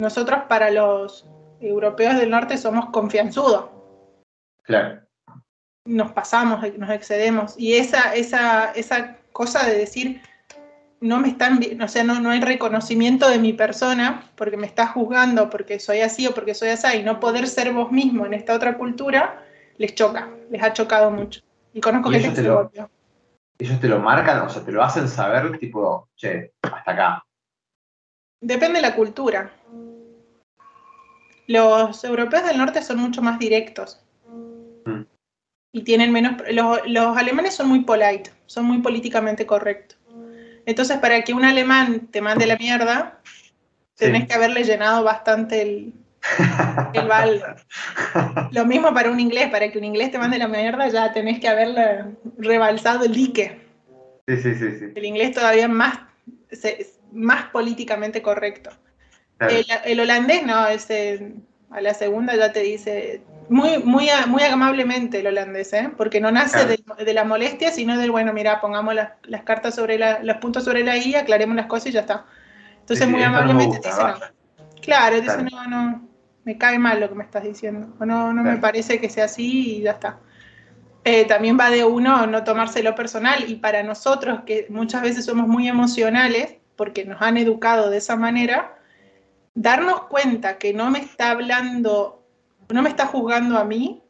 [0.00, 1.28] Nosotros para los
[1.60, 3.70] europeos del norte somos confianzudos.
[4.62, 5.02] Claro.
[5.84, 7.54] Nos pasamos, nos excedemos.
[7.58, 10.20] Y esa, esa, esa cosa de decir,
[11.00, 14.90] no me están, o sea, no, no hay reconocimiento de mi persona porque me estás
[14.90, 18.34] juzgando porque soy así o porque soy así y no poder ser vos mismo en
[18.34, 19.44] esta otra cultura,
[19.76, 21.40] les choca, les ha chocado mucho.
[21.72, 22.70] Y conozco gente que se lo,
[23.58, 27.26] Ellos te lo marcan, o sea, te lo hacen saber, tipo, che, hasta acá.
[28.40, 29.50] Depende de la cultura.
[31.46, 34.02] Los europeos del norte son mucho más directos.
[34.86, 35.02] Mm.
[35.72, 36.42] Y tienen menos...
[36.50, 39.95] Los, los alemanes son muy polite, son muy políticamente correctos.
[40.66, 43.20] Entonces, para que un alemán te mande la mierda,
[43.96, 45.94] tenés que haberle llenado bastante el,
[46.92, 47.42] el balde.
[48.50, 51.40] Lo mismo para un inglés, para que un inglés te mande la mierda, ya tenés
[51.40, 52.04] que haberle
[52.36, 53.60] rebalsado el dique.
[54.26, 54.84] Sí, sí, sí, sí.
[54.94, 56.00] El inglés todavía más,
[57.12, 58.70] más políticamente correcto.
[59.38, 61.32] El, holandés no, ese,
[61.70, 65.90] a la segunda ya te dice, muy, muy, muy amablemente el holandés, ¿eh?
[65.96, 70.20] porque no nace de, la molestia, sino del, bueno, mira, pongamos las cartas sobre la,
[70.22, 72.26] los puntos sobre la I, aclaremos las cosas y ya está.
[72.80, 74.14] Entonces, muy amablemente te dice no.
[74.80, 76.08] Claro, dice, no, no,
[76.44, 79.24] me cae mal lo que me estás diciendo, o no, no me parece que sea
[79.24, 80.18] así y ya está.
[81.04, 85.46] Eh, también va de uno no tomárselo personal y para nosotros que muchas veces somos
[85.46, 88.76] muy emocionales, porque nos han educado de esa manera,
[89.54, 92.15] darnos cuenta que no me está hablando
[92.72, 94.02] no me está juzgando a mí,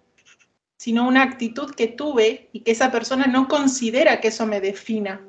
[0.76, 5.20] sino una actitud que tuve y que esa persona no considera que eso me defina.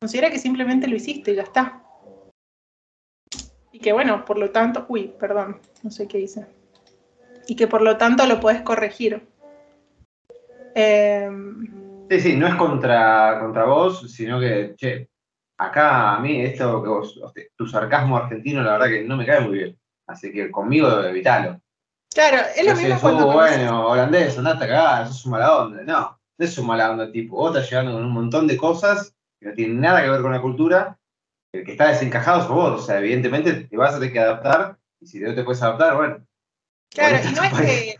[0.00, 1.84] Considera que simplemente lo hiciste y ya está.
[3.70, 6.46] Y que bueno, por lo tanto, uy, perdón, no sé qué hice.
[7.46, 9.22] Y que por lo tanto lo puedes corregir.
[10.74, 15.08] Em, sí, sí, no es contra, contra vos, sino que, che,
[15.56, 17.20] acá a mí esto que vos,
[17.54, 19.78] tu sarcasmo argentino, la verdad que no me cae muy bien.
[20.06, 21.60] Así que conmigo evitalo.
[22.14, 23.32] Claro, es lo mismo cuando.
[23.32, 25.82] bueno, holandés, andate a cagar, es un mala onda.
[25.82, 27.36] No, no es un mala onda, tipo.
[27.36, 30.32] Vos estás llegando con un montón de cosas que no tienen nada que ver con
[30.32, 30.96] la cultura.
[31.52, 32.82] El que está desencajado es vos.
[32.82, 34.78] O sea, evidentemente te vas a tener que adaptar.
[35.00, 36.24] Y si no te puedes adaptar, bueno.
[36.90, 37.96] Claro, y no es, que,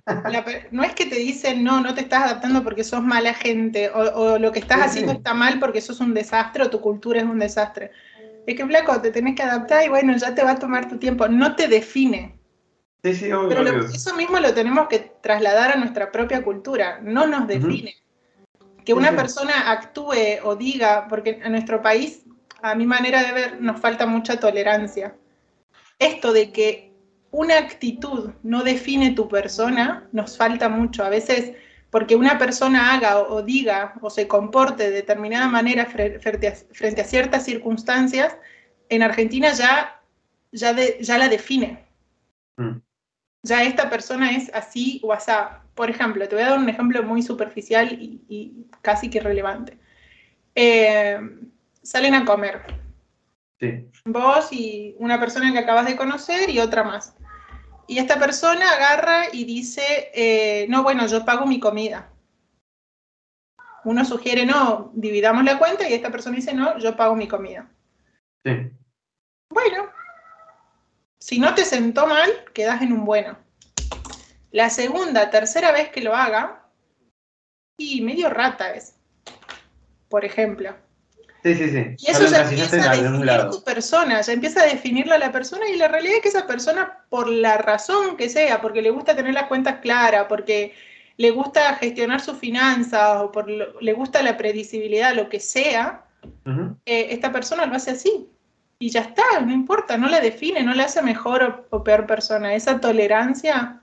[0.71, 4.39] no es que te dicen, no, no te estás adaptando porque sos mala gente, o,
[4.39, 7.41] lo que estás haciendo está mal porque sos un desastre, o tu cultura es un
[7.41, 7.91] desastre.
[8.47, 10.97] Es que, flaco, te tenés que adaptar y bueno, ya te va a tomar tu
[10.99, 11.27] tiempo.
[11.27, 12.39] No te define.
[13.05, 17.97] Pero eso mismo lo tenemos que trasladar a nuestra propia cultura, no nos define.
[18.83, 22.23] Que una persona actúe o diga, porque en nuestro país,
[22.63, 25.15] a mi manera de ver, nos falta mucha tolerancia.
[25.99, 26.95] Esto de que
[27.31, 31.05] una actitud no define tu persona, nos falta mucho.
[31.05, 31.53] A veces,
[31.91, 37.45] porque una persona haga o, diga o se comporte de determinada manera frente a, ciertas
[37.45, 38.35] circunstancias,
[38.89, 40.01] en Argentina ya,
[40.53, 41.85] ya, ya la define.
[42.57, 42.84] Mm
[43.45, 45.61] ya esta persona es así o asá.
[45.75, 49.79] Por ejemplo, te voy a dar un ejemplo muy superficial y, casi que irrelevante.
[50.55, 51.19] Eh,
[51.83, 52.63] salen a comer.
[53.61, 53.87] Sí.
[54.07, 57.15] Vos y una persona que acabas de conocer y otra más.
[57.87, 62.11] Y esta persona agarra y dice, eh, no, bueno, yo pago mi comida.
[63.85, 67.69] Uno sugiere, no, dividamos la cuenta y esta persona dice, no, yo pago mi comida.
[68.43, 68.71] Sí.
[69.51, 69.91] Bueno,
[71.25, 73.39] si no te sentó mal, quedas en un bueno.
[74.51, 76.67] La segunda, tercera vez que lo haga,
[77.79, 78.97] y medio rata es,
[80.11, 80.77] por ejemplo.
[81.43, 81.97] Sí, sí, sí.
[81.97, 85.67] Y eso ya empieza a definir tu persona, ya empieza a definirlo a la persona
[85.67, 89.17] y la realidad es que esa persona, por la razón que sea, porque le gusta
[89.17, 90.75] tener las cuentas claras, porque
[91.17, 96.05] le gusta gestionar sus finanzas o por le gusta la predecibilidad, lo que sea,
[96.85, 98.29] eh, esta persona lo hace así
[98.85, 102.55] y ya está, no importa, no la define, no la hace mejor o, peor persona.
[102.55, 103.81] Esa tolerancia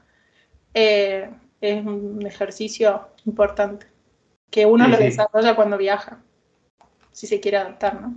[0.76, 1.28] eh,
[1.60, 3.88] es un ejercicio importante
[4.52, 6.19] que uno lo desarrolla cuando viaja,
[7.11, 8.14] si se quiere adaptar, ¿no?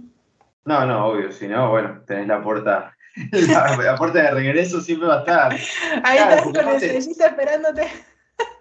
[0.67, 2.95] No, no, obvio, si no, bueno, tenés la puerta,
[3.33, 5.53] la, puerta de regreso siempre va a estar.
[6.05, 7.89] Ahí estás con la estrellita esperándote.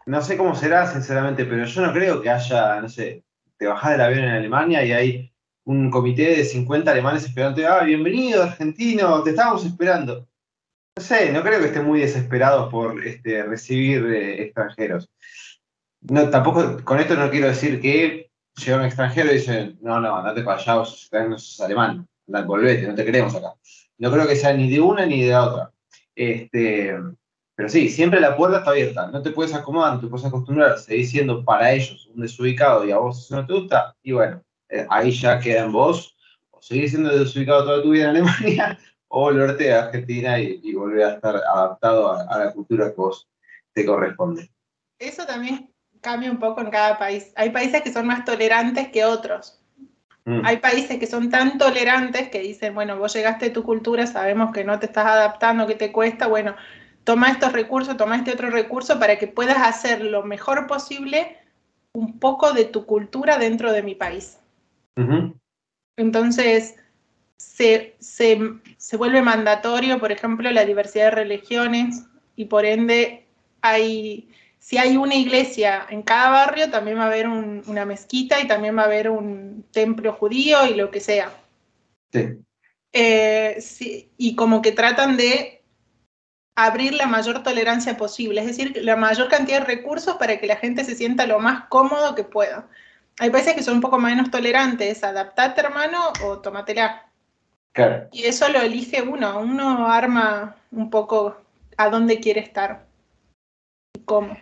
[0.06, 3.26] No sé cómo será, sinceramente, pero yo no creo que haya, no sé,
[3.58, 5.33] te bajás del avión en Alemania y hay
[5.66, 10.28] un comité de 50 alemanes esperando, ah, bienvenido argentino, te estábamos esperando.
[10.96, 15.10] No sé, no creo que estén muy desesperados por este, recibir eh, extranjeros.
[16.02, 20.18] No, tampoco, con esto no quiero decir que llega un extranjero y dice, no, no,
[20.18, 23.54] andate para allá, vos sos alemán, volvete, no te queremos acá.
[23.98, 25.72] No creo que sea ni de una ni de la otra.
[26.16, 26.94] Este,
[27.56, 30.78] pero sí, siempre la puerta está abierta, no te puedes acomodar, no te puedes acostumbrar,
[30.78, 34.88] seguir siendo para ellos un desubicado y a vos no te gusta, y bueno, eh,
[34.90, 36.18] ahí ya queda en vos,
[36.50, 41.04] o seguir siendo desubicado toda tu vida en Alemania, o volverte a Argentina y, volver
[41.04, 43.30] a estar adaptado a, la cultura que vos
[43.74, 44.50] te corresponde.
[44.98, 45.72] Eso también
[46.02, 47.32] cambia un poco en cada país.
[47.36, 49.62] Hay países que son más tolerantes que otros.
[50.26, 50.42] Mm.
[50.44, 54.52] Hay países que son tan tolerantes que dicen, bueno, vos llegaste a tu cultura, sabemos
[54.54, 56.56] que no te estás adaptando, que te cuesta, bueno,
[57.04, 61.38] toma estos recursos, toma este otro recurso para que puedas hacer lo mejor posible
[61.92, 64.40] un poco de tu cultura dentro de mi país.
[65.98, 66.76] Entonces,
[67.38, 72.06] se, se, vuelve mandatorio, por ejemplo, la diversidad de religiones
[72.36, 73.26] y por ende
[73.62, 74.30] hay,
[74.60, 78.78] si hay una iglesia en cada barrio, también va a haber una mezquita y también
[78.78, 81.32] va a haber un templo judío y lo que sea.
[82.12, 82.38] Sí.
[82.92, 83.60] Eh,
[84.18, 85.64] y como que tratan de
[86.56, 90.58] abrir la mayor tolerancia posible, es decir, la mayor cantidad de recursos para que la
[90.58, 92.70] gente se sienta lo más cómodo que pueda.
[93.20, 97.10] Hay países que son un poco menos tolerantes, adaptate hermano o tómatela.
[97.72, 98.08] Claro.
[98.12, 101.38] Y eso lo elige uno, uno arma un poco
[101.78, 102.86] a dónde quiere estar
[103.96, 104.38] y cómo.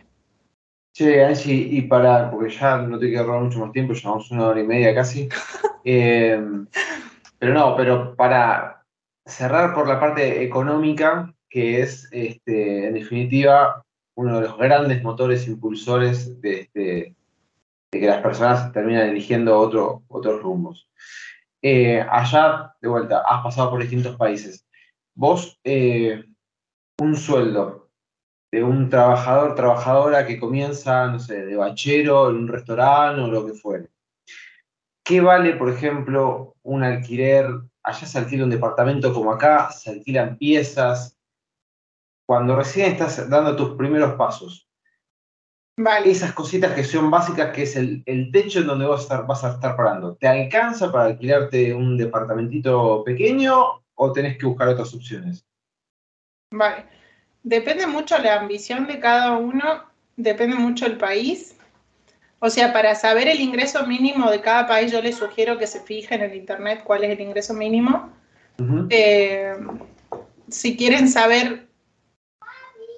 [0.94, 4.48] Sí, Angie, y para, porque ya no te quiero robar mucho más tiempo, llevamos una
[4.48, 5.30] hora y media casi.
[5.84, 6.40] Eh,
[7.40, 8.86] pero no, pero para
[9.26, 13.84] cerrar por la parte económica, que es, este, en definitiva,
[14.16, 17.16] uno de los grandes motores impulsores de, este,
[18.00, 20.90] que las personas terminan eligiendo otro, otros rumbos.
[21.62, 24.66] Eh, allá, de vuelta, has pasado por distintos países.
[25.14, 26.24] Vos, eh,
[27.00, 27.90] un sueldo
[28.52, 33.46] de un trabajador, trabajadora que comienza, no sé, de bachero en un restaurante o lo
[33.46, 33.90] que fuere.
[35.04, 37.48] ¿Qué vale, por ejemplo, un alquiler?
[37.84, 41.18] Allá se alquila un departamento como acá, se alquilan piezas,
[42.26, 44.71] cuando recién estás dando tus primeros pasos.
[45.84, 46.12] Vale.
[46.12, 49.44] Esas cositas que son básicas, que es el, techo en donde vas a, estar, vas
[49.44, 50.16] a estar parando.
[50.16, 55.44] ¿Te alcanza para alquilarte un departamentito pequeño o tenés que buscar otras opciones?
[56.52, 56.86] Vale.
[57.44, 59.86] Depende mucho la ambición de cada uno,
[60.16, 61.58] depende mucho el país.
[62.38, 65.80] O sea, para saber el ingreso mínimo de cada país, yo les sugiero que se
[65.80, 68.12] fijen en el internet cuál es el ingreso mínimo.
[68.92, 69.56] Eh,
[70.50, 71.71] si quieren saber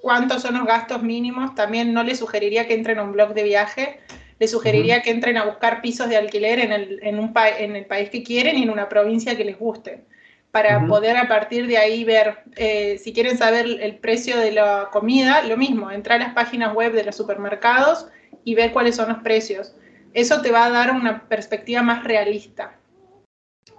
[0.04, 1.54] cuántos son los gastos mínimos.
[1.54, 4.00] También no les sugeriría que entren a un blog de viaje,
[4.38, 7.86] les sugeriría que entren a buscar pisos de alquiler en el, en un en el
[7.86, 10.04] país que quieren y en una provincia que les guste,
[10.50, 14.90] para poder a partir de ahí ver, eh, si quieren saber el precio de la
[14.92, 18.06] comida, lo mismo, entrar a las páginas web de los supermercados
[18.44, 19.74] y ver cuáles son los precios.
[20.12, 22.78] Eso te va a dar una perspectiva más realista.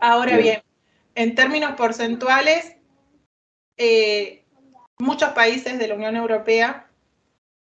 [0.02, 0.64] Ahora bien,
[1.14, 2.76] en términos porcentuales,
[3.78, 4.45] eh,
[5.00, 6.88] muchos países de la Unión Europea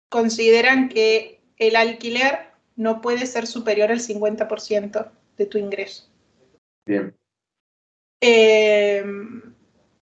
[0.09, 6.09] consideran que el alquiler no puede ser superior al 50% de tu ingreso.
[6.85, 7.13] Bien.
[8.21, 9.03] Eh,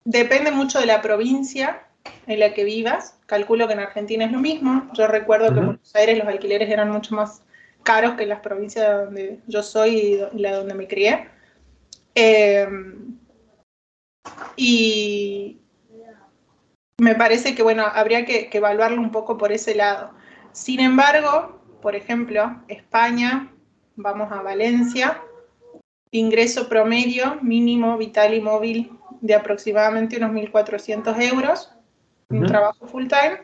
[0.04, 1.86] depende mucho de la provincia
[2.26, 3.18] en la que vivas.
[3.26, 4.90] Calculo que en Argentina es lo mismo.
[4.94, 7.42] Yo recuerdo que en Buenos Aires los alquileres eran mucho más
[7.82, 11.28] caros que en las provincias donde yo soy y la donde me crié.
[12.14, 12.66] Eh,
[14.56, 15.60] y,
[16.98, 20.10] me parece que, bueno, habría que, evaluarlo un poco por ese lado.
[20.52, 23.52] Sin embargo, por ejemplo, España,
[23.96, 25.20] vamos a Valencia,
[26.10, 31.72] ingreso promedio mínimo vital y móvil de aproximadamente unos 1.400 euros,
[32.30, 33.42] un trabajo full time,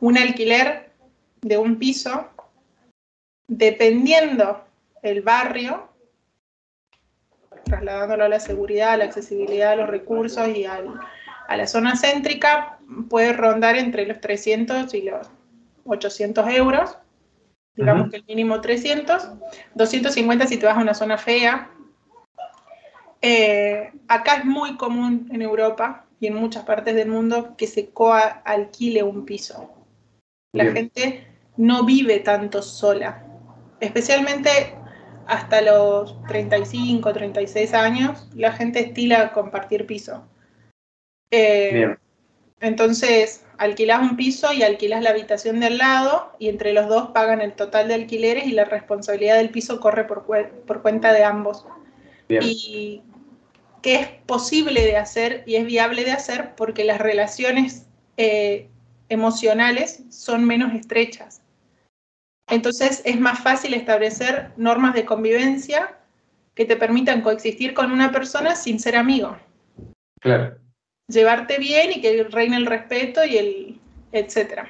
[0.00, 0.92] un alquiler
[1.42, 2.28] de un piso,
[3.48, 4.64] dependiendo
[5.02, 5.88] el barrio,
[7.64, 11.00] trasladándolo a la seguridad, a la accesibilidad a los recursos y al,
[11.50, 12.78] a la zona céntrica
[13.08, 15.26] puede rondar entre los 300 y los
[15.84, 16.96] 800 euros,
[17.74, 19.32] digamos que el mínimo 300,
[19.74, 21.72] 250 si te vas a una zona fea.
[23.20, 27.90] Eh, acá es muy común en Europa y en muchas partes del mundo que se
[28.44, 29.74] alquile un piso.
[30.52, 33.26] La gente no vive tanto sola,
[33.80, 34.76] especialmente
[35.26, 40.29] hasta los 35, 36 años, la gente estila compartir piso.
[41.30, 41.96] Eh,
[42.60, 47.40] entonces, alquilas un piso y alquilas la habitación del lado y entre los dos pagan
[47.40, 50.26] el total de alquileres y la responsabilidad del piso corre por,
[50.66, 51.66] por cuenta de ambos.
[52.28, 53.02] Y
[53.82, 57.86] que es posible de hacer y es viable de hacer porque las relaciones
[58.18, 58.68] eh,
[59.08, 61.42] emocionales son menos estrechas.
[62.48, 65.96] Entonces es más fácil establecer normas de convivencia
[66.54, 69.36] que te permitan coexistir con una persona sin ser amigo.
[70.20, 70.59] Claro
[71.10, 73.80] llevarte bien y que reine el respeto y el
[74.12, 74.68] etcétera.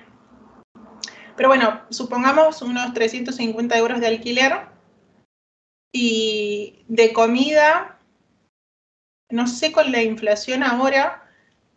[1.37, 4.53] Pero bueno, supongamos unos 350 euros de alquiler
[5.93, 7.99] y de comida,
[9.31, 11.27] no sé con la inflación ahora,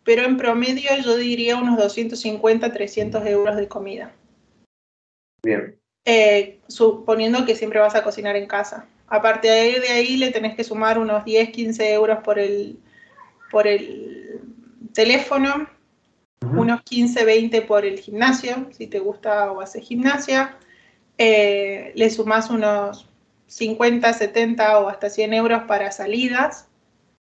[0.04, 4.12] pero en promedio yo diría unos 250, 300 euros de comida.
[5.42, 5.78] Bien.
[6.04, 8.86] Eh, suponiendo que siempre vas a cocinar en casa.
[9.06, 12.78] A partir de ahí le tenés que sumar unos 10, 15 euros por el,
[13.50, 14.23] por el
[14.94, 15.68] teléfono,
[16.40, 20.56] unos 15, 20 por el gimnasio, si te gusta o haces gimnasia.
[21.16, 23.08] Eh, le sumás unos
[23.46, 26.68] 50, 70 o hasta 100 euros para salidas.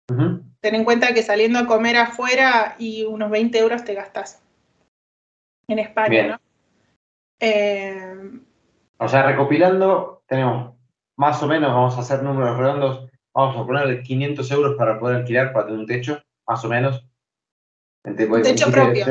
[0.07, 4.41] Ten en cuenta que saliendo a comer afuera y unos 20 euros te gastas
[5.67, 6.39] en España, ¿no?
[7.39, 8.41] Eh,
[8.97, 10.73] o sea, recopilando, tenemos
[11.17, 15.17] más o menos, vamos a hacer números redondos, vamos a ponerle 500 euros para poder
[15.17, 17.05] alquilar, para tener un techo, más o menos.
[18.07, 19.05] Un techo propio.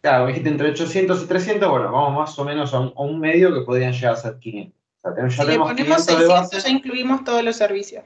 [0.00, 3.62] Claro, dijiste entre 800 y 300, bueno, vamos más o menos a un, medio que
[3.62, 4.74] podrían llegar a ser 500.
[5.02, 8.04] O sea, si le ponemos 600 ya incluimos todos los servicios.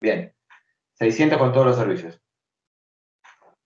[0.00, 0.32] Bien,
[0.94, 2.20] 600 con todos los servicios.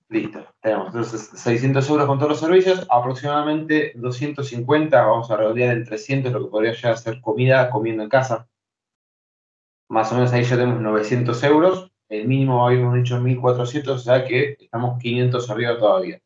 [0.08, 5.84] Listo, tenemos entonces 600 euros con todos los servicios, aproximadamente 250, vamos a redondear en
[5.84, 8.48] 300, lo que podría llegar a ser comida comiendo en casa.
[9.88, 14.24] Más o menos ahí ya tenemos 900 euros, el mínimo habíamos dicho 1400, o sea
[14.24, 16.20] que estamos 500 arriba todavía.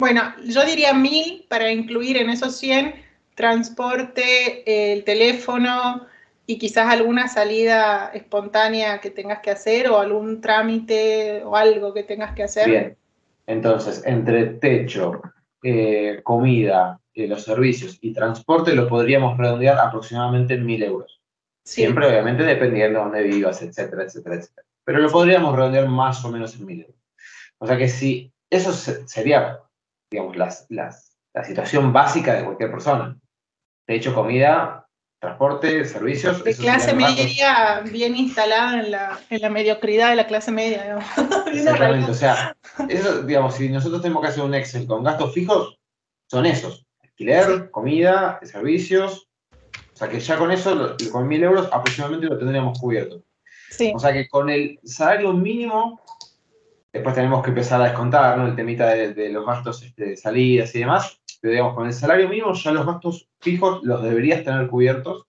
[0.00, 2.94] Bueno, yo diría 1000 para incluir en esos 100
[3.34, 6.06] transporte, el teléfono,
[6.46, 12.02] y quizás alguna salida espontánea que tengas que hacer o algún trámite o algo que
[12.02, 12.68] tengas que hacer.
[12.68, 12.96] Bien,
[13.46, 15.22] entonces, entre techo,
[15.62, 21.13] eh, comida, eh, los servicios y transporte lo podríamos redondear aproximadamente en mil euros.
[21.64, 24.66] Siempre, obviamente, dependiendo de dónde vivas, etcétera, etcétera, etcétera.
[24.84, 26.96] Pero lo podríamos redondear más o menos en mil euros.
[27.58, 29.60] O sea que si eso sería,
[30.10, 33.16] digamos, las, las, la situación básica de cualquier persona.
[33.86, 34.86] Techo, comida,
[35.24, 36.44] transporte, servicios.
[36.44, 40.98] De clase media bien instalada en la, en la, mediocridad de la clase media.
[41.52, 42.56] Exactamente, o sea,
[42.88, 45.78] eso, digamos, si nosotros tenemos que hacer un Excel con gastos fijos,
[46.30, 49.28] son esos, alquiler, comida, servicios,
[49.94, 53.22] o sea que ya con eso, con mil euros aproximadamente lo tendríamos cubierto.
[53.70, 53.92] Sí.
[53.94, 56.00] O sea que con el salario mínimo,
[56.92, 58.48] después tenemos que empezar a descontar, ¿no?
[58.48, 62.28] El temita de, los gastos este, de salidas y demás, pero digamos, con el salario
[62.28, 65.28] mínimo ya los gastos fijos los deberías tener cubiertos,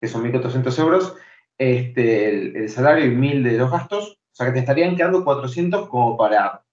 [0.00, 1.14] que son 1.400 euros,
[1.58, 5.86] este, el, salario y 1.000 de los gastos, o sea que te estarían quedando 400
[5.90, 6.64] como para,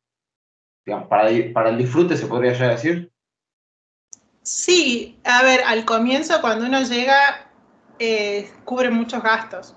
[0.85, 3.11] digamos, para, para el disfrute, se podría ya decir.
[4.47, 7.49] Sí, a ver, al comienzo cuando uno llega,
[7.99, 9.75] eh, cubre muchos gastos.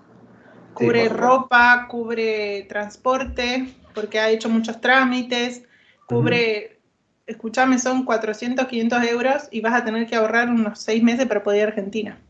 [0.74, 5.64] Cubre ropa, cubre transporte, porque ha hecho muchos trámites,
[6.06, 6.78] cubre
[7.26, 11.42] escúchame, son 400, 500 euros y vas a tener que ahorrar unos seis meses para
[11.42, 12.20] poder ir a Argentina.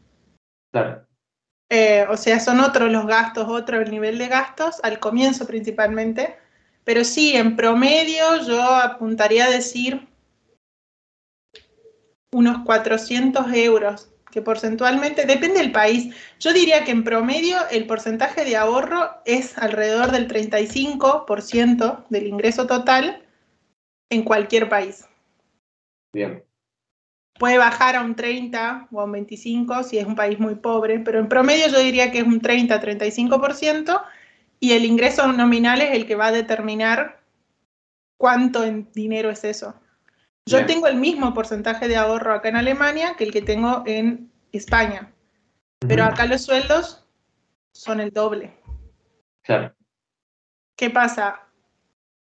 [0.72, 1.06] Claro.
[1.68, 6.38] Eh, o sea, son otros los gastos, otro el nivel de gastos, al comienzo principalmente.
[6.84, 10.08] Pero sí, en promedio yo apuntaría a decir
[12.32, 16.14] unos 400 euros, que porcentualmente, depende del país.
[16.38, 22.66] Yo diría que en promedio el porcentaje de ahorro es alrededor del 35% del ingreso
[22.66, 23.26] total
[24.10, 25.06] en cualquier país.
[26.12, 26.44] Bien.
[27.38, 30.98] Puede bajar a un 30 o a un 25 si es un país muy pobre,
[31.00, 34.02] pero en promedio yo diría que es un 30-35%
[34.60, 37.20] y el ingreso nominal es el que va a determinar
[38.18, 39.74] cuánto en dinero es eso.
[40.46, 44.30] Yo tengo el mismo porcentaje de ahorro acá en Alemania que el que tengo en
[44.52, 45.12] España,
[45.86, 47.06] pero acá los sueldos
[47.72, 48.56] son el doble.
[49.42, 49.74] Claro.
[50.76, 51.42] ¿Qué pasa?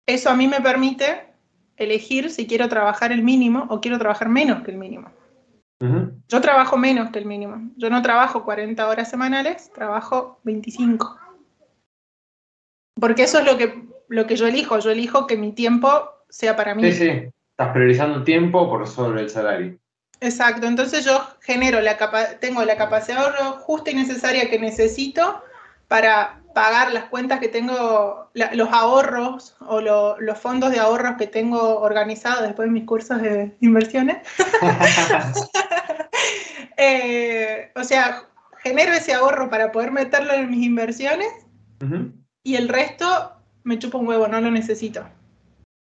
[0.05, 1.27] Eso a mí me permite
[1.77, 5.11] elegir si quiero trabajar el mínimo o quiero trabajar menos que el mínimo.
[6.27, 7.69] Yo trabajo menos que el mínimo.
[7.75, 11.19] Yo no trabajo 40 horas semanales, trabajo 25.
[12.99, 14.79] Porque eso es lo que, lo que yo elijo.
[14.79, 16.91] Yo elijo que mi tiempo sea para mí.
[16.91, 17.29] Sí, sí.
[17.57, 19.77] Estás priorizando el tiempo por sobre el salario.
[20.19, 20.67] Exacto.
[20.67, 21.97] Entonces yo genero la
[22.39, 25.41] tengo la capacidad de ahorro justa y necesaria que necesito
[25.87, 31.79] para pagar las cuentas que tengo, los ahorros o los fondos de ahorros que tengo
[31.79, 34.17] organizados después de mis cursos de inversiones.
[36.77, 38.23] Eh, o sea,
[38.57, 41.31] genero ese ahorro para poder meterlo en mis inversiones
[42.43, 43.31] y el resto
[43.63, 45.07] me chupo un huevo, no lo necesito.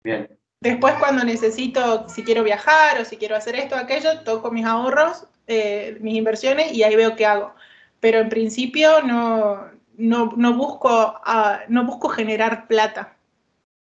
[0.03, 0.27] Bien.
[0.61, 4.63] Después cuando necesito, si quiero viajar o si quiero hacer esto o aquello, toco mis
[4.63, 7.55] ahorros, eh, mis inversiones y ahí veo qué hago.
[7.99, 13.15] Pero en principio no, no, no, busco, ah, no busco generar plata.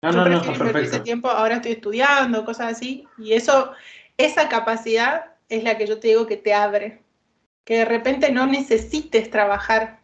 [0.01, 0.79] No, Yo no, no, perfecto.
[0.79, 3.71] ese tiempo, ahora estoy estudiando, cosas así, y eso,
[4.17, 7.01] esa capacidad es la que yo te digo que te abre.
[7.63, 9.99] Que de repente no necesites trabajar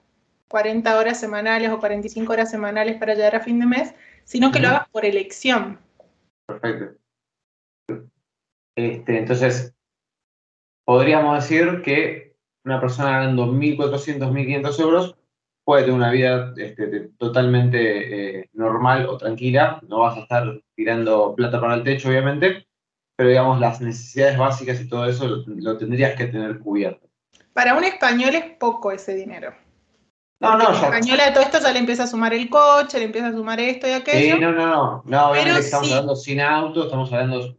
[0.48, 4.60] 40 horas semanales o 45 horas semanales para llegar a fin de mes, sino que
[4.60, 5.78] lo hagas por elección.
[6.48, 7.00] Perfecto.
[8.76, 9.76] Este, entonces,
[10.86, 15.16] podríamos decir que una persona ganando 1.400, 1.500 euros
[15.64, 19.80] puede tener una vida este, totalmente eh, normal o tranquila.
[19.88, 22.66] No vas a estar tirando plata para el techo, obviamente,
[23.16, 27.08] pero digamos, las necesidades básicas y todo eso lo, tendrías que tener cubierto.
[27.54, 29.54] Para un español es poco ese dinero.
[30.40, 30.88] No, no, ya.
[30.88, 33.88] española todo esto ya le empieza a sumar el coche, le empieza a sumar esto
[33.88, 34.36] y aquello.
[34.36, 35.04] Sí, no, no, no.
[35.06, 37.56] No, obviamente estamos hablando sin auto, estamos hablando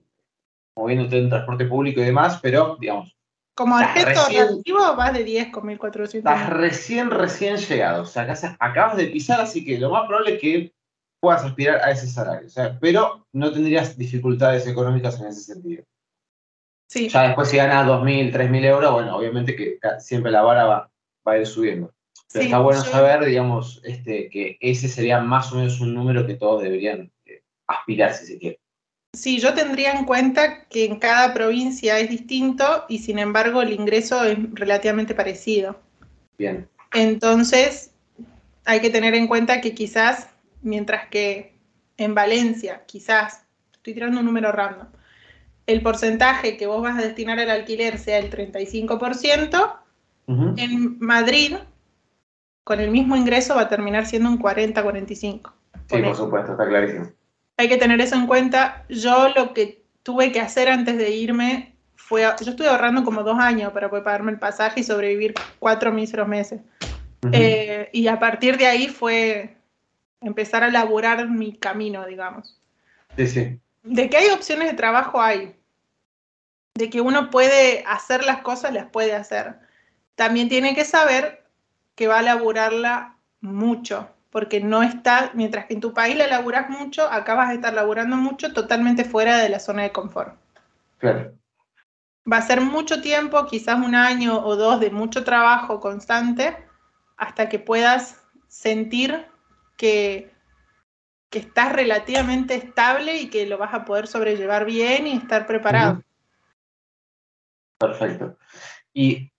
[0.77, 3.17] moviéndote en transporte público y demás, pero digamos.
[3.57, 6.33] Como objeto relativo vas de 10 con 1400.
[6.33, 8.03] Estás recién, recién llegado.
[8.03, 8.27] O sea,
[8.59, 10.75] acabas de pisar, así que lo más probable es que
[11.21, 12.49] puedas aspirar a ese salario.
[12.49, 15.85] O sea, pero no tendrías dificultades económicas en ese sentido.
[16.89, 17.09] Sí.
[17.09, 20.91] Ya después si ganas 2.000, 3.000 euros, bueno, obviamente que siempre la vara va,
[21.25, 21.93] a ir subiendo.
[22.33, 26.35] Pero está bueno saber, digamos, este, que ese sería más o menos un número que
[26.35, 28.61] todos deberían eh, aspirar, si se quiere.
[29.13, 33.73] Sí, yo tendría en cuenta que en cada provincia es distinto y sin embargo el
[33.73, 35.79] ingreso es relativamente parecido.
[36.37, 36.69] Bien.
[36.93, 37.93] Entonces,
[38.65, 40.29] hay que tener en cuenta que quizás
[40.65, 41.55] mientras que
[41.97, 44.89] en Valencia, quizás, estoy tirando un número random,
[45.67, 49.77] el porcentaje que vos vas a destinar al alquiler sea el 35%,
[50.27, 51.57] en Madrid,
[52.65, 55.53] con el mismo ingreso, va a terminar siendo un 40-45%.
[55.91, 57.11] Sí, por supuesto, está clarísimo.
[57.59, 58.85] Hay que tener eso en cuenta.
[58.89, 63.39] Yo lo que tuve que hacer antes de irme fue, yo estuve ahorrando como dos
[63.39, 66.61] años para poder pagarme el pasaje y sobrevivir cuatro míseros meses.
[67.33, 69.57] Eh, y a partir de ahí fue
[70.21, 72.59] empezar a elaborar mi camino, digamos.
[73.17, 73.61] Sí, sí.
[73.83, 75.55] De que hay opciones de trabajo, hay.
[76.75, 79.55] De que uno puede hacer las cosas, las puede hacer.
[80.15, 81.44] También tiene que saber
[81.95, 86.69] que va a laburarla mucho, porque no está, mientras que en tu país la laburas
[86.69, 90.37] mucho, acá vas a estar laburando mucho totalmente fuera de la zona de confort.
[90.99, 91.33] Claro.
[92.31, 96.57] Va a ser mucho tiempo, quizás un año o dos de mucho trabajo constante,
[97.17, 99.27] hasta que puedas sentir
[99.77, 100.33] que,
[101.31, 106.01] estás relativamente estable y que lo vas a poder sobrellevar bien y estar preparado.
[107.77, 108.39] Perfecto.
[108.93, 109.33] Y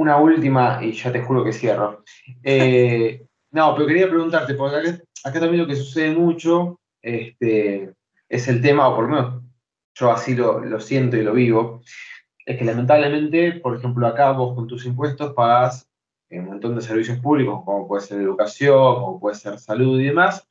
[0.00, 2.04] una última, y ya te juro que cierro.
[2.42, 7.94] Eh, no, pero quería preguntarte, porque acá, también lo que sucede mucho este,
[8.28, 9.42] es el tema, o por lo menos
[9.94, 11.82] yo así lo, lo, siento y lo vivo,
[12.44, 15.88] es que lamentablemente, por ejemplo, acá vos con tus impuestos pagas
[16.38, 20.46] un montón de servicios públicos, como puede ser educación, como puede ser salud y demás,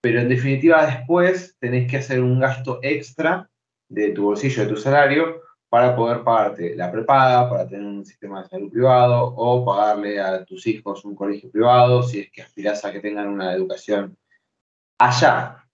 [0.00, 3.50] pero en definitiva después tenés que hacer un gasto extra
[3.88, 8.42] de tu bolsillo, de tu salario, para poder pagarte la prepaga, para tener un sistema
[8.42, 12.84] de salud privado o pagarle a tus hijos un colegio privado, si es que aspiras
[12.84, 14.18] a que tengan una educación
[14.98, 15.64] allá.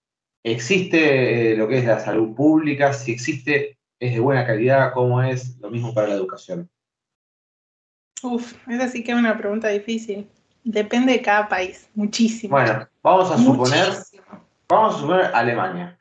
[0.44, 2.92] ¿Existe eh, lo que es la salud pública?
[2.92, 4.92] Si existe, ¿es de buena calidad?
[4.92, 5.58] ¿Cómo es?
[5.60, 6.70] Lo mismo para la educación.
[8.22, 10.28] Uf, esa sí que es una pregunta difícil.
[10.62, 12.52] Depende de cada país, muchísimo.
[12.52, 13.94] Bueno, vamos a suponer,
[14.68, 15.98] vamos a suponer Alemania.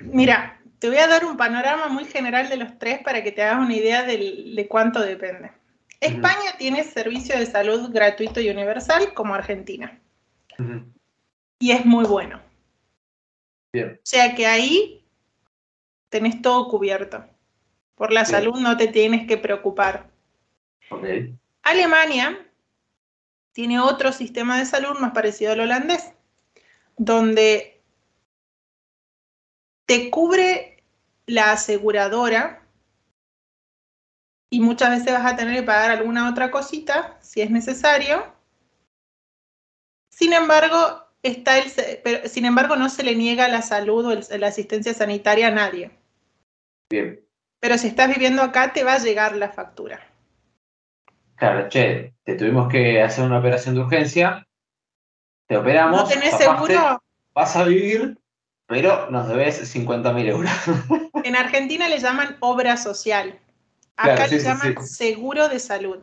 [0.00, 3.42] Mira, te voy a dar un panorama muy general de los tres para que te
[3.42, 5.52] hagas una idea de, cuánto depende.
[6.00, 9.98] España tiene servicio de salud gratuito y universal como Argentina.
[11.58, 12.40] Y es muy bueno.
[13.72, 13.94] Bien.
[13.94, 15.04] O sea que ahí
[16.10, 17.24] tenés todo cubierto.
[17.94, 20.10] Por la salud no te tienes que preocupar.
[21.62, 22.46] Alemania
[23.52, 26.12] tiene otro sistema de salud más parecido al holandés,
[26.98, 27.75] donde
[29.86, 30.84] te cubre
[31.26, 32.62] la aseguradora
[34.50, 38.32] y muchas veces vas a tener que pagar alguna otra cosita si es necesario.
[40.10, 41.70] Sin embargo, está el,
[42.02, 45.90] pero, sin embargo no se le niega la salud o la asistencia sanitaria a nadie.
[46.88, 47.20] Bien.
[47.60, 50.00] Pero si estás viviendo acá, te va a llegar la factura.
[51.36, 54.46] Claro, che, te tuvimos que hacer una operación de urgencia,
[55.46, 56.02] te operamos.
[56.02, 57.00] ¿No tenés seguro?
[57.34, 58.18] vas a vivir,
[58.66, 60.50] pero nos debes 50 mil euros.
[61.24, 63.40] En Argentina le llaman obra social.
[63.96, 65.98] Acá le llaman seguro de salud.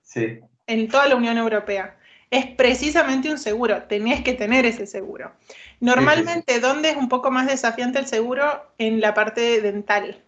[0.00, 0.40] Sí.
[0.66, 1.98] En toda la Unión Europea.
[2.30, 5.32] Es precisamente un seguro, tenés que tener ese seguro.
[5.80, 8.72] Normalmente, ¿dónde es un poco más desafiante el seguro?
[8.78, 10.24] En la parte dental.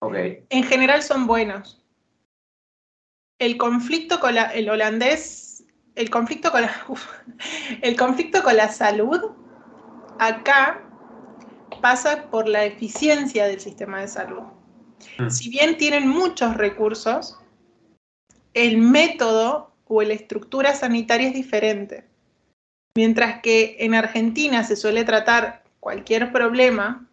[0.00, 1.80] En general son buenos.
[3.38, 5.64] El conflicto con la, el holandés,
[5.94, 6.86] el conflicto con la,
[7.82, 9.36] el conflicto con la salud
[10.20, 10.82] acá
[11.80, 14.42] pasa por la eficiencia del sistema de salud.
[15.18, 15.30] Mm.
[15.30, 17.38] Si bien tienen muchos recursos,
[18.52, 22.06] el método o la estructura sanitaria es diferente.
[22.94, 27.08] Mientras que en Argentina se suele tratar cualquier problema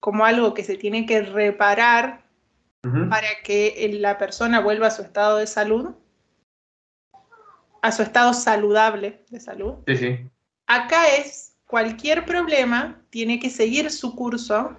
[0.00, 2.26] como algo que se tiene que reparar
[3.10, 5.96] para que la persona vuelva a su estado de salud,
[7.82, 9.74] a su estado saludable de salud.
[9.88, 10.30] Sí, sí.
[10.68, 14.76] Acá es cualquier problema tiene que seguir su curso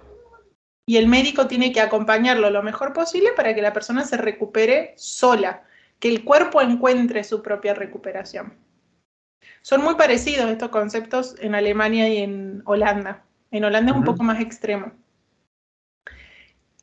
[0.86, 4.94] y el médico tiene que acompañarlo lo mejor posible para que la persona se recupere
[4.96, 5.64] sola,
[6.00, 8.54] que el cuerpo encuentre su propia recuperación.
[9.60, 13.24] Son muy parecidos estos conceptos en Alemania y en Holanda.
[13.50, 14.92] En Holanda es un poco más extremo.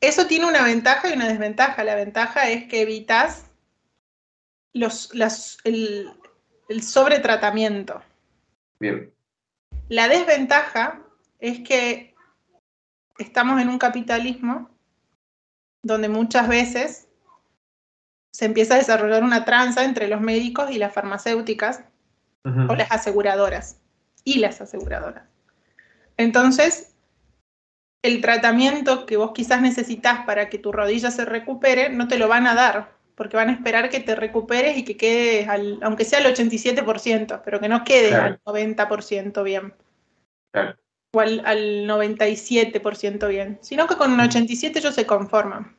[0.00, 1.82] Eso tiene una ventaja y una desventaja.
[1.82, 3.50] La ventaja es que evitas
[4.72, 5.10] los,
[5.64, 6.12] el,
[6.68, 8.02] el sobretratamiento.
[8.78, 9.15] Bien.
[9.88, 11.00] La desventaja
[11.38, 12.14] es que
[13.18, 14.70] estamos en un capitalismo
[15.82, 17.08] donde muchas veces
[18.32, 21.84] se empieza a desarrollar una tranza entre los médicos y las farmacéuticas
[22.68, 23.80] o las aseguradoras
[24.22, 25.24] y las aseguradoras.
[26.16, 26.94] Entonces,
[28.02, 32.28] el tratamiento que vos quizás necesitas para que tu rodilla se recupere, no te lo
[32.28, 35.48] van a dar, porque van a esperar que te recuperes y que quedes,
[35.82, 39.74] aunque sea al 87%, pero que no quedes al 90% bien.
[41.12, 45.74] O al, 97% bien, sino que con un 87% ellos se conforman.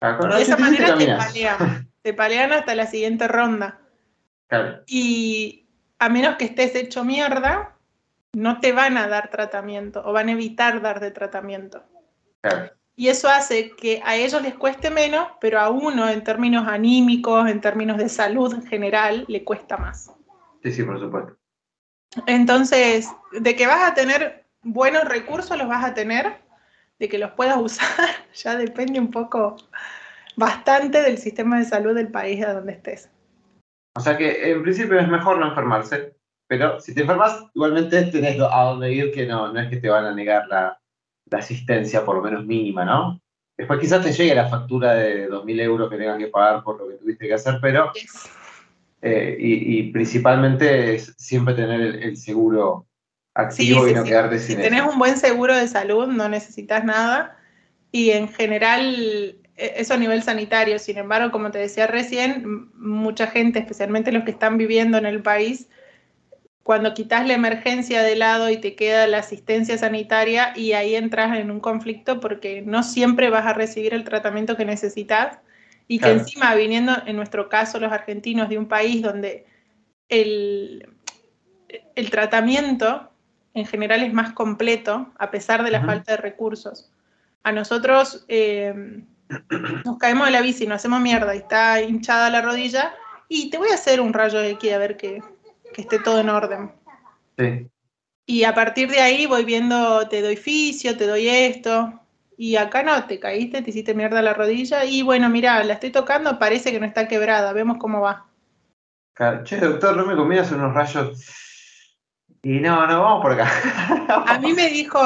[0.00, 3.80] Ah, de esa manera te palean, te palean hasta la siguiente ronda.
[4.86, 5.66] Y
[6.00, 7.76] a menos que estés hecho mierda,
[8.32, 11.84] no te van a dar tratamiento o van a evitar darte tratamiento.
[12.96, 17.48] Y eso hace que a ellos les cueste menos, pero a uno en términos anímicos,
[17.48, 20.12] en términos de salud en general, le cuesta más.
[20.62, 21.36] Sí, sí, por supuesto.
[22.26, 26.36] Entonces, de que vas a tener buenos recursos, los vas a tener,
[27.00, 29.56] de que los puedas usar, ya depende un poco,
[30.36, 33.10] bastante del sistema de salud del país a donde estés.
[33.96, 36.16] O sea que en principio es mejor no enfermarse,
[36.48, 39.88] pero si te enfermas, igualmente tenés a dónde ir, que no, no es que te
[39.88, 40.80] van a negar la,
[41.30, 43.20] asistencia, por lo menos mínima, ¿no?
[43.56, 46.88] Después quizás te llegue la factura de 2.000 euros que tengan que pagar por lo
[46.88, 47.92] que tuviste que hacer, pero...
[49.06, 52.86] Eh, y, principalmente es siempre tener el, seguro
[53.34, 57.36] activo y no quedarte sin Si tenés un buen seguro de salud, no necesitas nada.
[57.92, 60.78] Y en general, e, eso a nivel sanitario.
[60.78, 65.20] Sin embargo, como te decía recién, mucha gente, especialmente los que están viviendo en el
[65.20, 65.68] país,
[66.64, 71.38] cuando quitas la emergencia de lado y te queda la asistencia sanitaria y ahí entras
[71.38, 75.38] en un conflicto porque no siempre vas a recibir el tratamiento que necesitas
[75.86, 79.44] y que encima viniendo en nuestro caso los argentinos de un país donde
[80.08, 80.88] el,
[81.94, 83.10] el tratamiento
[83.52, 86.90] en general es más completo a pesar de la falta de recursos.
[87.42, 89.02] A nosotros eh,
[89.84, 92.94] nos caemos de la bici, nos hacemos mierda y está hinchada la rodilla
[93.28, 95.20] y te voy a hacer un rayo de aquí a ver que,
[95.74, 96.72] que esté todo en orden.
[97.36, 97.68] Sí.
[98.24, 102.00] Y a partir de ahí voy viendo, te doy fisio, te doy esto,
[102.36, 105.90] y acá no, te caíste, te hiciste mierda la rodilla y bueno, mira, la estoy
[105.90, 108.26] tocando, parece que no está quebrada, vemos cómo va.
[109.44, 111.96] Che, doctor, no me comías unos rayos.
[112.42, 113.48] Y no, no, vamos por acá.
[114.26, 115.00] A mí me dijo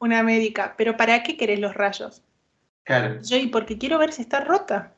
[0.00, 2.22] una médica, pero ¿para qué querés los rayos?
[2.82, 3.20] Claro.
[3.22, 4.92] Yo, y porque quiero ver si está rota.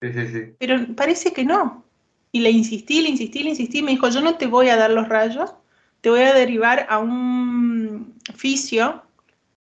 [0.00, 0.56] Sí, sí, sí.
[0.58, 1.84] Pero parece que no.
[2.32, 4.90] Y le insistí, le insistí, le insistí, me dijo, yo no te voy a dar
[4.90, 5.54] los rayos,
[6.00, 9.02] te voy a derivar a un fisio.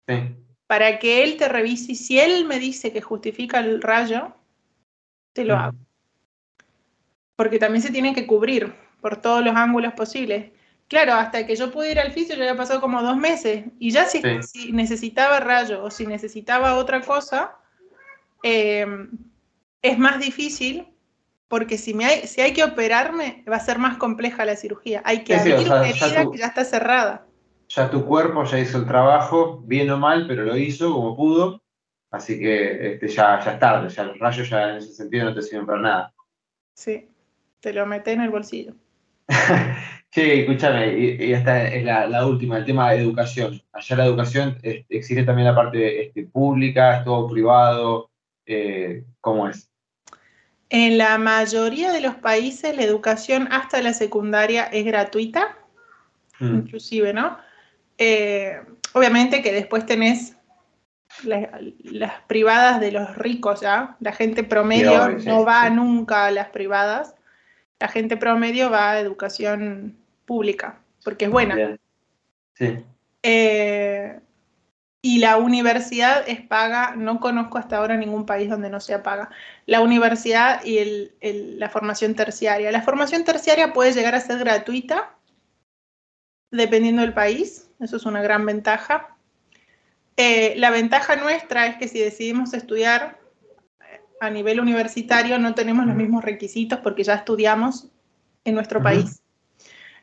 [0.06, 0.14] Sí
[0.68, 4.34] para que él te revise y si él me dice que justifica el rayo,
[5.32, 5.78] te lo hago.
[7.36, 10.52] Porque también se tiene que cubrir por todos los ángulos posibles.
[10.86, 13.90] Claro, hasta que yo pude ir al fisio ya había pasado como dos meses y
[13.90, 14.20] ya si,
[14.70, 17.56] necesitaba rayo o si necesitaba otra cosa,
[18.42, 19.08] em,
[19.80, 20.86] es más difícil
[21.48, 25.02] porque si, me hay, si hay que operarme va a ser más compleja la cirugía.
[25.04, 27.28] Hay que abrir una herida que ya está cerrada
[27.68, 31.62] ya tu cuerpo ya hizo el trabajo, bien o mal, pero lo hizo como pudo,
[32.10, 35.34] así que este, ya, ya es tarde, ya los rayos ya en ese sentido no
[35.34, 36.14] te sirven para nada.
[36.74, 37.08] Sí,
[37.60, 38.74] te lo metes en el bolsillo.
[40.10, 43.60] sí, escúchame, y, esta es la, última, el tema de educación.
[43.72, 48.10] Allá la educación este, existe también la parte este, pública, es todo privado,
[48.46, 49.68] eh, ¿cómo es?
[50.70, 55.56] En la mayoría de los países la educación hasta la secundaria es gratuita,
[56.40, 56.54] mm.
[56.56, 57.38] inclusive, ¿no?
[57.96, 58.60] Eh,
[58.92, 60.36] obviamente que después tenés
[61.24, 63.96] las privadas de los ricos, ¿ya?
[64.00, 67.14] La gente promedio no va nunca a las privadas.
[67.80, 69.96] La gente promedio va a educación
[70.26, 71.78] pública, porque es buena.
[72.54, 72.84] Sí.
[73.22, 74.20] Eh,
[75.08, 79.30] y la universidad es paga, no conozco hasta ahora ningún país donde no sea paga.
[79.64, 82.70] La universidad y la formación terciaria.
[82.70, 85.16] La formación terciaria puede llegar a ser gratuita,
[86.50, 89.16] dependiendo del país, eso es una gran ventaja.
[90.18, 93.18] Eh, la ventaja nuestra es que si decidimos estudiar
[93.80, 97.88] eh, a nivel universitario no tenemos los mismos requisitos porque ya estudiamos
[98.44, 99.22] en nuestro país.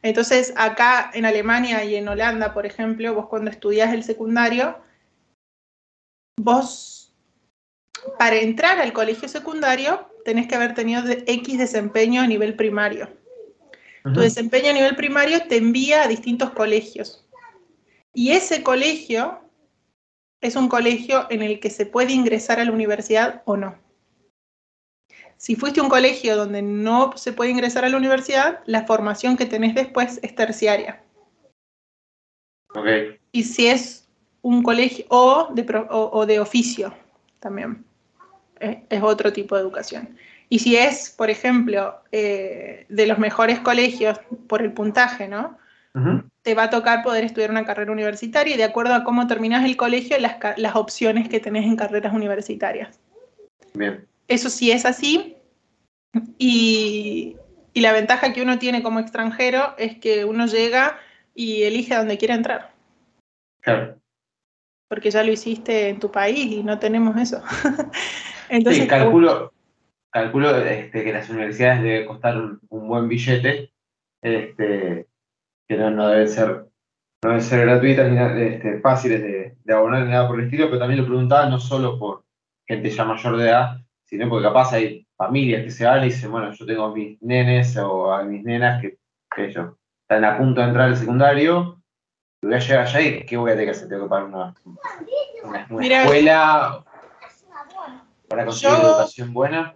[0.01, 4.83] Entonces, acá en Alemania y en Holanda, por ejemplo, vos cuando estudias el secundario,
[6.37, 7.13] vos
[8.17, 13.09] para entrar al colegio secundario tenés que haber tenido X desempeño a nivel primario.
[14.03, 17.25] Tu desempeño a nivel primario te envía a distintos colegios.
[18.13, 19.39] Y ese colegio
[20.41, 23.79] es un colegio en el que se puede ingresar a la universidad o no.
[25.37, 29.37] Si fuiste a un colegio donde no se puede ingresar a la universidad, la formación
[29.37, 31.03] que tenés después es terciaria.
[33.31, 34.04] Y si es
[34.45, 36.93] un colegio o de, o de oficio
[37.39, 37.83] también
[38.59, 40.15] es otro tipo de educación.
[40.49, 45.57] Y si es, por ejemplo, eh, de los mejores colegios por el puntaje, ¿no?
[46.43, 49.65] Te va a tocar poder estudiar una carrera universitaria y de acuerdo a cómo terminas
[49.65, 52.99] el colegio, las, las opciones que tenés en carreras universitarias.
[53.73, 54.05] Bien.
[54.27, 55.37] Eso sí es así.
[56.37, 57.37] Y,
[57.73, 60.99] y la ventaja que uno tiene como extranjero es que uno llega
[61.33, 62.73] y elige a donde quiere entrar.
[63.61, 63.97] Claro.
[64.87, 67.41] Porque ya lo hiciste en tu país y no tenemos eso.
[68.49, 69.51] sí, calculo,
[70.11, 73.71] calculo este, que las universidades deben costar un, buen billete,
[74.21, 75.07] este,
[75.67, 76.65] que no, no deben ser
[77.23, 80.67] no deben ser gratuitas ni este, fáciles de, de, abonar ni nada por el estilo,
[80.67, 82.23] pero también lo preguntaba no solo por
[82.67, 86.31] gente ya mayor de edad, sino porque capaz hay familias que se van y dicen,
[86.31, 88.97] bueno, yo tengo a mis nenes o a mis nenas que,
[89.35, 91.74] que ellos están a punto de entrar al secundario,
[92.45, 93.89] voy a llegar allá y ¿qué voy a tener que hacer?
[93.89, 94.53] Tengo que pagar una,
[95.69, 96.85] una escuela
[98.27, 99.75] para conseguir educación buena?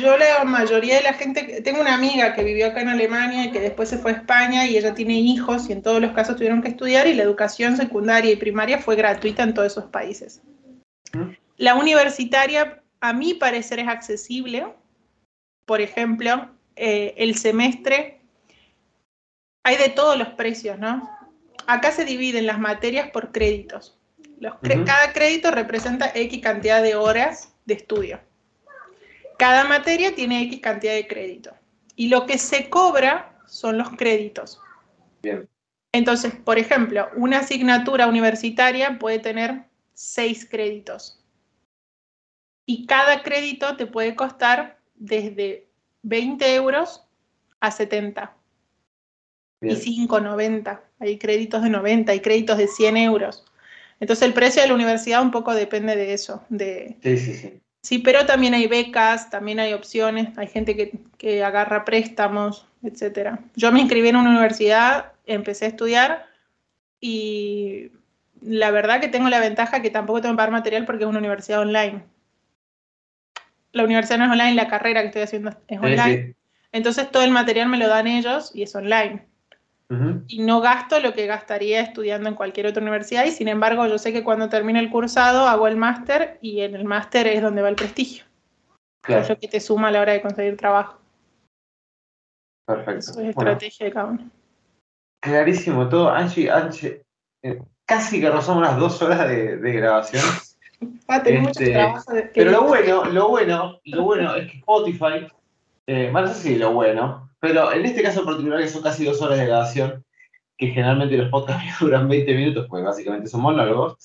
[0.00, 3.52] Yo la mayoría de la gente, tengo una amiga que vivió acá en Alemania y
[3.52, 6.36] que después se fue a España y ella tiene hijos y en todos los casos
[6.36, 10.42] tuvieron que estudiar y la educación secundaria y primaria fue gratuita en todos esos países.
[11.56, 14.66] La universitaria, a mi parecer, es accesible.
[15.66, 18.20] Por ejemplo, eh, el semestre,
[19.62, 21.15] hay de todos los precios, ¿no?
[21.66, 23.98] Acá se dividen las materias por créditos.
[24.40, 28.20] Cada crédito representa X cantidad de horas de estudio.
[29.38, 31.54] Cada materia tiene X cantidad de crédito.
[31.94, 34.60] Y lo que se cobra son los créditos.
[35.22, 35.48] Bien.
[35.92, 39.64] Entonces, por ejemplo, una asignatura universitaria puede tener
[39.94, 41.24] seis créditos.
[42.66, 45.68] Y cada crédito te puede costar desde
[46.02, 47.06] 20 euros
[47.60, 48.36] a 70.
[49.62, 50.85] Y 5, 90.
[50.98, 53.44] Hay créditos de 90, hay créditos de 100 euros.
[54.00, 56.42] Entonces el precio de la universidad un poco depende de eso.
[56.48, 57.60] De, sí, sí, sí.
[57.82, 63.38] Sí, pero también hay becas, también hay opciones, hay gente que, que agarra préstamos, etc.
[63.54, 66.26] Yo me inscribí en una universidad, empecé a estudiar
[67.00, 67.92] y
[68.42, 71.20] la verdad que tengo la ventaja que tampoco tengo que pagar material porque es una
[71.20, 72.02] universidad online.
[73.70, 76.34] La universidad no es online, la carrera que estoy haciendo es online.
[76.72, 79.24] Entonces todo el material me lo dan ellos y es online
[80.26, 83.98] y no gasto lo que gastaría estudiando en cualquier otra universidad y sin embargo yo
[83.98, 87.62] sé que cuando termine el cursado hago el máster y en el máster es donde
[87.62, 88.24] va el prestigio.
[89.04, 89.22] Claro.
[89.22, 90.98] Es lo que te suma a la hora de conseguir trabajo.
[92.66, 92.98] Perfecto.
[92.98, 94.30] Eso es estrategia de cada uno.
[95.22, 96.10] Clarísimo todo.
[96.10, 97.02] Angie, Angie
[97.44, 100.24] eh, casi que rozamos las dos horas de, grabación.
[101.08, 105.26] Ah, este, pero lo bueno, lo bueno, lo bueno es que Spotify,
[105.86, 109.04] eh, no sé si lo bueno, pero en este caso en particular, que son casi
[109.04, 110.04] dos horas de grabación,
[110.56, 113.96] que generalmente los podcasts duran 20 minutos, pues básicamente son monólogos,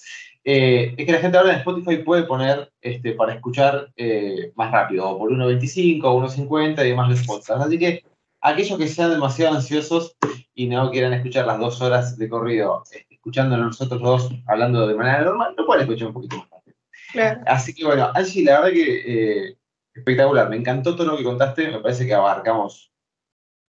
[0.43, 4.71] eh, es que la gente ahora en Spotify puede poner este, para escuchar eh, más
[4.71, 7.65] rápido, o por 1.25 o 1.50 y demás los podcasts.
[7.65, 8.03] Así que
[8.41, 10.15] aquellos que sean demasiado ansiosos
[10.53, 14.95] y no quieran escuchar las dos horas de corrido, este, escuchándonos nosotros dos hablando de
[14.95, 16.77] manera normal, lo pueden escuchar un poquito más rápido.
[17.11, 17.41] Claro.
[17.45, 19.57] Así que bueno, Angie, la verdad que eh,
[19.93, 22.90] espectacular, me encantó todo lo que contaste, me parece que abarcamos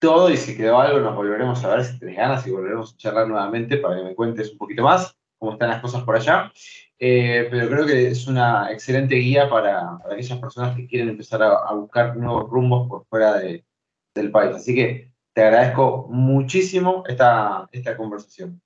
[0.02, 2.96] todo y si quedó algo nos volveremos a ver si tenés ganas y volveremos a
[2.96, 6.52] charlar nuevamente para que me cuentes un poquito más cómo están las cosas por allá.
[6.98, 11.72] Eh, pero creo que es una excelente guía para, aquellas personas que quieren empezar a,
[11.74, 14.56] buscar nuevos rumbos por fuera del país.
[14.56, 18.60] Así que te agradezco muchísimo esta, esta conversación.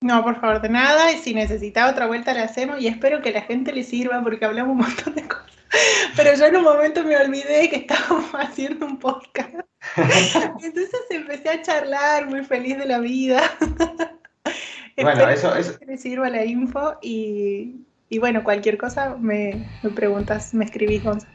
[0.00, 1.12] No, por favor, de nada.
[1.12, 4.44] Y si necesita otra vuelta la hacemos y espero que la gente le sirva porque
[4.44, 5.46] hablamos un montón de cosas.
[6.16, 9.54] Pero yo en un momento me olvidé que estábamos haciendo un podcast.
[9.96, 13.42] Entonces empecé a charlar, muy feliz de la vida.
[14.96, 15.78] Bueno, eso, eso.
[15.78, 17.76] Que me sirva la info y,
[18.08, 21.32] y bueno, cualquier cosa me, me preguntas, me escribís, Gonzalo.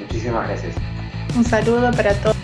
[0.00, 0.76] Muchísimas gracias.
[1.36, 2.36] Un saludo para todos.